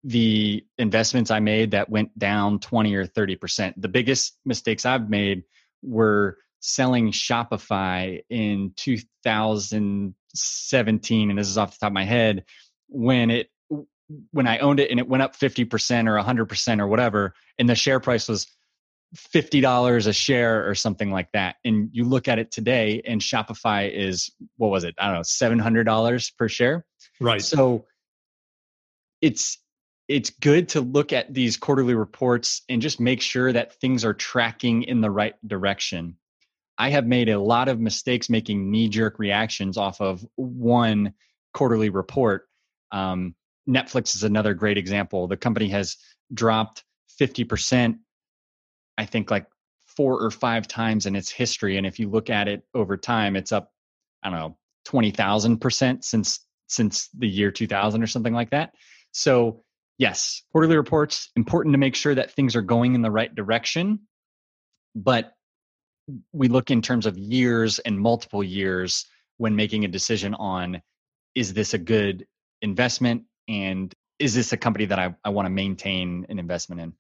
the 0.06 0.66
investments 0.78 1.30
I 1.30 1.42
made 1.42 1.72
that 1.72 1.90
went 1.90 2.18
down 2.18 2.60
20 2.60 2.96
or 2.96 3.06
30%. 3.06 3.74
The 3.78 3.90
biggest 3.90 4.38
mistakes 4.46 4.86
I've 4.86 5.10
made 5.10 5.44
were 5.84 6.38
selling 6.62 7.12
Shopify 7.12 8.22
in 8.30 8.72
2017 8.78 11.30
and 11.30 11.38
this 11.38 11.50
is 11.50 11.58
off 11.58 11.74
the 11.74 11.80
top 11.82 11.90
of 11.90 11.94
my 11.94 12.06
head 12.06 12.46
when 12.88 13.30
it 13.30 13.50
when 14.32 14.48
I 14.48 14.60
owned 14.60 14.80
it 14.80 14.92
and 14.92 15.00
it 15.00 15.08
went 15.08 15.24
up 15.24 15.36
50% 15.38 16.08
or 16.08 16.22
100% 16.22 16.80
or 16.80 16.88
whatever, 16.88 17.34
and 17.58 17.70
the 17.70 17.76
share 17.76 18.00
price 18.00 18.28
was 18.28 18.48
$50 19.16 20.08
a 20.08 20.14
share 20.14 20.68
or 20.68 20.76
something 20.76 21.12
like 21.12 21.32
that. 21.34 21.58
And 21.66 21.90
you 21.92 22.06
look 22.06 22.28
at 22.28 22.40
it 22.40 22.52
today 22.52 23.02
and 23.06 23.20
Shopify 23.20 23.92
is, 23.92 24.32
what 24.58 24.70
was 24.70 24.84
it? 24.84 24.96
I 24.98 25.08
don't 25.08 25.16
know, 25.16 25.22
$700 25.22 26.38
per 26.38 26.48
share. 26.48 26.86
Right. 27.20 27.42
So 27.42 27.86
it's, 29.22 29.58
it's 30.08 30.30
good 30.30 30.70
to 30.70 30.82
look 30.82 31.14
at 31.14 31.34
these 31.34 31.58
quarterly 31.58 31.94
reports 31.94 32.64
and 32.70 32.82
just 32.82 33.00
make 33.00 33.22
sure 33.22 33.52
that 33.52 33.80
things 33.80 34.04
are 34.04 34.14
tracking 34.14 34.84
in 34.84 35.02
the 35.02 35.12
right 35.12 35.36
direction. 35.46 36.16
I 36.78 36.90
have 36.90 37.06
made 37.06 37.30
a 37.30 37.40
lot 37.40 37.68
of 37.68 37.80
mistakes 37.80 38.30
making 38.30 38.72
knee 38.72 38.90
jerk 38.90 39.20
reactions 39.20 39.78
off 39.78 40.02
of 40.02 40.26
one 40.36 41.14
quarterly 41.54 41.90
report. 41.90 42.48
Um, 42.92 43.36
Netflix 43.68 44.16
is 44.16 44.24
another 44.24 44.54
great 44.54 44.78
example. 44.78 45.28
The 45.28 45.38
company 45.38 45.70
has 45.70 45.98
dropped 46.34 46.84
50%, 47.20 47.98
I 48.98 49.06
think 49.06 49.32
like 49.32 49.46
four 49.88 50.22
or 50.22 50.32
five 50.32 50.68
times 50.68 51.06
in 51.06 51.16
its 51.16 51.30
history. 51.30 51.78
And 51.78 51.86
if 51.86 52.00
you 52.00 52.10
look 52.10 52.30
at 52.30 52.48
it 52.48 52.64
over 52.74 52.98
time, 52.98 53.36
it's 53.36 53.52
up, 53.52 53.72
I 54.24 54.30
don't 54.30 54.40
know, 54.40 54.58
20,000% 54.88 56.04
since 56.04 56.40
since 56.68 57.10
the 57.18 57.28
year 57.28 57.52
2000 57.52 58.02
or 58.02 58.08
something 58.08 58.34
like 58.34 58.50
that. 58.52 58.74
So, 59.12 59.62
yes, 59.98 60.42
quarterly 60.54 60.78
reports 60.78 61.30
important 61.36 61.74
to 61.74 61.78
make 61.78 61.96
sure 61.96 62.16
that 62.16 62.32
things 62.32 62.56
are 62.56 62.62
going 62.62 62.96
in 62.96 63.02
the 63.02 63.12
right 63.12 63.34
direction, 63.36 64.00
but 64.96 65.34
we 66.32 66.48
look 66.48 66.72
in 66.72 66.82
terms 66.82 67.06
of 67.06 67.18
years 67.18 67.80
and 67.80 68.00
multiple 68.00 68.42
years 68.44 69.06
when 69.38 69.56
making 69.56 69.84
a 69.84 69.90
decision 69.90 70.34
on 70.36 70.82
is 71.36 71.54
this 71.54 71.74
a 71.74 71.78
good 71.78 72.26
investment 72.62 73.24
and 73.48 73.94
is 74.20 74.34
this 74.34 74.54
a 74.54 74.58
company 74.58 74.86
that 74.86 75.00
I, 75.00 75.16
I 75.24 75.30
want 75.30 75.48
to 75.48 75.50
maintain 75.50 76.26
an 76.30 76.40
investment 76.40 76.82
in? 76.82 76.94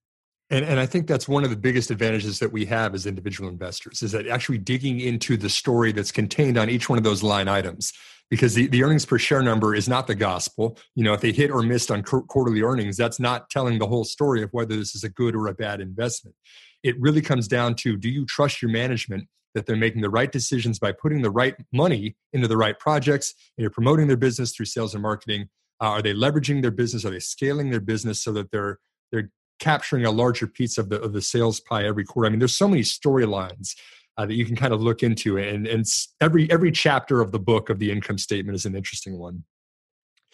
And, 0.49 0.65
and 0.65 0.79
I 0.79 0.85
think 0.85 1.07
that's 1.07 1.27
one 1.27 1.43
of 1.43 1.49
the 1.49 1.55
biggest 1.55 1.91
advantages 1.91 2.39
that 2.39 2.51
we 2.51 2.65
have 2.65 2.93
as 2.93 3.05
individual 3.05 3.49
investors 3.49 4.01
is 4.01 4.11
that 4.11 4.27
actually 4.27 4.57
digging 4.57 4.99
into 4.99 5.37
the 5.37 5.49
story 5.49 5.91
that's 5.93 6.11
contained 6.11 6.57
on 6.57 6.69
each 6.69 6.89
one 6.89 6.97
of 6.97 7.03
those 7.03 7.23
line 7.23 7.47
items 7.47 7.93
because 8.29 8.53
the, 8.53 8.67
the 8.67 8.83
earnings 8.83 9.05
per 9.05 9.17
share 9.17 9.41
number 9.41 9.75
is 9.75 9.87
not 9.87 10.07
the 10.07 10.15
gospel. 10.15 10.77
You 10.95 11.03
know, 11.03 11.13
if 11.13 11.21
they 11.21 11.31
hit 11.31 11.51
or 11.51 11.61
missed 11.63 11.89
on 11.89 12.03
quarterly 12.03 12.61
earnings, 12.61 12.97
that's 12.97 13.19
not 13.19 13.49
telling 13.49 13.79
the 13.79 13.87
whole 13.87 14.03
story 14.03 14.43
of 14.43 14.49
whether 14.51 14.75
this 14.75 14.93
is 14.93 15.03
a 15.03 15.09
good 15.09 15.35
or 15.35 15.47
a 15.47 15.53
bad 15.53 15.79
investment. 15.79 16.35
It 16.83 16.99
really 16.99 17.21
comes 17.21 17.47
down 17.47 17.75
to 17.75 17.95
do 17.95 18.09
you 18.09 18.25
trust 18.25 18.61
your 18.61 18.71
management 18.71 19.27
that 19.53 19.65
they're 19.65 19.75
making 19.75 20.01
the 20.01 20.09
right 20.09 20.31
decisions 20.31 20.79
by 20.79 20.93
putting 20.93 21.21
the 21.21 21.29
right 21.29 21.55
money 21.71 22.15
into 22.33 22.47
the 22.47 22.57
right 22.57 22.79
projects 22.79 23.33
and 23.57 23.63
you're 23.63 23.69
promoting 23.69 24.07
their 24.07 24.17
business 24.17 24.53
through 24.53 24.65
sales 24.65 24.93
and 24.93 25.03
marketing? 25.03 25.49
Uh, 25.81 25.85
are 25.85 26.01
they 26.01 26.13
leveraging 26.13 26.61
their 26.61 26.71
business? 26.71 27.03
Are 27.05 27.09
they 27.09 27.19
scaling 27.19 27.71
their 27.71 27.79
business 27.79 28.23
so 28.23 28.31
that 28.33 28.51
they're 28.51 28.79
they're 29.11 29.29
capturing 29.61 30.05
a 30.05 30.11
larger 30.11 30.47
piece 30.47 30.77
of 30.77 30.89
the 30.89 30.99
of 30.99 31.13
the 31.13 31.21
sales 31.21 31.61
pie 31.61 31.85
every 31.85 32.03
quarter. 32.03 32.27
I 32.27 32.29
mean, 32.31 32.39
there's 32.39 32.57
so 32.57 32.67
many 32.67 32.81
storylines 32.81 33.75
uh, 34.17 34.25
that 34.25 34.33
you 34.33 34.43
can 34.43 34.57
kind 34.57 34.73
of 34.73 34.81
look 34.81 35.03
into, 35.03 35.37
and 35.37 35.65
and 35.65 35.85
every 36.19 36.51
every 36.51 36.71
chapter 36.71 37.21
of 37.21 37.31
the 37.31 37.39
book 37.39 37.69
of 37.69 37.79
the 37.79 37.91
income 37.91 38.17
statement 38.17 38.55
is 38.55 38.65
an 38.65 38.75
interesting 38.75 39.17
one. 39.17 39.45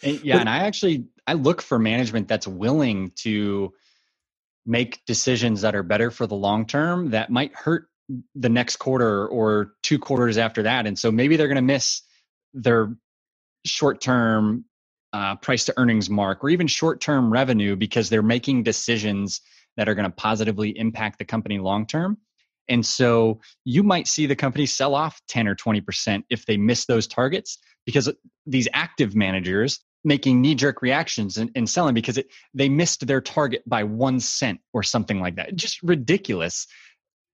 And, 0.02 0.24
yeah, 0.24 0.34
but, 0.34 0.40
and 0.40 0.48
I 0.48 0.58
actually 0.58 1.04
I 1.28 1.34
look 1.34 1.62
for 1.62 1.78
management 1.78 2.26
that's 2.26 2.48
willing 2.48 3.12
to 3.16 3.72
make 4.66 5.00
decisions 5.06 5.60
that 5.60 5.74
are 5.76 5.82
better 5.82 6.10
for 6.10 6.26
the 6.26 6.34
long 6.34 6.66
term 6.66 7.10
that 7.10 7.30
might 7.30 7.54
hurt 7.54 7.88
the 8.34 8.48
next 8.48 8.76
quarter 8.76 9.28
or 9.28 9.74
two 9.82 9.98
quarters 9.98 10.38
after 10.38 10.62
that, 10.62 10.86
and 10.86 10.98
so 10.98 11.12
maybe 11.12 11.36
they're 11.36 11.48
going 11.48 11.56
to 11.56 11.62
miss 11.62 12.02
their 12.54 12.96
short 13.66 14.00
term 14.00 14.64
uh, 15.12 15.36
price 15.36 15.64
to 15.64 15.74
earnings 15.76 16.10
mark 16.10 16.44
or 16.44 16.50
even 16.50 16.66
short 16.66 17.00
term 17.00 17.32
revenue 17.32 17.76
because 17.76 18.08
they're 18.08 18.22
making 18.22 18.62
decisions 18.62 19.40
that 19.76 19.88
are 19.88 19.94
going 19.94 20.04
to 20.04 20.14
positively 20.14 20.76
impact 20.78 21.18
the 21.18 21.24
company 21.24 21.58
long 21.58 21.86
term. 21.86 22.18
And 22.68 22.84
so 22.84 23.40
you 23.64 23.82
might 23.82 24.06
see 24.06 24.26
the 24.26 24.36
company 24.36 24.66
sell 24.66 24.94
off 24.94 25.20
10 25.28 25.48
or 25.48 25.54
20% 25.54 26.24
if 26.28 26.44
they 26.44 26.56
miss 26.58 26.84
those 26.84 27.06
targets 27.06 27.58
because 27.86 28.10
these 28.44 28.68
active 28.74 29.14
managers 29.14 29.80
making 30.04 30.40
knee 30.40 30.54
jerk 30.54 30.82
reactions 30.82 31.38
and, 31.38 31.50
and, 31.54 31.68
selling 31.68 31.94
because 31.94 32.18
it, 32.18 32.28
they 32.54 32.68
missed 32.68 33.06
their 33.06 33.20
target 33.20 33.62
by 33.66 33.82
one 33.82 34.20
cent 34.20 34.60
or 34.72 34.82
something 34.82 35.20
like 35.20 35.36
that. 35.36 35.56
Just 35.56 35.82
ridiculous. 35.82 36.66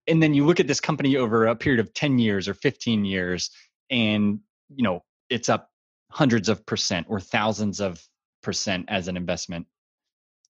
And 0.07 0.22
then 0.22 0.35
you 0.35 0.47
look 0.47 0.61
at 0.61 0.66
this 0.66 0.81
company 0.81 1.16
over 1.16 1.47
a 1.47 1.57
period 1.57 1.81
of 1.81 1.93
10 1.93 2.18
years 2.18 2.49
or 2.49 2.55
15 2.55 3.05
years 3.05 3.51
and 3.91 4.41
you 4.75 4.83
know 4.83 5.03
it's 5.29 5.49
up 5.49 5.70
hundreds 6.15 6.49
of 6.49 6.65
percent 6.65 7.07
or 7.11 7.19
thousands 7.19 7.81
of 7.81 8.01
percent 8.41 8.85
as 8.89 9.09
an 9.09 9.17
investment. 9.17 9.67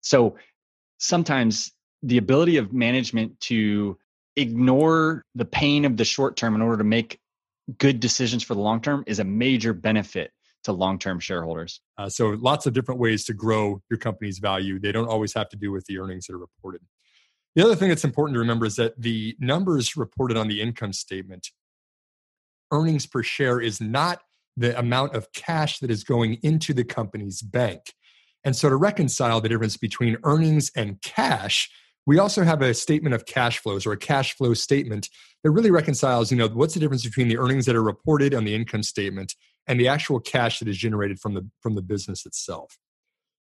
So 0.02 0.36
sometimes 0.98 1.72
the 2.02 2.18
ability 2.18 2.58
of 2.58 2.74
management 2.74 3.40
to 3.40 3.96
ignore 4.36 5.24
the 5.34 5.46
pain 5.46 5.86
of 5.86 5.96
the 5.96 6.04
short 6.04 6.36
term 6.36 6.54
in 6.54 6.60
order 6.60 6.76
to 6.76 6.84
make 6.84 7.18
good 7.78 7.98
decisions 7.98 8.42
for 8.42 8.54
the 8.54 8.60
long 8.60 8.82
term 8.82 9.04
is 9.06 9.20
a 9.20 9.24
major 9.24 9.72
benefit 9.72 10.30
to 10.64 10.72
long 10.72 10.98
term 10.98 11.18
shareholders. 11.18 11.80
Uh, 11.96 12.10
so, 12.10 12.36
lots 12.40 12.66
of 12.66 12.74
different 12.74 13.00
ways 13.00 13.24
to 13.24 13.32
grow 13.32 13.80
your 13.88 13.98
company's 13.98 14.40
value. 14.40 14.78
They 14.78 14.92
don't 14.92 15.08
always 15.08 15.32
have 15.32 15.48
to 15.48 15.56
do 15.56 15.72
with 15.72 15.86
the 15.86 15.98
earnings 15.98 16.26
that 16.26 16.34
are 16.34 16.38
reported. 16.38 16.82
The 17.54 17.64
other 17.64 17.74
thing 17.74 17.88
that's 17.88 18.04
important 18.04 18.34
to 18.34 18.40
remember 18.40 18.66
is 18.66 18.76
that 18.76 19.00
the 19.00 19.34
numbers 19.38 19.96
reported 19.96 20.36
on 20.36 20.48
the 20.48 20.60
income 20.60 20.92
statement, 20.92 21.48
earnings 22.70 23.06
per 23.06 23.22
share, 23.22 23.60
is 23.60 23.80
not 23.80 24.20
the 24.56 24.78
amount 24.78 25.14
of 25.14 25.32
cash 25.32 25.78
that 25.80 25.90
is 25.90 26.04
going 26.04 26.34
into 26.42 26.72
the 26.72 26.84
company's 26.84 27.42
bank. 27.42 27.92
And 28.44 28.54
so 28.54 28.68
to 28.68 28.76
reconcile 28.76 29.40
the 29.40 29.48
difference 29.48 29.76
between 29.76 30.18
earnings 30.22 30.70
and 30.76 31.00
cash, 31.02 31.70
we 32.06 32.18
also 32.18 32.44
have 32.44 32.60
a 32.60 32.74
statement 32.74 33.14
of 33.14 33.24
cash 33.24 33.58
flows 33.58 33.86
or 33.86 33.92
a 33.92 33.96
cash 33.96 34.34
flow 34.36 34.52
statement 34.54 35.08
that 35.42 35.50
really 35.50 35.70
reconciles, 35.70 36.30
you 36.30 36.36
know, 36.36 36.48
what's 36.48 36.74
the 36.74 36.80
difference 36.80 37.04
between 37.04 37.28
the 37.28 37.38
earnings 37.38 37.66
that 37.66 37.76
are 37.76 37.82
reported 37.82 38.34
on 38.34 38.44
the 38.44 38.54
income 38.54 38.82
statement 38.82 39.34
and 39.66 39.80
the 39.80 39.88
actual 39.88 40.20
cash 40.20 40.58
that 40.58 40.68
is 40.68 40.76
generated 40.76 41.18
from 41.18 41.34
the 41.34 41.48
from 41.60 41.74
the 41.74 41.82
business 41.82 42.26
itself. 42.26 42.76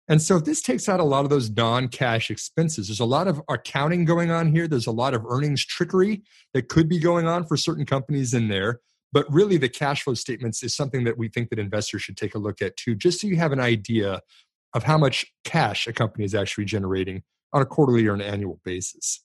And 0.09 0.21
so 0.21 0.39
this 0.39 0.61
takes 0.61 0.89
out 0.89 0.99
a 0.99 1.03
lot 1.03 1.23
of 1.23 1.29
those 1.29 1.51
non-cash 1.51 2.31
expenses. 2.31 2.87
There's 2.87 2.99
a 2.99 3.05
lot 3.05 3.27
of 3.27 3.39
accounting 3.47 4.05
going 4.05 4.31
on 4.31 4.51
here. 4.51 4.67
There's 4.67 4.87
a 4.87 4.91
lot 4.91 5.13
of 5.13 5.23
earnings 5.29 5.63
trickery 5.63 6.23
that 6.53 6.67
could 6.67 6.89
be 6.89 6.97
going 6.97 7.27
on 7.27 7.45
for 7.45 7.55
certain 7.55 7.85
companies 7.85 8.33
in 8.33 8.47
there. 8.47 8.79
But 9.11 9.31
really, 9.31 9.57
the 9.57 9.69
cash 9.69 10.03
flow 10.03 10.13
statements 10.13 10.61
is 10.63 10.75
something 10.75 11.03
that 11.05 11.17
we 11.17 11.29
think 11.29 11.49
that 11.49 11.59
investors 11.59 12.01
should 12.01 12.17
take 12.17 12.35
a 12.35 12.39
look 12.39 12.61
at 12.61 12.77
too, 12.77 12.95
just 12.95 13.21
so 13.21 13.27
you 13.27 13.37
have 13.37 13.51
an 13.51 13.59
idea 13.59 14.21
of 14.73 14.83
how 14.83 14.97
much 14.97 15.25
cash 15.43 15.87
a 15.87 15.93
company 15.93 16.25
is 16.25 16.35
actually 16.35 16.65
generating 16.65 17.23
on 17.53 17.61
a 17.61 17.65
quarterly 17.65 18.05
or 18.05 18.13
an 18.13 18.21
annual 18.21 18.59
basis. 18.63 19.23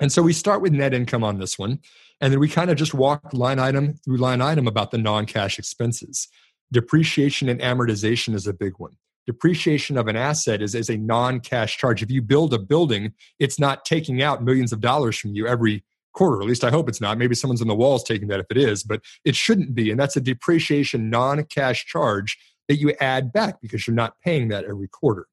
And 0.00 0.10
so 0.10 0.22
we 0.22 0.32
start 0.32 0.62
with 0.62 0.72
net 0.72 0.94
income 0.94 1.24
on 1.24 1.38
this 1.38 1.58
one, 1.58 1.78
and 2.20 2.32
then 2.32 2.40
we 2.40 2.48
kind 2.48 2.70
of 2.70 2.76
just 2.76 2.94
walk 2.94 3.32
line 3.32 3.58
item 3.58 3.94
through 4.04 4.16
line 4.16 4.40
item 4.40 4.66
about 4.66 4.90
the 4.90 4.98
non 4.98 5.26
cash 5.26 5.58
expenses. 5.58 6.28
Depreciation 6.72 7.48
and 7.48 7.60
amortization 7.60 8.34
is 8.34 8.46
a 8.46 8.52
big 8.52 8.74
one. 8.78 8.96
Depreciation 9.26 9.98
of 9.98 10.08
an 10.08 10.16
asset 10.16 10.62
is, 10.62 10.74
is 10.74 10.88
a 10.88 10.96
non 10.96 11.40
cash 11.40 11.76
charge. 11.76 12.02
If 12.02 12.10
you 12.10 12.22
build 12.22 12.54
a 12.54 12.58
building, 12.58 13.12
it's 13.38 13.58
not 13.58 13.84
taking 13.84 14.22
out 14.22 14.42
millions 14.42 14.72
of 14.72 14.80
dollars 14.80 15.18
from 15.18 15.34
you 15.34 15.46
every 15.46 15.84
quarter. 16.12 16.40
At 16.40 16.48
least 16.48 16.64
I 16.64 16.70
hope 16.70 16.88
it's 16.88 17.00
not. 17.00 17.18
Maybe 17.18 17.34
someone's 17.34 17.62
on 17.62 17.68
the 17.68 17.74
walls 17.74 18.04
taking 18.04 18.28
that 18.28 18.40
if 18.40 18.46
it 18.50 18.56
is, 18.56 18.82
but 18.82 19.00
it 19.24 19.36
shouldn't 19.36 19.74
be. 19.74 19.90
And 19.90 19.98
that's 19.98 20.16
a 20.16 20.20
depreciation 20.20 21.10
non 21.10 21.44
cash 21.44 21.86
charge 21.86 22.38
that 22.68 22.76
you 22.76 22.92
add 23.00 23.32
back 23.32 23.60
because 23.60 23.86
you're 23.86 23.96
not 23.96 24.14
paying 24.24 24.48
that 24.48 24.64
every 24.64 24.88
quarter. 24.88 25.26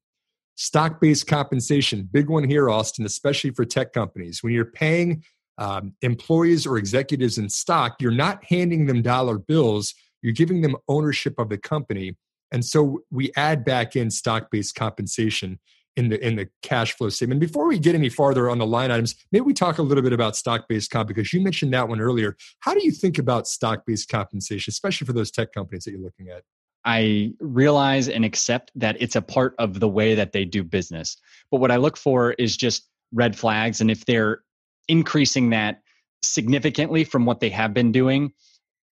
Stock 0.56 1.00
based 1.00 1.26
compensation, 1.26 2.08
big 2.10 2.28
one 2.28 2.42
here, 2.42 2.68
Austin, 2.68 3.06
especially 3.06 3.50
for 3.50 3.64
tech 3.64 3.92
companies. 3.92 4.42
When 4.42 4.52
you're 4.52 4.64
paying 4.64 5.22
um, 5.56 5.94
employees 6.02 6.66
or 6.66 6.78
executives 6.78 7.38
in 7.38 7.48
stock, 7.48 7.96
you're 8.00 8.10
not 8.10 8.42
handing 8.44 8.86
them 8.86 9.02
dollar 9.02 9.38
bills, 9.38 9.94
you're 10.22 10.32
giving 10.32 10.62
them 10.62 10.76
ownership 10.88 11.38
of 11.38 11.48
the 11.48 11.58
company. 11.58 12.16
And 12.50 12.64
so 12.64 13.02
we 13.10 13.30
add 13.36 13.64
back 13.64 13.94
in 13.94 14.10
stock 14.10 14.50
based 14.50 14.74
compensation 14.74 15.60
in 15.98 16.08
the 16.08 16.24
in 16.24 16.36
the 16.36 16.48
cash 16.62 16.92
flow 16.92 17.08
statement. 17.08 17.40
Before 17.40 17.66
we 17.66 17.76
get 17.76 17.96
any 17.96 18.08
farther 18.08 18.48
on 18.48 18.58
the 18.58 18.66
line 18.66 18.92
items, 18.92 19.16
maybe 19.32 19.42
we 19.42 19.52
talk 19.52 19.78
a 19.78 19.82
little 19.82 20.02
bit 20.02 20.12
about 20.12 20.36
stock-based 20.36 20.92
comp 20.92 21.08
because 21.08 21.32
you 21.32 21.40
mentioned 21.40 21.74
that 21.74 21.88
one 21.88 22.00
earlier. 22.00 22.36
How 22.60 22.72
do 22.72 22.84
you 22.84 22.92
think 22.92 23.18
about 23.18 23.48
stock-based 23.48 24.08
compensation, 24.08 24.70
especially 24.70 25.06
for 25.06 25.12
those 25.12 25.32
tech 25.32 25.52
companies 25.52 25.84
that 25.84 25.90
you're 25.90 26.00
looking 26.00 26.28
at? 26.28 26.44
I 26.84 27.34
realize 27.40 28.08
and 28.08 28.24
accept 28.24 28.70
that 28.76 28.96
it's 29.00 29.16
a 29.16 29.22
part 29.22 29.56
of 29.58 29.80
the 29.80 29.88
way 29.88 30.14
that 30.14 30.30
they 30.30 30.44
do 30.44 30.62
business. 30.62 31.16
But 31.50 31.58
what 31.58 31.72
I 31.72 31.76
look 31.76 31.96
for 31.96 32.32
is 32.34 32.56
just 32.56 32.88
red 33.12 33.36
flags. 33.36 33.80
And 33.80 33.90
if 33.90 34.06
they're 34.06 34.42
increasing 34.86 35.50
that 35.50 35.82
significantly 36.22 37.02
from 37.02 37.26
what 37.26 37.40
they 37.40 37.50
have 37.50 37.74
been 37.74 37.90
doing, 37.90 38.32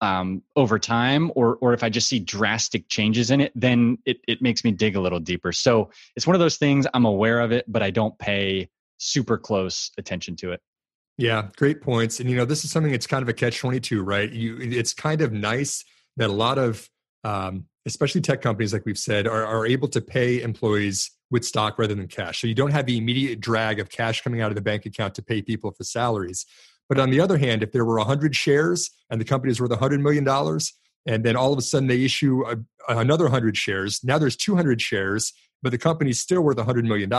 um, 0.01 0.43
over 0.57 0.79
time 0.79 1.33
or 1.35 1.57
or 1.61 1.73
if 1.73 1.83
I 1.83 1.89
just 1.89 2.09
see 2.09 2.19
drastic 2.19 2.89
changes 2.89 3.31
in 3.31 3.41
it, 3.41 3.53
then 3.55 3.99
it, 4.05 4.19
it 4.29 4.43
makes 4.43 4.65
me 4.65 4.71
dig 4.71 4.97
a 4.97 5.01
little 5.01 5.21
deeper. 5.21 5.53
So 5.53 5.91
it's 6.17 6.27
one 6.27 6.37
of 6.37 6.41
those 6.41 6.57
things 6.57 6.87
I'm 6.93 7.05
aware 7.05 7.41
of 7.41 7.53
it, 7.53 7.65
but 7.67 7.83
I 7.83 7.91
don't 7.91 8.19
pay 8.19 8.69
super 8.99 9.39
close 9.39 9.91
attention 9.99 10.37
to 10.37 10.53
it. 10.53 10.61
Yeah, 11.19 11.49
great 11.57 11.81
points. 11.81 12.21
And 12.21 12.29
you 12.29 12.37
know, 12.37 12.45
this 12.45 12.65
is 12.65 12.71
something 12.71 12.93
that's 12.93 13.07
kind 13.07 13.23
of 13.23 13.29
a 13.29 13.33
catch 13.33 13.59
twenty 13.59 13.81
two, 13.81 14.03
right? 14.03 14.31
You, 14.31 14.59
it's 14.61 14.93
kind 14.93 15.23
of 15.23 15.33
nice 15.33 15.85
that 16.19 16.29
a 16.29 16.33
lot 16.33 16.59
of, 16.59 16.89
um, 17.25 17.65
especially 17.87 18.21
tech 18.21 18.43
companies, 18.43 18.73
like 18.73 18.85
we've 18.85 18.99
said, 18.99 19.27
are, 19.27 19.45
are 19.45 19.67
able 19.67 19.89
to 19.89 20.01
pay 20.01 20.43
employees 20.43 21.11
with 21.31 21.45
stock 21.45 21.79
rather 21.79 21.95
than 21.95 22.07
cash. 22.07 22.41
So 22.41 22.47
you 22.47 22.55
don't 22.55 22.71
have 22.71 22.87
the 22.87 22.99
immediate 22.99 23.41
drag 23.41 23.81
of 23.81 23.89
cash 23.89 24.23
coming 24.23 24.41
out 24.41 24.51
of 24.51 24.55
the 24.55 24.61
bank 24.61 24.87
account 24.87 25.15
to 25.17 25.23
pay 25.23 25.43
people 25.43 25.73
for 25.73 25.85
salaries. 25.85 26.47
But 26.89 26.99
on 26.99 27.11
the 27.11 27.21
other 27.21 27.39
hand, 27.39 27.63
if 27.63 27.73
there 27.73 27.85
were 27.85 27.99
100 27.99 28.35
shares 28.37 28.91
and 29.11 29.21
the 29.21 29.25
company 29.25 29.51
is 29.51 29.61
worth 29.61 29.71
$100 29.71 30.01
million, 30.01 30.27
and 31.07 31.25
then 31.25 31.37
all 31.37 31.53
of 31.53 31.59
a 31.59 31.63
sudden 31.63 31.89
they 31.89 32.05
issue 32.05 32.45
a, 32.47 32.57
another 32.89 33.25
100 33.25 33.57
shares, 33.57 34.01
now 34.05 34.19
there's 34.19 34.37
200 34.37 34.81
shares, 34.81 35.33
but 35.63 35.71
the 35.71 35.79
company's 35.79 36.21
still 36.21 36.43
worth 36.43 36.57
$100 36.57 36.85
million. 36.85 37.11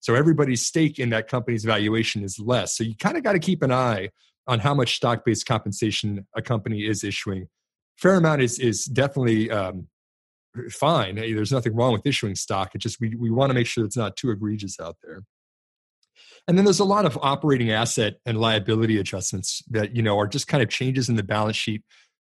So 0.00 0.14
everybody's 0.14 0.66
stake 0.66 0.98
in 0.98 1.10
that 1.10 1.28
company's 1.28 1.64
valuation 1.64 2.24
is 2.24 2.38
less. 2.38 2.76
So 2.76 2.84
you 2.84 2.96
kind 2.96 3.16
of 3.16 3.22
got 3.22 3.32
to 3.32 3.38
keep 3.38 3.62
an 3.62 3.72
eye 3.72 4.10
on 4.46 4.58
how 4.58 4.74
much 4.74 4.96
stock 4.96 5.24
based 5.24 5.46
compensation 5.46 6.26
a 6.36 6.42
company 6.42 6.86
is 6.86 7.04
issuing. 7.04 7.48
Fair 7.96 8.14
amount 8.14 8.42
is, 8.42 8.58
is 8.58 8.86
definitely 8.86 9.50
um, 9.50 9.86
fine. 10.70 11.14
There's 11.14 11.52
nothing 11.52 11.74
wrong 11.74 11.92
with 11.92 12.06
issuing 12.06 12.34
stock. 12.34 12.74
It 12.74 12.78
just 12.78 13.00
we, 13.00 13.14
we 13.14 13.30
want 13.30 13.50
to 13.50 13.54
make 13.54 13.66
sure 13.66 13.84
it's 13.84 13.96
not 13.96 14.16
too 14.16 14.30
egregious 14.30 14.80
out 14.80 14.96
there. 15.02 15.22
And 16.48 16.58
then 16.58 16.64
there's 16.64 16.80
a 16.80 16.84
lot 16.84 17.06
of 17.06 17.18
operating 17.22 17.70
asset 17.70 18.14
and 18.26 18.40
liability 18.40 18.98
adjustments 18.98 19.62
that, 19.70 19.94
you 19.94 20.02
know, 20.02 20.18
are 20.18 20.26
just 20.26 20.48
kind 20.48 20.62
of 20.62 20.68
changes 20.68 21.08
in 21.08 21.16
the 21.16 21.22
balance 21.22 21.56
sheet 21.56 21.84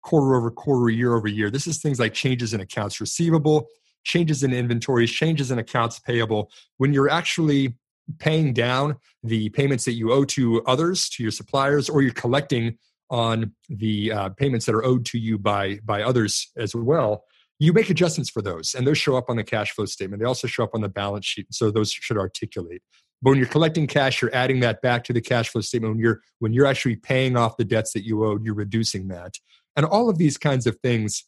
quarter 0.03 0.35
over 0.35 0.51
quarter, 0.51 0.89
year 0.89 1.15
over 1.15 1.27
year. 1.27 1.49
This 1.49 1.67
is 1.67 1.79
things 1.79 1.99
like 1.99 2.13
changes 2.13 2.53
in 2.53 2.59
accounts 2.59 2.99
receivable, 2.99 3.67
changes 4.03 4.43
in 4.43 4.53
inventories, 4.53 5.11
changes 5.11 5.51
in 5.51 5.59
accounts 5.59 5.99
payable. 5.99 6.51
When 6.77 6.93
you're 6.93 7.09
actually 7.09 7.75
paying 8.19 8.53
down 8.53 8.97
the 9.23 9.49
payments 9.49 9.85
that 9.85 9.93
you 9.93 10.11
owe 10.11 10.25
to 10.25 10.61
others, 10.65 11.07
to 11.09 11.23
your 11.23 11.31
suppliers, 11.31 11.87
or 11.89 12.01
you're 12.01 12.13
collecting 12.13 12.77
on 13.09 13.53
the 13.69 14.11
uh, 14.11 14.29
payments 14.29 14.65
that 14.65 14.75
are 14.75 14.83
owed 14.83 15.05
to 15.05 15.19
you 15.19 15.37
by 15.37 15.79
by 15.83 16.01
others 16.01 16.49
as 16.57 16.75
well, 16.75 17.23
you 17.59 17.73
make 17.73 17.89
adjustments 17.89 18.29
for 18.29 18.41
those, 18.41 18.73
and 18.73 18.87
those 18.87 18.97
show 18.97 19.15
up 19.15 19.29
on 19.29 19.35
the 19.35 19.43
cash 19.43 19.71
flow 19.71 19.85
statement. 19.85 20.21
They 20.21 20.27
also 20.27 20.47
show 20.47 20.63
up 20.63 20.71
on 20.73 20.81
the 20.81 20.89
balance 20.89 21.25
sheet, 21.25 21.47
so 21.51 21.71
those 21.71 21.91
should 21.91 22.17
articulate. 22.17 22.81
But 23.21 23.31
when 23.31 23.39
you're 23.39 23.47
collecting 23.47 23.87
cash, 23.87 24.21
you're 24.21 24.33
adding 24.33 24.61
that 24.61 24.81
back 24.81 25.03
to 25.05 25.13
the 25.13 25.21
cash 25.21 25.49
flow 25.49 25.61
statement. 25.61 25.95
When 25.95 25.99
you're 25.99 26.21
when 26.39 26.53
you're 26.53 26.65
actually 26.65 26.95
paying 26.95 27.37
off 27.37 27.57
the 27.57 27.65
debts 27.65 27.93
that 27.93 28.05
you 28.05 28.25
owed, 28.25 28.43
you're 28.43 28.55
reducing 28.55 29.07
that. 29.09 29.35
And 29.75 29.85
all 29.85 30.09
of 30.09 30.17
these 30.17 30.37
kinds 30.37 30.67
of 30.67 30.77
things 30.79 31.25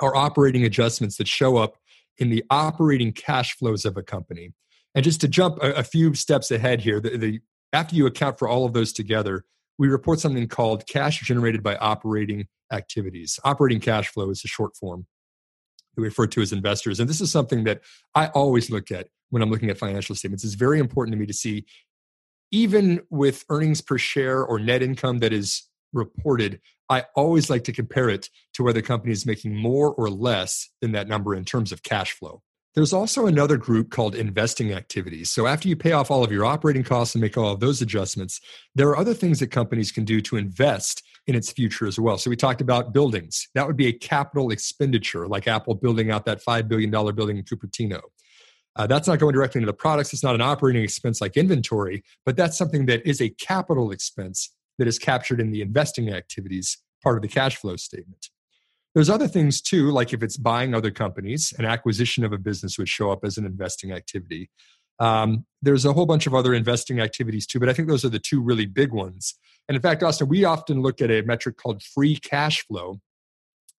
are 0.00 0.14
operating 0.14 0.64
adjustments 0.64 1.16
that 1.16 1.28
show 1.28 1.56
up 1.56 1.76
in 2.18 2.30
the 2.30 2.44
operating 2.50 3.12
cash 3.12 3.56
flows 3.56 3.84
of 3.84 3.96
a 3.96 4.02
company. 4.02 4.52
And 4.94 5.04
just 5.04 5.20
to 5.20 5.28
jump 5.28 5.58
a, 5.62 5.72
a 5.72 5.82
few 5.82 6.14
steps 6.14 6.50
ahead 6.50 6.80
here, 6.80 7.00
the, 7.00 7.16
the, 7.16 7.40
after 7.72 7.94
you 7.94 8.06
account 8.06 8.38
for 8.38 8.48
all 8.48 8.64
of 8.64 8.72
those 8.72 8.92
together, 8.92 9.44
we 9.78 9.88
report 9.88 10.20
something 10.20 10.46
called 10.48 10.86
cash 10.86 11.20
generated 11.20 11.62
by 11.62 11.76
operating 11.76 12.46
activities. 12.72 13.38
Operating 13.44 13.80
cash 13.80 14.08
flow 14.08 14.30
is 14.30 14.42
a 14.44 14.48
short 14.48 14.76
form 14.76 15.06
we 15.98 16.04
refer 16.04 16.26
to 16.28 16.40
as 16.40 16.52
investors. 16.52 17.00
And 17.00 17.08
this 17.08 17.20
is 17.20 17.30
something 17.30 17.64
that 17.64 17.82
I 18.14 18.28
always 18.28 18.70
look 18.70 18.90
at 18.90 19.08
when 19.30 19.42
I'm 19.42 19.50
looking 19.50 19.70
at 19.70 19.78
financial 19.78 20.14
statements. 20.14 20.44
It's 20.44 20.54
very 20.54 20.78
important 20.78 21.14
to 21.14 21.18
me 21.18 21.26
to 21.26 21.32
see, 21.32 21.66
even 22.50 23.00
with 23.10 23.44
earnings 23.50 23.80
per 23.80 23.98
share 23.98 24.42
or 24.44 24.58
net 24.58 24.82
income 24.82 25.18
that 25.18 25.32
is 25.32 25.68
reported, 25.92 26.60
I 26.88 27.04
always 27.14 27.50
like 27.50 27.64
to 27.64 27.72
compare 27.72 28.08
it 28.08 28.28
to 28.54 28.62
whether 28.62 28.80
the 28.80 28.86
company 28.86 29.12
is 29.12 29.26
making 29.26 29.54
more 29.54 29.92
or 29.92 30.08
less 30.08 30.70
than 30.80 30.92
that 30.92 31.08
number 31.08 31.34
in 31.34 31.44
terms 31.44 31.72
of 31.72 31.82
cash 31.82 32.12
flow. 32.12 32.42
There's 32.74 32.92
also 32.92 33.26
another 33.26 33.56
group 33.56 33.90
called 33.90 34.14
investing 34.14 34.72
activities. 34.72 35.30
So, 35.30 35.46
after 35.46 35.68
you 35.68 35.74
pay 35.74 35.92
off 35.92 36.10
all 36.10 36.22
of 36.22 36.30
your 36.30 36.44
operating 36.44 36.84
costs 36.84 37.14
and 37.14 37.22
make 37.22 37.36
all 37.36 37.52
of 37.52 37.60
those 37.60 37.82
adjustments, 37.82 38.40
there 38.74 38.88
are 38.88 38.96
other 38.96 39.14
things 39.14 39.40
that 39.40 39.48
companies 39.48 39.90
can 39.90 40.04
do 40.04 40.20
to 40.20 40.36
invest 40.36 41.02
in 41.26 41.34
its 41.34 41.50
future 41.50 41.86
as 41.86 41.98
well. 41.98 42.18
So, 42.18 42.30
we 42.30 42.36
talked 42.36 42.60
about 42.60 42.92
buildings. 42.92 43.48
That 43.54 43.66
would 43.66 43.76
be 43.76 43.88
a 43.88 43.92
capital 43.92 44.50
expenditure, 44.50 45.26
like 45.26 45.48
Apple 45.48 45.74
building 45.74 46.10
out 46.10 46.24
that 46.26 46.44
$5 46.44 46.68
billion 46.68 46.90
building 46.90 47.38
in 47.38 47.44
Cupertino. 47.44 48.00
Uh, 48.78 48.86
that's 48.86 49.08
not 49.08 49.18
going 49.18 49.34
directly 49.34 49.58
into 49.58 49.66
the 49.66 49.76
products. 49.76 50.12
It's 50.12 50.22
not 50.22 50.36
an 50.36 50.40
operating 50.40 50.82
expense 50.82 51.20
like 51.20 51.36
inventory, 51.36 52.04
but 52.24 52.36
that's 52.36 52.56
something 52.56 52.86
that 52.86 53.06
is 53.06 53.20
a 53.20 53.28
capital 53.28 53.90
expense 53.90 54.54
that 54.78 54.86
is 54.86 54.98
captured 54.98 55.40
in 55.40 55.50
the 55.50 55.60
investing 55.60 56.12
activities 56.12 56.78
part 57.02 57.16
of 57.16 57.22
the 57.22 57.28
cash 57.28 57.56
flow 57.56 57.76
statement. 57.76 58.28
There's 58.94 59.10
other 59.10 59.28
things 59.28 59.60
too, 59.60 59.90
like 59.90 60.12
if 60.12 60.22
it's 60.22 60.36
buying 60.36 60.74
other 60.74 60.90
companies, 60.90 61.52
an 61.58 61.64
acquisition 61.64 62.24
of 62.24 62.32
a 62.32 62.38
business 62.38 62.78
would 62.78 62.88
show 62.88 63.10
up 63.10 63.24
as 63.24 63.36
an 63.36 63.44
investing 63.44 63.92
activity. 63.92 64.50
Um, 65.00 65.44
there's 65.62 65.84
a 65.84 65.92
whole 65.92 66.06
bunch 66.06 66.26
of 66.26 66.34
other 66.34 66.54
investing 66.54 67.00
activities 67.00 67.46
too, 67.46 67.60
but 67.60 67.68
I 67.68 67.72
think 67.72 67.88
those 67.88 68.04
are 68.04 68.08
the 68.08 68.18
two 68.18 68.40
really 68.40 68.66
big 68.66 68.92
ones. 68.92 69.34
And 69.68 69.76
in 69.76 69.82
fact, 69.82 70.02
Austin, 70.02 70.28
we 70.28 70.44
often 70.44 70.82
look 70.82 71.00
at 71.00 71.10
a 71.10 71.22
metric 71.22 71.56
called 71.56 71.82
free 71.82 72.16
cash 72.16 72.64
flow, 72.66 73.00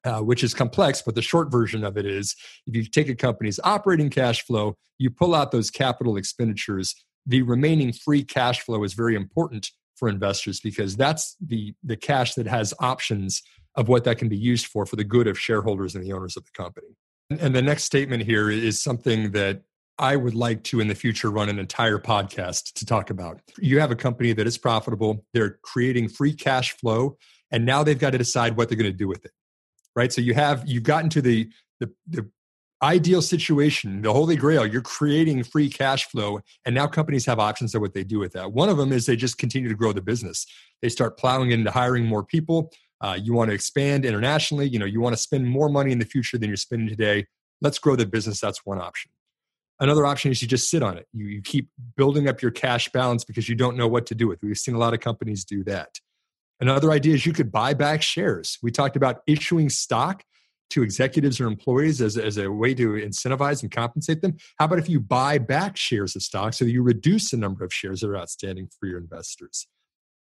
uh, 0.05 0.21
which 0.21 0.43
is 0.43 0.53
complex, 0.53 1.01
but 1.01 1.15
the 1.15 1.21
short 1.21 1.51
version 1.51 1.83
of 1.83 1.97
it 1.97 2.05
is 2.05 2.35
if 2.67 2.75
you 2.75 2.83
take 2.85 3.09
a 3.09 3.15
company's 3.15 3.59
operating 3.63 4.09
cash 4.09 4.43
flow, 4.45 4.75
you 4.97 5.09
pull 5.09 5.35
out 5.35 5.51
those 5.51 5.69
capital 5.69 6.17
expenditures, 6.17 6.95
the 7.25 7.41
remaining 7.41 7.91
free 7.91 8.23
cash 8.23 8.61
flow 8.61 8.83
is 8.83 8.93
very 8.93 9.15
important 9.15 9.71
for 9.95 10.07
investors 10.07 10.61
because 10.61 10.95
that's 10.95 11.35
the 11.45 11.73
the 11.83 11.97
cash 11.97 12.33
that 12.35 12.47
has 12.47 12.73
options 12.79 13.41
of 13.75 13.87
what 13.87 14.05
that 14.05 14.17
can 14.17 14.29
be 14.29 14.37
used 14.37 14.67
for 14.67 14.85
for 14.85 14.95
the 14.95 15.03
good 15.03 15.27
of 15.27 15.37
shareholders 15.37 15.95
and 15.95 16.03
the 16.03 16.13
owners 16.13 16.37
of 16.37 16.43
the 16.43 16.51
company. 16.53 16.87
And 17.29 17.53
the 17.53 17.61
next 17.61 17.83
statement 17.83 18.23
here 18.23 18.49
is 18.49 18.81
something 18.81 19.31
that 19.33 19.61
I 19.99 20.15
would 20.15 20.33
like 20.33 20.63
to 20.63 20.79
in 20.79 20.87
the 20.87 20.95
future 20.95 21.29
run 21.29 21.49
an 21.49 21.59
entire 21.59 21.99
podcast 21.99 22.73
to 22.73 22.85
talk 22.85 23.09
about. 23.09 23.41
You 23.59 23.79
have 23.81 23.91
a 23.91 23.95
company 23.95 24.31
that 24.33 24.47
is 24.47 24.57
profitable, 24.57 25.25
they're 25.33 25.59
creating 25.61 26.07
free 26.07 26.33
cash 26.33 26.71
flow, 26.71 27.17
and 27.51 27.65
now 27.65 27.83
they've 27.83 27.99
got 27.99 28.11
to 28.11 28.17
decide 28.17 28.55
what 28.55 28.69
they're 28.69 28.77
going 28.77 28.91
to 28.91 28.97
do 28.97 29.07
with 29.07 29.25
it. 29.25 29.31
Right? 29.99 30.13
So 30.13 30.21
you 30.21 30.33
have 30.33 30.63
you've 30.65 30.83
gotten 30.83 31.09
to 31.09 31.21
the 31.21 31.49
the, 31.81 31.91
the 32.07 32.29
ideal 32.81 33.21
situation, 33.21 34.01
the 34.01 34.13
holy 34.13 34.37
grail, 34.37 34.65
you're 34.65 34.81
creating 34.81 35.43
free 35.43 35.69
cash 35.69 36.05
flow. 36.05 36.39
And 36.65 36.73
now 36.73 36.87
companies 36.87 37.25
have 37.25 37.37
options 37.37 37.75
of 37.75 37.81
what 37.81 37.93
they 37.93 38.05
do 38.05 38.19
with 38.19 38.31
that. 38.31 38.53
One 38.53 38.69
of 38.69 38.77
them 38.77 38.93
is 38.93 39.05
they 39.05 39.17
just 39.17 39.37
continue 39.37 39.67
to 39.67 39.75
grow 39.75 39.91
the 39.91 40.01
business. 40.01 40.45
They 40.81 40.87
start 40.87 41.17
plowing 41.17 41.51
into 41.51 41.69
hiring 41.69 42.05
more 42.05 42.23
people. 42.23 42.71
Uh, 43.01 43.17
you 43.21 43.33
want 43.33 43.49
to 43.49 43.53
expand 43.53 44.05
internationally. 44.05 44.69
You 44.69 44.79
know, 44.79 44.85
you 44.85 45.01
want 45.01 45.15
to 45.17 45.21
spend 45.21 45.49
more 45.49 45.67
money 45.67 45.91
in 45.91 45.99
the 45.99 46.05
future 46.05 46.37
than 46.37 46.49
you're 46.49 46.55
spending 46.55 46.87
today. 46.87 47.25
Let's 47.59 47.79
grow 47.79 47.97
the 47.97 48.05
business. 48.05 48.39
That's 48.39 48.65
one 48.65 48.79
option. 48.79 49.11
Another 49.81 50.05
option 50.05 50.31
is 50.31 50.41
you 50.41 50.47
just 50.47 50.69
sit 50.69 50.81
on 50.81 50.97
it. 50.97 51.07
You, 51.11 51.25
you 51.25 51.41
keep 51.41 51.69
building 51.97 52.29
up 52.29 52.41
your 52.41 52.51
cash 52.51 52.89
balance 52.89 53.25
because 53.25 53.49
you 53.49 53.55
don't 53.55 53.75
know 53.75 53.87
what 53.89 54.05
to 54.07 54.15
do 54.15 54.29
with. 54.29 54.41
It. 54.41 54.47
We've 54.47 54.57
seen 54.57 54.75
a 54.75 54.79
lot 54.79 54.93
of 54.93 55.01
companies 55.01 55.43
do 55.43 55.65
that. 55.65 55.99
Another 56.59 56.91
idea 56.91 57.13
is 57.13 57.25
you 57.25 57.33
could 57.33 57.51
buy 57.51 57.73
back 57.73 58.01
shares. 58.01 58.57
We 58.61 58.71
talked 58.71 58.95
about 58.95 59.21
issuing 59.27 59.69
stock 59.69 60.23
to 60.71 60.83
executives 60.83 61.39
or 61.39 61.47
employees 61.47 62.01
as, 62.01 62.17
as 62.17 62.37
a 62.37 62.51
way 62.51 62.73
to 62.75 62.93
incentivize 62.93 63.61
and 63.61 63.71
compensate 63.71 64.21
them? 64.21 64.37
How 64.57 64.65
about 64.65 64.79
if 64.79 64.89
you 64.89 64.99
buy 64.99 65.37
back 65.37 65.77
shares 65.77 66.15
of 66.15 66.21
stock 66.21 66.53
so 66.53 66.65
that 66.65 66.71
you 66.71 66.83
reduce 66.83 67.31
the 67.31 67.37
number 67.37 67.63
of 67.63 67.73
shares 67.73 68.01
that 68.01 68.09
are 68.09 68.17
outstanding 68.17 68.69
for 68.79 68.87
your 68.87 68.99
investors? 68.99 69.67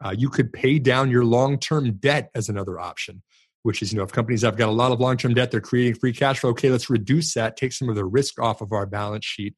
Uh, 0.04 0.14
you 0.16 0.28
could 0.28 0.52
pay 0.52 0.78
down 0.78 1.10
your 1.10 1.24
long 1.24 1.58
term 1.58 1.94
debt 1.94 2.30
as 2.34 2.48
another 2.48 2.78
option, 2.78 3.22
which 3.62 3.82
is, 3.82 3.92
you 3.92 3.98
know, 3.98 4.04
if 4.04 4.12
companies 4.12 4.42
have 4.42 4.56
got 4.56 4.68
a 4.68 4.72
lot 4.72 4.92
of 4.92 5.00
long 5.00 5.16
term 5.16 5.34
debt, 5.34 5.50
they're 5.50 5.60
creating 5.60 5.94
free 5.94 6.12
cash 6.12 6.38
flow. 6.38 6.50
Okay, 6.50 6.70
let's 6.70 6.90
reduce 6.90 7.34
that, 7.34 7.56
take 7.56 7.72
some 7.72 7.88
of 7.88 7.94
the 7.94 8.04
risk 8.04 8.40
off 8.40 8.60
of 8.60 8.72
our 8.72 8.86
balance 8.86 9.24
sheet. 9.24 9.54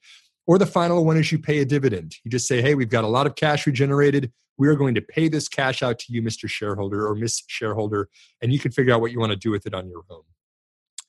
Or 0.48 0.58
the 0.58 0.66
final 0.66 1.04
one 1.04 1.18
is 1.18 1.30
you 1.30 1.38
pay 1.38 1.58
a 1.58 1.64
dividend. 1.66 2.16
You 2.24 2.30
just 2.30 2.48
say, 2.48 2.62
hey, 2.62 2.74
we've 2.74 2.88
got 2.88 3.04
a 3.04 3.08
lot 3.08 3.26
of 3.26 3.34
cash 3.34 3.66
we 3.66 3.72
generated. 3.72 4.32
We 4.56 4.66
are 4.68 4.74
going 4.74 4.94
to 4.94 5.02
pay 5.02 5.28
this 5.28 5.46
cash 5.46 5.82
out 5.82 5.98
to 6.00 6.12
you, 6.12 6.22
Mr. 6.22 6.48
Shareholder 6.48 7.06
or 7.06 7.14
Miss 7.14 7.42
Shareholder, 7.46 8.08
and 8.40 8.50
you 8.50 8.58
can 8.58 8.72
figure 8.72 8.94
out 8.94 9.02
what 9.02 9.12
you 9.12 9.20
want 9.20 9.30
to 9.30 9.36
do 9.36 9.50
with 9.50 9.66
it 9.66 9.74
on 9.74 9.88
your 9.90 10.04
own. 10.10 10.22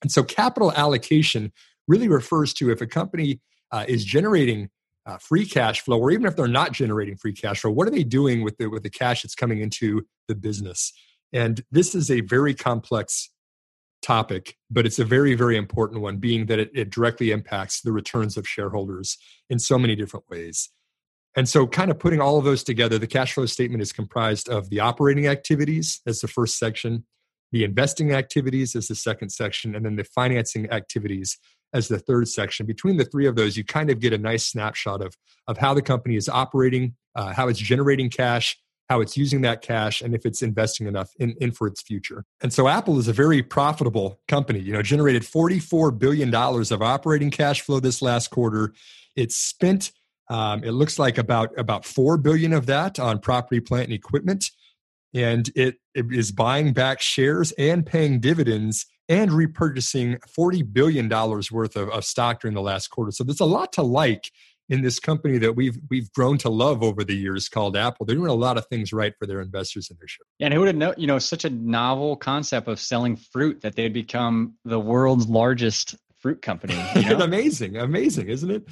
And 0.01 0.11
so 0.11 0.23
capital 0.23 0.73
allocation 0.73 1.53
really 1.87 2.09
refers 2.09 2.53
to 2.55 2.69
if 2.69 2.81
a 2.81 2.85
company 2.85 3.39
uh, 3.71 3.85
is 3.87 4.03
generating 4.03 4.69
uh, 5.05 5.17
free 5.17 5.45
cash 5.45 5.81
flow, 5.81 5.97
or 5.99 6.11
even 6.11 6.25
if 6.25 6.35
they're 6.35 6.47
not 6.47 6.73
generating 6.73 7.15
free 7.15 7.33
cash 7.33 7.61
flow, 7.61 7.71
what 7.71 7.87
are 7.87 7.91
they 7.91 8.03
doing 8.03 8.43
with 8.43 8.57
the 8.57 8.67
with 8.67 8.83
the 8.83 8.89
cash 8.89 9.21
that's 9.21 9.35
coming 9.35 9.61
into 9.61 10.05
the 10.27 10.35
business? 10.35 10.91
And 11.31 11.63
this 11.71 11.95
is 11.95 12.11
a 12.11 12.21
very 12.21 12.53
complex 12.53 13.29
topic, 14.01 14.55
but 14.69 14.85
it's 14.85 14.99
a 14.99 15.05
very 15.05 15.35
very 15.35 15.57
important 15.57 16.01
one, 16.01 16.17
being 16.17 16.45
that 16.47 16.59
it, 16.59 16.71
it 16.73 16.89
directly 16.89 17.31
impacts 17.31 17.81
the 17.81 17.91
returns 17.91 18.37
of 18.37 18.47
shareholders 18.47 19.17
in 19.49 19.59
so 19.59 19.77
many 19.77 19.95
different 19.95 20.25
ways. 20.29 20.69
And 21.35 21.47
so, 21.47 21.67
kind 21.67 21.91
of 21.91 21.99
putting 21.99 22.19
all 22.19 22.37
of 22.37 22.43
those 22.43 22.63
together, 22.63 22.97
the 22.97 23.07
cash 23.07 23.33
flow 23.33 23.45
statement 23.45 23.81
is 23.81 23.91
comprised 23.91 24.49
of 24.49 24.69
the 24.69 24.79
operating 24.79 25.27
activities 25.27 26.01
as 26.07 26.21
the 26.21 26.27
first 26.27 26.57
section, 26.57 27.05
the 27.51 27.63
investing 27.63 28.11
activities 28.11 28.75
as 28.75 28.87
the 28.87 28.95
second 28.95 29.29
section, 29.29 29.75
and 29.75 29.85
then 29.85 29.95
the 29.95 30.03
financing 30.03 30.69
activities 30.71 31.37
as 31.73 31.87
the 31.87 31.99
third 31.99 32.27
section. 32.27 32.65
Between 32.65 32.97
the 32.97 33.05
three 33.05 33.27
of 33.27 33.35
those, 33.35 33.55
you 33.55 33.63
kind 33.63 33.89
of 33.91 33.99
get 33.99 34.11
a 34.11 34.17
nice 34.17 34.47
snapshot 34.47 35.01
of, 35.01 35.15
of 35.47 35.57
how 35.57 35.73
the 35.73 35.81
company 35.81 36.15
is 36.15 36.27
operating, 36.27 36.95
uh, 37.15 37.33
how 37.33 37.47
it's 37.47 37.59
generating 37.59 38.09
cash, 38.09 38.57
how 38.89 39.01
it's 39.01 39.15
using 39.15 39.41
that 39.41 39.61
cash, 39.61 40.01
and 40.01 40.15
if 40.15 40.25
it's 40.25 40.41
investing 40.41 40.87
enough 40.87 41.11
in, 41.19 41.35
in 41.39 41.51
for 41.51 41.67
its 41.67 41.81
future. 41.81 42.25
And 42.41 42.51
so 42.51 42.67
Apple 42.67 42.97
is 42.99 43.07
a 43.07 43.13
very 43.13 43.43
profitable 43.43 44.19
company, 44.27 44.59
you 44.59 44.73
know, 44.73 44.81
generated 44.81 45.23
$44 45.23 45.97
billion 45.97 46.33
of 46.33 46.81
operating 46.81 47.29
cash 47.29 47.61
flow 47.61 47.79
this 47.79 48.01
last 48.01 48.29
quarter. 48.29 48.73
It's 49.15 49.35
spent 49.35 49.91
um, 50.31 50.63
it 50.63 50.71
looks 50.73 50.99
like 50.99 51.17
about 51.17 51.57
about 51.57 51.85
four 51.85 52.15
billion 52.15 52.53
of 52.53 52.67
that 52.67 52.99
on 52.99 53.17
property, 53.17 53.59
plant, 53.59 53.85
and 53.85 53.93
equipment 53.93 54.51
and 55.13 55.49
it, 55.55 55.77
it 55.95 56.05
is 56.11 56.31
buying 56.31 56.73
back 56.73 57.01
shares 57.01 57.51
and 57.53 57.85
paying 57.85 58.19
dividends 58.19 58.85
and 59.07 59.31
repurchasing 59.31 60.19
$40 60.37 60.71
billion 60.71 61.09
worth 61.09 61.75
of, 61.75 61.89
of 61.89 62.05
stock 62.05 62.41
during 62.41 62.53
the 62.53 62.61
last 62.61 62.89
quarter. 62.89 63.11
So 63.11 63.23
there's 63.23 63.39
a 63.39 63.45
lot 63.45 63.73
to 63.73 63.81
like 63.81 64.31
in 64.69 64.81
this 64.81 64.99
company 64.99 65.37
that 65.39 65.55
we've 65.55 65.77
we've 65.89 66.11
grown 66.13 66.37
to 66.39 66.49
love 66.49 66.83
over 66.83 67.03
the 67.03 67.15
years 67.15 67.49
called 67.49 67.75
Apple. 67.75 68.05
They're 68.05 68.15
doing 68.15 68.29
a 68.29 68.33
lot 68.33 68.57
of 68.57 68.65
things 68.67 68.93
right 68.93 69.13
for 69.17 69.25
their 69.25 69.41
investors 69.41 69.89
and 69.89 69.99
their 69.99 70.07
shareholders. 70.07 70.35
And 70.39 70.53
who 70.53 70.59
would 70.61 70.67
have 70.67 70.75
known, 70.75 70.93
you 70.97 71.07
know, 71.07 71.19
such 71.19 71.43
a 71.45 71.49
novel 71.49 72.15
concept 72.15 72.67
of 72.67 72.79
selling 72.79 73.15
fruit 73.15 73.61
that 73.61 73.75
they'd 73.75 73.93
become 73.93 74.53
the 74.65 74.79
world's 74.79 75.27
largest 75.27 75.95
fruit 76.19 76.41
company. 76.41 76.79
You 76.95 77.17
know? 77.17 77.23
amazing, 77.23 77.77
amazing, 77.77 78.29
isn't 78.29 78.51
it? 78.51 78.67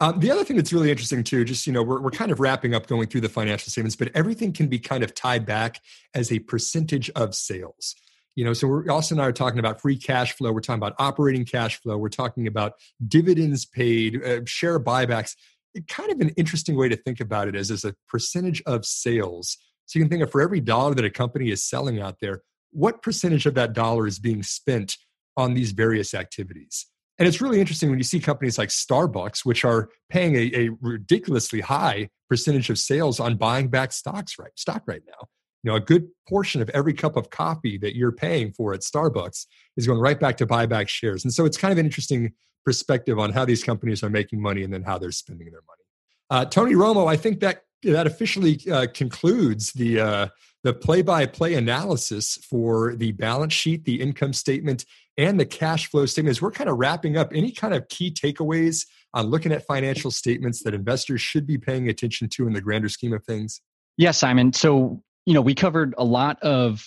Um, 0.00 0.18
the 0.18 0.30
other 0.32 0.42
thing 0.42 0.56
that's 0.56 0.72
really 0.72 0.90
interesting 0.90 1.22
too, 1.22 1.44
just 1.44 1.66
you 1.66 1.72
know, 1.72 1.82
we're 1.82 2.00
we're 2.00 2.10
kind 2.10 2.32
of 2.32 2.40
wrapping 2.40 2.74
up 2.74 2.86
going 2.86 3.06
through 3.06 3.20
the 3.22 3.28
financial 3.28 3.70
statements, 3.70 3.96
but 3.96 4.10
everything 4.14 4.52
can 4.52 4.66
be 4.68 4.78
kind 4.78 5.02
of 5.02 5.14
tied 5.14 5.46
back 5.46 5.80
as 6.14 6.32
a 6.32 6.40
percentage 6.40 7.08
of 7.10 7.34
sales. 7.34 7.94
You 8.34 8.44
know, 8.44 8.52
so 8.54 8.66
we're 8.66 8.90
I 8.90 8.94
are 9.18 9.32
talking 9.32 9.58
about 9.58 9.80
free 9.80 9.96
cash 9.96 10.32
flow. 10.32 10.52
We're 10.52 10.60
talking 10.60 10.78
about 10.78 10.94
operating 10.98 11.44
cash 11.44 11.80
flow. 11.80 11.98
We're 11.98 12.08
talking 12.08 12.46
about 12.46 12.72
dividends 13.06 13.66
paid, 13.66 14.24
uh, 14.24 14.40
share 14.46 14.80
buybacks. 14.80 15.34
It, 15.74 15.86
kind 15.88 16.10
of 16.10 16.20
an 16.20 16.30
interesting 16.30 16.76
way 16.76 16.88
to 16.88 16.96
think 16.96 17.20
about 17.20 17.48
it 17.48 17.54
is 17.54 17.70
as 17.70 17.84
a 17.84 17.94
percentage 18.08 18.62
of 18.66 18.86
sales. 18.86 19.58
So 19.86 19.98
you 19.98 20.04
can 20.04 20.10
think 20.10 20.22
of 20.22 20.30
for 20.30 20.40
every 20.40 20.60
dollar 20.60 20.94
that 20.94 21.04
a 21.04 21.10
company 21.10 21.50
is 21.50 21.62
selling 21.62 22.00
out 22.00 22.16
there, 22.20 22.42
what 22.70 23.02
percentage 23.02 23.44
of 23.44 23.54
that 23.54 23.74
dollar 23.74 24.06
is 24.06 24.18
being 24.18 24.42
spent 24.42 24.96
on 25.36 25.52
these 25.54 25.72
various 25.72 26.14
activities? 26.14 26.86
And 27.18 27.28
it's 27.28 27.40
really 27.40 27.60
interesting 27.60 27.90
when 27.90 27.98
you 27.98 28.04
see 28.04 28.18
companies 28.18 28.56
like 28.56 28.70
Starbucks, 28.70 29.44
which 29.44 29.64
are 29.64 29.90
paying 30.08 30.34
a, 30.34 30.50
a 30.54 30.70
ridiculously 30.80 31.60
high 31.60 32.08
percentage 32.28 32.70
of 32.70 32.78
sales 32.78 33.20
on 33.20 33.36
buying 33.36 33.68
back 33.68 33.92
stocks 33.92 34.38
right 34.38 34.52
stock 34.56 34.82
right 34.86 35.02
now. 35.06 35.28
You 35.62 35.70
know, 35.70 35.76
a 35.76 35.80
good 35.80 36.08
portion 36.28 36.60
of 36.60 36.68
every 36.70 36.92
cup 36.92 37.16
of 37.16 37.30
coffee 37.30 37.78
that 37.78 37.94
you're 37.94 38.12
paying 38.12 38.52
for 38.52 38.74
at 38.74 38.80
Starbucks 38.80 39.46
is 39.76 39.86
going 39.86 40.00
right 40.00 40.18
back 40.18 40.36
to 40.38 40.46
buy 40.46 40.66
back 40.66 40.88
shares. 40.88 41.24
And 41.24 41.32
so 41.32 41.44
it's 41.44 41.56
kind 41.56 41.72
of 41.72 41.78
an 41.78 41.86
interesting 41.86 42.32
perspective 42.64 43.18
on 43.18 43.32
how 43.32 43.44
these 43.44 43.62
companies 43.62 44.02
are 44.02 44.10
making 44.10 44.40
money 44.40 44.62
and 44.62 44.72
then 44.72 44.82
how 44.82 44.98
they're 44.98 45.12
spending 45.12 45.50
their 45.50 45.62
money. 45.66 45.82
Uh, 46.30 46.44
Tony 46.46 46.74
Romo, 46.74 47.08
I 47.08 47.16
think 47.16 47.40
that 47.40 47.62
that 47.84 48.06
officially 48.06 48.60
uh, 48.70 48.86
concludes 48.94 49.72
the 49.72 50.00
uh, 50.00 50.26
the 50.62 50.72
play-by-play 50.72 51.54
analysis 51.54 52.36
for 52.48 52.94
the 52.94 53.10
balance 53.12 53.52
sheet, 53.52 53.84
the 53.84 54.00
income 54.00 54.32
statement, 54.32 54.84
and 55.18 55.38
the 55.38 55.44
cash 55.44 55.88
flow 55.88 56.06
statements. 56.06 56.40
We're 56.40 56.52
kind 56.52 56.70
of 56.70 56.78
wrapping 56.78 57.16
up 57.16 57.32
any 57.34 57.50
kind 57.50 57.74
of 57.74 57.88
key 57.88 58.12
takeaways 58.12 58.86
on 59.12 59.26
looking 59.26 59.52
at 59.52 59.66
financial 59.66 60.12
statements 60.12 60.62
that 60.62 60.72
investors 60.72 61.20
should 61.20 61.46
be 61.46 61.58
paying 61.58 61.88
attention 61.88 62.28
to 62.30 62.46
in 62.46 62.52
the 62.52 62.60
grander 62.60 62.88
scheme 62.88 63.12
of 63.12 63.24
things. 63.24 63.60
Yes, 63.96 64.18
Simon. 64.18 64.52
So 64.52 65.02
you 65.26 65.34
know 65.34 65.40
we 65.40 65.54
covered 65.54 65.94
a 65.98 66.04
lot 66.04 66.42
of 66.42 66.86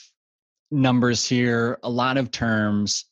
numbers 0.72 1.26
here, 1.26 1.78
a 1.84 1.90
lot 1.90 2.18
of 2.18 2.32
terms, 2.32 3.06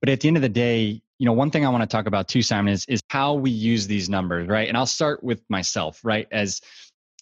but 0.00 0.08
at 0.08 0.20
the 0.20 0.28
end 0.28 0.36
of 0.36 0.42
the 0.42 0.48
day, 0.48 1.02
you 1.18 1.26
know 1.26 1.32
one 1.34 1.50
thing 1.50 1.66
i 1.66 1.68
want 1.68 1.82
to 1.82 1.86
talk 1.86 2.06
about 2.06 2.28
too 2.28 2.42
simon 2.42 2.72
is 2.72 2.86
is 2.86 3.02
how 3.08 3.34
we 3.34 3.50
use 3.50 3.86
these 3.86 4.08
numbers 4.08 4.48
right? 4.48 4.68
And 4.68 4.76
i'll 4.76 4.86
start 4.86 5.22
with 5.22 5.42
myself 5.48 6.00
right? 6.02 6.26
As 6.32 6.60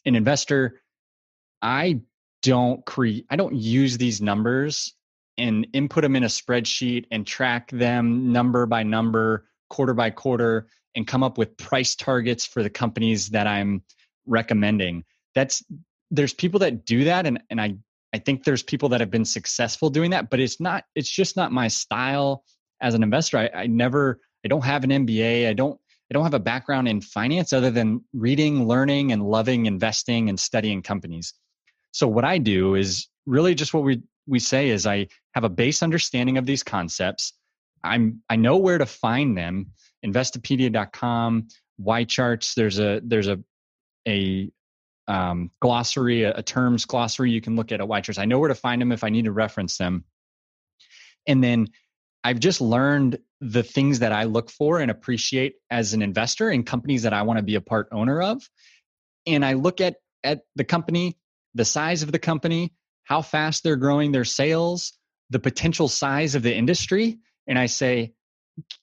an 0.07 0.15
investor 0.15 0.81
i 1.61 2.01
don't 2.43 2.87
create 2.87 3.27
i 3.29 3.37
don't 3.37 3.57
use 3.57 3.99
these 3.99 4.23
numbers 4.23 4.95
and 5.37 5.67
input 5.73 6.03
them 6.03 6.15
in 6.15 6.23
a 6.23 6.29
spreadsheet 6.29 7.07
and 7.11 7.27
track 7.27 7.71
them 7.73 8.33
number 8.33 8.65
by 8.67 8.85
number 8.85 9.47
quarter 9.69 9.95
by 9.95 10.11
quarter 10.11 10.69
and 10.95 11.07
come 11.07 11.25
up 11.25 11.37
with 11.37 11.57
price 11.57 11.97
targets 11.97 12.47
for 12.47 12.63
the 12.63 12.71
companies 12.71 13.31
that 13.31 13.49
i'm 13.49 13.83
recommending. 14.29 15.05
That's 15.35 15.65
there's 16.11 16.35
people 16.35 16.61
that 16.61 16.85
do 16.85 17.05
that 17.05 17.27
and 17.27 17.41
and 17.51 17.61
i 17.61 17.75
i 18.15 18.19
think 18.19 18.45
there's 18.45 18.63
people 18.63 18.89
that 18.89 19.01
have 19.01 19.11
been 19.11 19.25
successful 19.25 19.91
doing 19.91 20.11
that 20.11 20.31
but 20.31 20.41
it's 20.41 20.61
not 20.61 20.85
it's 20.95 21.11
just 21.11 21.37
not 21.37 21.53
my 21.53 21.69
style 21.69 22.45
as 22.81 22.95
an 22.95 23.03
investor. 23.03 23.39
I, 23.39 23.51
I 23.55 23.67
never 23.67 24.21
i 24.45 24.49
don't 24.49 24.65
have 24.65 24.85
an 24.85 24.91
mba 24.91 25.49
i 25.49 25.53
don't 25.53 25.79
i 26.11 26.15
don't 26.15 26.25
have 26.25 26.35
a 26.35 26.41
background 26.41 26.89
in 26.89 27.01
finance 27.01 27.53
other 27.53 27.71
than 27.71 28.05
reading 28.13 28.67
learning 28.67 29.13
and 29.13 29.23
loving 29.23 29.67
investing 29.67 30.29
and 30.29 30.39
studying 30.39 30.83
companies. 30.83 31.35
So 31.93 32.07
what 32.07 32.25
i 32.25 32.39
do 32.39 32.75
is 32.75 33.09
really 33.27 33.55
just 33.55 33.75
what 33.75 33.85
we 33.85 34.03
we 34.27 34.39
say 34.39 34.71
is 34.71 34.87
i 34.87 35.07
have 35.35 35.45
a 35.45 35.49
base 35.49 35.83
understanding 35.83 36.39
of 36.39 36.47
these 36.47 36.63
concepts. 36.63 37.33
I'm 37.85 38.23
i 38.29 38.37
know 38.37 38.57
where 38.57 38.79
to 38.79 38.87
find 38.87 39.37
them. 39.37 39.73
Investopedia.com 40.05 41.49
YCharts 41.81 42.55
there's 42.55 42.79
a 42.79 43.01
there's 43.05 43.29
a 43.29 43.39
a 44.07 44.51
um, 45.09 45.51
glossary 45.61 46.23
a, 46.23 46.35
a, 46.35 46.43
terms 46.43 46.85
glossary 46.85 47.31
you 47.31 47.41
can 47.41 47.57
look 47.57 47.73
at 47.73 47.81
at 47.81 47.89
YCharts 47.89 48.19
i 48.19 48.25
know 48.25 48.39
where 48.39 48.49
to 48.49 48.55
find 48.55 48.81
them 48.81 48.93
if 48.93 49.03
i 49.03 49.09
need 49.09 49.25
to 49.25 49.33
reference 49.33 49.79
them 49.79 50.05
and 51.27 51.43
then 51.45 51.69
I've 52.25 52.41
just 52.41 52.61
learned 52.61 53.19
the 53.41 53.63
things 53.63 54.01
that 54.01 54.13
I 54.13 54.25
look 54.25 54.51
for 54.51 54.81
and 54.81 54.91
appreciate 54.91 55.55
as 55.71 55.95
an 55.95 56.03
investor 56.03 56.51
in 56.51 56.65
companies 56.65 57.03
that 57.03 57.13
I 57.13 57.23
want 57.23 57.39
to 57.39 57.45
be 57.45 57.55
a 57.55 57.61
part 57.61 57.89
owner 57.93 58.21
of. 58.21 58.49
And 59.27 59.45
I 59.45 59.53
look 59.53 59.81
at 59.81 59.97
at 60.25 60.41
the 60.57 60.65
company, 60.65 61.17
the 61.55 61.65
size 61.65 62.03
of 62.03 62.11
the 62.11 62.19
company, 62.19 62.75
how 63.05 63.23
fast 63.23 63.63
they're 63.63 63.77
growing 63.77 64.11
their 64.11 64.25
sales, 64.25 64.95
the 65.31 65.39
potential 65.39 65.87
size 65.87 66.35
of 66.35 66.43
the 66.43 66.55
industry, 66.55 67.19
and 67.47 67.59
I 67.59 67.67
say, 67.67 68.13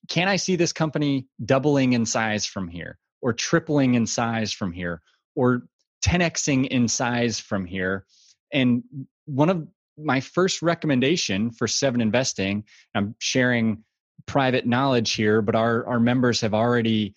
can 0.08 0.30
I 0.30 0.38
see 0.38 0.56
this 0.56 0.72
company 0.72 1.28
doubling 1.44 1.94
in 1.94 2.06
size 2.06 2.46
from 2.46 2.70
here 2.70 2.98
or 3.22 3.34
tripling 3.34 3.96
in 3.96 4.08
size 4.08 4.54
from 4.54 4.72
here 4.72 5.02
or 5.36 5.68
10xing 6.06 6.68
in 6.68 6.88
size 6.88 7.40
from 7.40 7.66
here? 7.66 8.06
And 8.54 8.84
one 9.26 9.50
of 9.50 9.68
my 9.98 10.20
first 10.20 10.62
recommendation 10.62 11.52
for 11.52 11.70
seven 11.70 12.02
investing 12.02 12.66
i'm 12.96 13.16
sharing 13.18 13.82
private 14.26 14.66
knowledge 14.66 15.14
here 15.14 15.42
but 15.42 15.56
our 15.56 15.88
our 15.88 16.02
members 16.02 16.42
have 16.42 16.54
already 16.54 17.16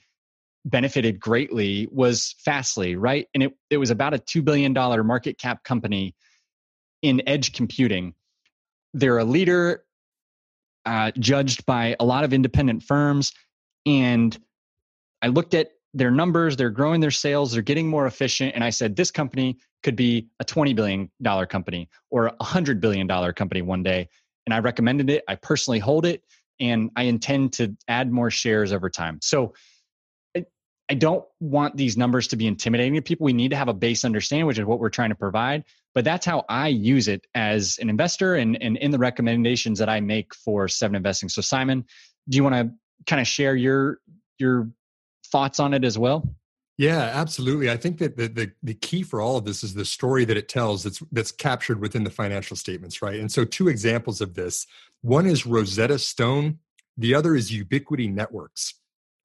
benefited 0.65 1.19
greatly 1.19 1.89
was 1.91 2.35
fastly 2.39 2.97
right? 2.97 3.27
And 3.35 3.43
it, 3.43 3.53
it 3.71 3.77
was 3.79 3.91
about 3.91 4.15
a 4.15 4.19
$2 4.19 4.45
billion 4.45 4.73
market 4.73 5.39
cap 5.39 5.65
company 5.65 6.15
in 7.03 7.23
edge 7.27 7.53
computing. 7.53 8.15
They're 8.95 9.19
a 9.19 9.25
leader 9.25 9.85
uh, 10.85 11.13
judged 11.19 11.67
by 11.67 11.97
a 11.99 12.05
lot 12.05 12.25
of 12.25 12.33
independent 12.33 12.83
firms. 12.83 13.33
And 13.87 14.37
i 15.23 15.29
looked 15.29 15.55
at 15.55 15.71
their 15.95 16.11
numbers 16.11 16.57
they're 16.57 16.71
growing 16.71 17.01
their 17.01 17.11
sales 17.11 17.53
they're 17.53 17.63
getting 17.63 17.89
more 17.89 18.07
efficient 18.07 18.55
and 18.55 18.63
i 18.63 18.71
said 18.71 18.95
this 18.95 19.11
company 19.11 19.57
could 19.83 19.97
be 19.97 20.29
a 20.41 20.45
$20 20.45 20.75
billion 20.75 21.11
company 21.47 21.89
or 22.11 22.27
a 22.27 22.37
$100 22.37 22.81
billion 22.81 23.09
company 23.35 23.63
one 23.63 23.83
day. 23.83 24.09
And 24.47 24.55
I 24.55 24.59
recommended 24.59 25.11
it. 25.11 25.25
I 25.29 25.37
personally 25.37 25.79
hold 25.79 26.07
it 26.07 26.23
and 26.61 26.91
I 26.97 27.05
intend 27.05 27.53
to 27.55 27.77
add 27.87 28.11
more 28.11 28.31
shares 28.31 28.73
over 28.73 28.91
time. 28.91 29.21
So 29.23 29.55
I 30.91 30.95
don't 30.95 31.25
want 31.39 31.77
these 31.77 31.99
numbers 31.99 32.29
to 32.29 32.37
be 32.37 32.47
intimidating 32.47 32.95
to 32.95 33.03
people. 33.03 33.27
We 33.27 33.35
need 33.35 33.51
to 33.51 33.57
have 33.57 33.69
a 33.69 33.75
base 33.75 34.07
understanding, 34.07 34.47
which 34.47 34.59
is 34.59 34.65
what 34.65 34.81
we're 34.81 34.89
trying 34.89 35.11
to 35.11 35.15
provide. 35.15 35.65
But 35.95 36.05
that's 36.05 36.25
how 36.25 36.45
I 36.49 36.69
use 36.69 37.09
it 37.09 37.27
as 37.35 37.79
an 37.79 37.91
investor 37.91 38.37
and, 38.37 38.61
and 38.63 38.79
in 38.79 38.91
the 38.91 38.99
recommendations 38.99 39.79
that 39.81 39.91
I 39.91 40.01
make 40.01 40.35
for 40.35 40.67
seven 40.67 40.97
investing. 40.97 41.29
So 41.29 41.43
Simon, 41.43 41.85
do 42.29 42.37
you 42.37 42.43
want 42.43 42.55
to 42.55 42.71
kind 43.07 43.21
of 43.21 43.27
share 43.27 43.55
your 43.55 43.99
your 44.39 44.71
thoughts 45.31 45.61
on 45.61 45.75
it 45.75 45.85
as 45.85 45.99
well? 45.99 46.29
Yeah, 46.79 47.11
absolutely. 47.13 47.71
I 47.71 47.77
think 47.77 47.99
that 47.99 48.17
the, 48.17 48.29
the, 48.29 48.53
the 48.63 48.75
key 48.75 49.03
for 49.03 49.21
all 49.21 49.37
of 49.37 49.45
this 49.45 49.65
is 49.65 49.75
the 49.75 49.85
story 49.85 50.25
that 50.25 50.37
it 50.37 50.49
tells 50.49 50.85
that's 50.85 51.03
that's 51.11 51.33
captured 51.33 51.81
within 51.81 52.05
the 52.05 52.11
financial 52.11 52.57
statements, 52.57 53.03
right? 53.03 53.19
And 53.19 53.31
so 53.31 53.45
two 53.45 53.67
examples 53.67 54.21
of 54.21 54.35
this. 54.35 54.67
One 55.03 55.27
is 55.27 55.45
Rosetta 55.45 55.99
Stone, 55.99 56.59
the 56.97 57.15
other 57.15 57.35
is 57.35 57.51
Ubiquiti 57.51 58.13
Networks. 58.13 58.75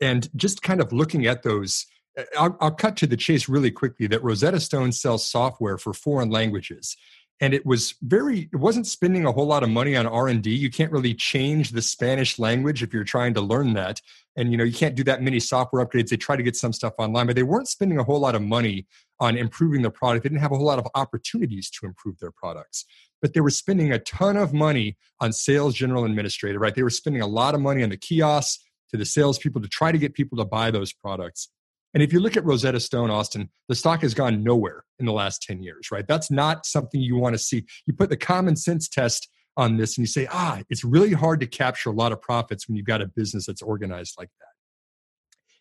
And 0.01 0.30
just 0.36 0.64
kind 0.64 0.82
of 0.82 0.91
looking 0.91 1.28
at 1.28 1.43
those, 1.43 1.86
eh, 2.18 2.24
I'll, 2.38 2.58
I'll 2.60 2.72
cut 2.72 2.97
to 2.97 3.08
the 3.08 3.18
chase 3.18 3.47
really 3.47 3.72
quickly 3.72 4.08
that 4.08 4.24
Rosetta 4.24 4.60
Stone 4.60 4.91
sells 4.91 5.28
software 5.28 5.78
for 5.78 5.93
foreign 5.93 6.32
languages 6.32 6.97
and 7.41 7.53
it 7.53 7.65
was 7.65 7.95
very 8.01 8.49
it 8.53 8.57
wasn't 8.57 8.88
spending 8.88 9.25
a 9.25 9.31
whole 9.31 9.45
lot 9.45 9.63
of 9.63 9.69
money 9.69 9.95
on 9.95 10.05
r&d 10.05 10.49
you 10.49 10.69
can't 10.69 10.91
really 10.91 11.13
change 11.13 11.71
the 11.71 11.81
spanish 11.81 12.38
language 12.39 12.84
if 12.84 12.93
you're 12.93 13.03
trying 13.03 13.34
to 13.34 13.41
learn 13.41 13.73
that. 13.73 14.01
And 14.36 14.51
you 14.51 14.57
know 14.57 14.63
you 14.63 14.73
can't 14.73 14.95
do 14.95 15.03
that 15.03 15.21
many 15.21 15.39
software 15.39 15.86
upgrades. 15.86 16.09
They 16.09 16.17
try 16.17 16.36
to 16.36 16.43
get 16.43 16.55
some 16.55 16.73
stuff 16.73 16.93
online 16.97 17.27
but 17.27 17.36
they 17.36 17.43
weren't 17.43 17.67
spending 17.67 17.99
a 17.99 18.03
whole 18.03 18.19
lot 18.19 18.36
of 18.36 18.41
money 18.41 18.88
on 19.19 19.38
improving 19.38 19.81
their 19.81 19.91
product. 19.91 20.23
They 20.23 20.29
didn't 20.29 20.41
have 20.41 20.51
a 20.51 20.57
whole 20.57 20.65
lot 20.65 20.79
of 20.79 20.88
opportunities 20.95 21.69
to 21.71 21.86
improve 21.86 22.17
their 22.19 22.31
products. 22.31 22.86
But 23.21 23.34
they 23.34 23.41
were 23.41 23.51
spending 23.51 23.93
a 23.93 23.99
ton 23.99 24.36
of 24.36 24.53
money 24.53 24.97
on 25.19 25.31
sales 25.31 25.75
general 25.75 26.03
administrator 26.03 26.59
right? 26.59 26.75
They 26.75 26.84
were 26.84 26.89
spending 26.89 27.21
a 27.21 27.27
lot 27.27 27.55
of 27.55 27.61
money 27.61 27.84
on 27.84 27.89
the 27.89 27.97
kiosks 27.97 28.63
to 28.89 28.97
the 28.97 29.05
salespeople 29.05 29.61
to 29.61 29.67
try 29.67 29.91
to 29.91 29.97
get 29.97 30.13
people 30.13 30.38
to 30.38 30.45
buy 30.45 30.71
those 30.71 30.93
products 30.93 31.49
and 31.94 32.02
if 32.02 32.12
you 32.12 32.20
look 32.20 32.36
at 32.36 32.46
Rosetta 32.46 32.80
Stone, 32.80 33.12
Austin, 33.12 33.50
the 33.68 33.76
stock 33.76 34.02
has 34.02 34.14
gone 34.14 34.44
nowhere 34.44 34.84
in 35.00 35.06
the 35.06 35.14
last 35.14 35.44
10 35.44 35.62
years, 35.62 35.91
right? 35.91 36.08
That's 36.08 36.32
not 36.32 36.66
something 36.66 37.00
you 37.00 37.18
want 37.18 37.34
to 37.34 37.39
see. 37.39 37.66
You 37.86 37.94
put 37.94 38.10
the 38.10 38.18
common 38.18 38.56
sense 38.56 38.88
test 38.88 39.30
on 39.58 39.78
this 39.78 39.98
and 39.98 40.04
you 40.04 40.08
say, 40.08 40.28
ah, 40.32 40.62
it's 40.70 40.84
really 40.84 41.14
hard 41.14 41.39
to 41.41 41.48
capture 41.48 41.89
a 41.89 41.94
lot 41.94 42.12
of 42.12 42.22
profits 42.22 42.68
when 42.68 42.76
you've 42.76 42.88
got 42.88 43.02
a 43.02 43.08
business 43.08 43.46
that's 43.46 43.62
organized 43.62 44.16
like 44.18 44.30
that. 44.39 44.48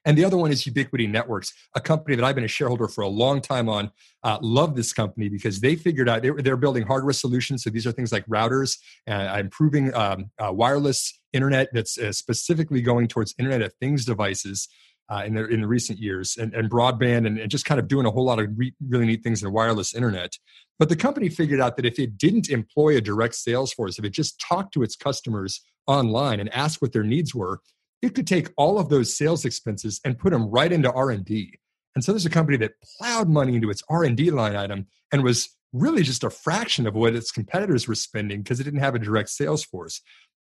And 0.05 0.19
the 0.19 0.25
other 0.25 0.37
one 0.37 0.51
is 0.51 0.65
Ubiquiti 0.65 1.09
Networks, 1.09 1.53
a 1.77 1.81
company 1.81 2.17
that 2.17 2.25
I've 2.25 2.35
been 2.35 2.43
a 2.43 2.49
shareholder 2.49 2.89
for 2.89 3.03
a 3.03 3.09
long 3.09 3.41
time 3.41 3.69
on. 3.69 3.91
Uh, 4.25 4.39
love 4.43 4.75
this 4.75 4.93
company 4.93 5.29
because 5.29 5.61
they 5.61 5.77
figured 5.77 6.09
out 6.09 6.23
they're, 6.23 6.35
they're 6.35 6.57
building 6.57 6.85
hardware 6.85 7.13
solutions. 7.13 7.63
So 7.63 7.71
these 7.71 7.87
are 7.87 7.93
things 7.93 8.11
like 8.11 8.27
routers, 8.27 8.79
uh, 9.09 9.37
improving 9.39 9.95
um, 9.95 10.31
uh, 10.39 10.53
wireless 10.53 11.21
internet 11.33 11.69
that's 11.73 11.99
uh, 11.99 12.11
specifically 12.11 12.83
going 12.83 13.07
towards 13.07 13.35
Internet 13.39 13.63
of 13.63 13.75
Things 13.75 14.05
devices 14.05 14.69
uh, 15.13 15.25
in 15.25 15.35
the 15.35 15.47
in 15.47 15.61
the 15.61 15.67
recent 15.67 15.99
years, 15.99 16.37
and, 16.37 16.55
and 16.55 16.71
broadband, 16.71 17.27
and, 17.27 17.39
and, 17.39 17.51
just 17.51 17.65
kind 17.65 17.79
of 17.79 17.89
doing 17.89 18.07
a 18.07 18.11
whole 18.11 18.25
lot 18.25 18.39
of 18.39 18.49
re- 18.57 18.75
really 18.89 19.07
neat 19.07 19.23
things 19.23 19.43
in 19.43 19.53
wireless 19.53 19.95
internet. 19.95 20.39
But 20.79 20.89
the 20.89 20.97
company 20.97 21.29
figured 21.29 21.61
out 21.61 21.77
that 21.77 21.85
if 21.85 21.99
it 21.99 22.17
didn't 22.17 22.49
employ 22.49 22.97
a 22.97 23.01
direct 23.01 23.35
sales 23.35 23.73
force, 23.73 23.99
if 23.99 24.05
it 24.05 24.13
just 24.13 24.41
talked 24.41 24.73
to 24.75 24.83
its 24.83 24.97
customers 24.97 25.61
online 25.87 26.41
and 26.41 26.53
asked 26.55 26.81
what 26.81 26.93
their 26.93 27.03
needs 27.03 27.35
were, 27.35 27.61
it 28.01 28.15
could 28.15 28.27
take 28.27 28.51
all 28.57 28.79
of 28.79 28.89
those 28.89 29.17
sales 29.17 29.45
expenses 29.45 30.01
and 30.05 30.19
put 30.19 30.31
them 30.31 30.49
right 30.49 30.73
into 30.73 30.91
r&d 30.93 31.59
and 31.95 32.03
so 32.03 32.13
there's 32.13 32.27
a 32.27 32.31
company 32.31 32.57
that 32.59 32.73
plowed 32.99 33.29
money 33.29 33.55
into 33.55 33.71
its 33.71 33.83
r&d 33.89 34.31
line 34.31 34.57
item 34.57 34.87
and 35.13 35.23
was 35.23 35.51
really 35.73 36.03
just 36.03 36.25
a 36.25 36.31
fraction 36.31 36.87
of 36.87 36.95
what 36.95 37.15
its 37.15 37.31
competitors 37.31 37.89
were 37.89 37.95
spending 37.95 38.43
because 38.43 38.61
it 38.61 38.65
didn't 38.65 38.81
have 38.81 38.95
a 38.95 38.99
direct 38.99 39.31
sales 39.31 39.65
force. 39.65 40.01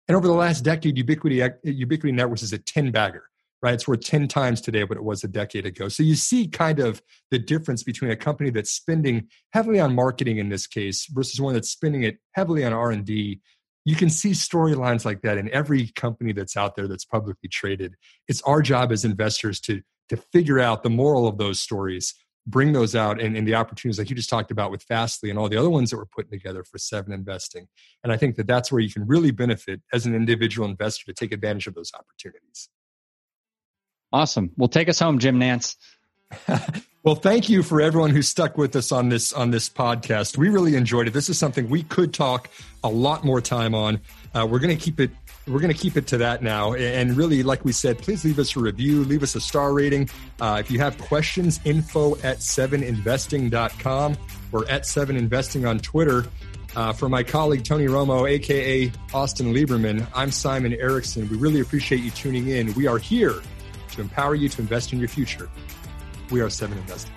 And 0.08 0.16
over 0.16 0.26
the 0.26 0.32
last 0.34 0.62
decade 0.62 0.96
ubiquiti 0.96 1.52
ubiquiti 1.64 2.12
networks 2.12 2.42
is 2.42 2.52
a 2.52 2.58
10 2.58 2.92
bagger 2.92 3.24
right? 3.66 3.74
It's 3.74 3.88
worth 3.88 4.04
10 4.04 4.28
times 4.28 4.60
today 4.60 4.84
what 4.84 4.96
it 4.96 5.02
was 5.02 5.24
a 5.24 5.28
decade 5.28 5.66
ago. 5.66 5.88
So 5.88 6.04
you 6.04 6.14
see 6.14 6.46
kind 6.46 6.78
of 6.78 7.02
the 7.32 7.38
difference 7.38 7.82
between 7.82 8.12
a 8.12 8.16
company 8.16 8.50
that's 8.50 8.70
spending 8.70 9.26
heavily 9.52 9.80
on 9.80 9.92
marketing 9.92 10.38
in 10.38 10.48
this 10.50 10.68
case 10.68 11.06
versus 11.10 11.40
one 11.40 11.52
that's 11.52 11.70
spending 11.70 12.04
it 12.04 12.18
heavily 12.34 12.64
on 12.64 12.72
R&D. 12.72 13.40
You 13.84 13.96
can 13.96 14.08
see 14.08 14.30
storylines 14.30 15.04
like 15.04 15.22
that 15.22 15.36
in 15.36 15.50
every 15.52 15.88
company 15.96 16.32
that's 16.32 16.56
out 16.56 16.76
there 16.76 16.86
that's 16.86 17.04
publicly 17.04 17.48
traded. 17.48 17.96
It's 18.28 18.40
our 18.42 18.62
job 18.62 18.92
as 18.92 19.04
investors 19.04 19.58
to 19.62 19.82
to 20.10 20.16
figure 20.16 20.60
out 20.60 20.84
the 20.84 20.90
moral 20.90 21.26
of 21.26 21.36
those 21.36 21.58
stories, 21.58 22.14
bring 22.46 22.72
those 22.72 22.94
out 22.94 23.20
and, 23.20 23.36
and 23.36 23.48
the 23.48 23.56
opportunities 23.56 23.98
like 23.98 24.08
you 24.08 24.14
just 24.14 24.30
talked 24.30 24.52
about 24.52 24.70
with 24.70 24.84
Fastly 24.84 25.30
and 25.30 25.38
all 25.40 25.48
the 25.48 25.56
other 25.56 25.68
ones 25.68 25.90
that 25.90 25.96
we're 25.96 26.06
putting 26.06 26.30
together 26.30 26.62
for 26.62 26.78
Seven 26.78 27.12
Investing. 27.12 27.66
And 28.04 28.12
I 28.12 28.16
think 28.16 28.36
that 28.36 28.46
that's 28.46 28.70
where 28.70 28.80
you 28.80 28.92
can 28.92 29.04
really 29.04 29.32
benefit 29.32 29.82
as 29.92 30.06
an 30.06 30.14
individual 30.14 30.68
investor 30.68 31.06
to 31.06 31.12
take 31.12 31.32
advantage 31.32 31.66
of 31.66 31.74
those 31.74 31.90
opportunities. 31.92 32.68
Awesome. 34.16 34.50
Well, 34.56 34.68
take 34.68 34.88
us 34.88 34.98
home, 34.98 35.18
Jim 35.18 35.38
Nantz. 35.38 35.76
Well, 37.06 37.14
thank 37.14 37.48
you 37.48 37.62
for 37.62 37.80
everyone 37.80 38.10
who 38.10 38.20
stuck 38.20 38.58
with 38.58 38.74
us 38.74 38.90
on 38.90 39.10
this 39.10 39.32
on 39.32 39.52
this 39.52 39.68
podcast. 39.68 40.36
We 40.36 40.48
really 40.48 40.74
enjoyed 40.74 41.06
it. 41.06 41.12
This 41.12 41.28
is 41.28 41.38
something 41.38 41.70
we 41.70 41.84
could 41.84 42.12
talk 42.12 42.50
a 42.82 42.88
lot 42.88 43.24
more 43.24 43.40
time 43.40 43.76
on. 43.76 44.00
Uh, 44.34 44.44
we're 44.50 44.58
going 44.58 44.76
to 44.76 44.84
keep 44.84 44.98
it 44.98 45.12
we're 45.46 45.60
going 45.60 45.72
to 45.72 45.78
keep 45.78 45.96
it 45.96 46.08
to 46.08 46.18
that 46.18 46.42
now. 46.42 46.74
And 46.74 47.16
really, 47.16 47.44
like 47.44 47.64
we 47.64 47.70
said, 47.70 47.98
please 47.98 48.24
leave 48.24 48.40
us 48.40 48.56
a 48.56 48.58
review, 48.58 49.04
leave 49.04 49.22
us 49.22 49.36
a 49.36 49.40
star 49.40 49.72
rating. 49.72 50.10
Uh, 50.40 50.56
if 50.58 50.68
you 50.68 50.80
have 50.80 50.98
questions, 50.98 51.60
info 51.64 52.16
at 52.24 52.38
7investing.com 52.38 54.16
or 54.50 54.68
at 54.68 54.82
7investing 54.82 55.68
on 55.68 55.78
Twitter. 55.78 56.26
Uh, 56.74 56.92
for 56.92 57.08
my 57.08 57.22
colleague 57.22 57.62
Tony 57.62 57.86
Romo, 57.86 58.28
aka 58.28 58.90
Austin 59.14 59.54
Lieberman, 59.54 60.04
I'm 60.12 60.32
Simon 60.32 60.72
Erickson. 60.72 61.28
We 61.28 61.36
really 61.36 61.60
appreciate 61.60 62.02
you 62.02 62.10
tuning 62.10 62.48
in. 62.48 62.74
We 62.74 62.88
are 62.88 62.98
here 62.98 63.40
to 63.97 64.03
empower 64.03 64.34
you 64.34 64.49
to 64.49 64.61
invest 64.61 64.92
in 64.92 64.99
your 64.99 65.09
future. 65.09 65.51
We 66.30 66.40
are 66.40 66.51
Seven 66.51 66.76
Investing. 66.78 67.14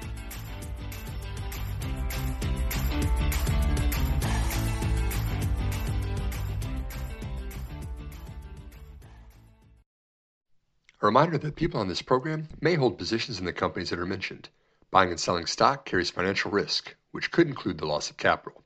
A 11.02 11.06
reminder 11.06 11.38
that 11.38 11.56
people 11.56 11.80
on 11.80 11.88
this 11.88 12.02
program 12.02 12.48
may 12.62 12.76
hold 12.76 12.98
positions 12.98 13.40
in 13.40 13.46
the 13.46 13.54
companies 13.54 13.90
that 13.90 14.00
are 14.00 14.06
mentioned. 14.06 14.50
Buying 14.92 15.10
and 15.10 15.20
selling 15.20 15.46
stock 15.46 15.86
carries 15.86 16.10
financial 16.10 16.52
risk, 16.52 16.96
which 17.12 17.32
could 17.32 17.48
include 17.48 17.78
the 17.78 17.86
loss 17.86 18.10
of 18.10 18.18
capital. 18.18 18.64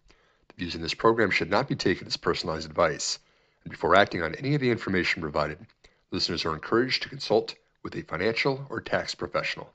The 0.49 0.55
views 0.57 0.75
in 0.75 0.81
this 0.81 0.93
program 0.93 1.31
should 1.31 1.49
not 1.49 1.67
be 1.67 1.75
taken 1.75 2.07
as 2.07 2.17
personalized 2.17 2.69
advice, 2.69 3.17
and 3.63 3.71
before 3.71 3.95
acting 3.95 4.21
on 4.21 4.35
any 4.35 4.53
of 4.55 4.61
the 4.61 4.71
information 4.71 5.21
provided, 5.21 5.59
listeners 6.11 6.45
are 6.45 6.53
encouraged 6.53 7.03
to 7.03 7.09
consult 7.09 7.55
with 7.83 7.95
a 7.95 8.03
financial 8.03 8.65
or 8.69 8.81
tax 8.81 9.15
professional. 9.15 9.73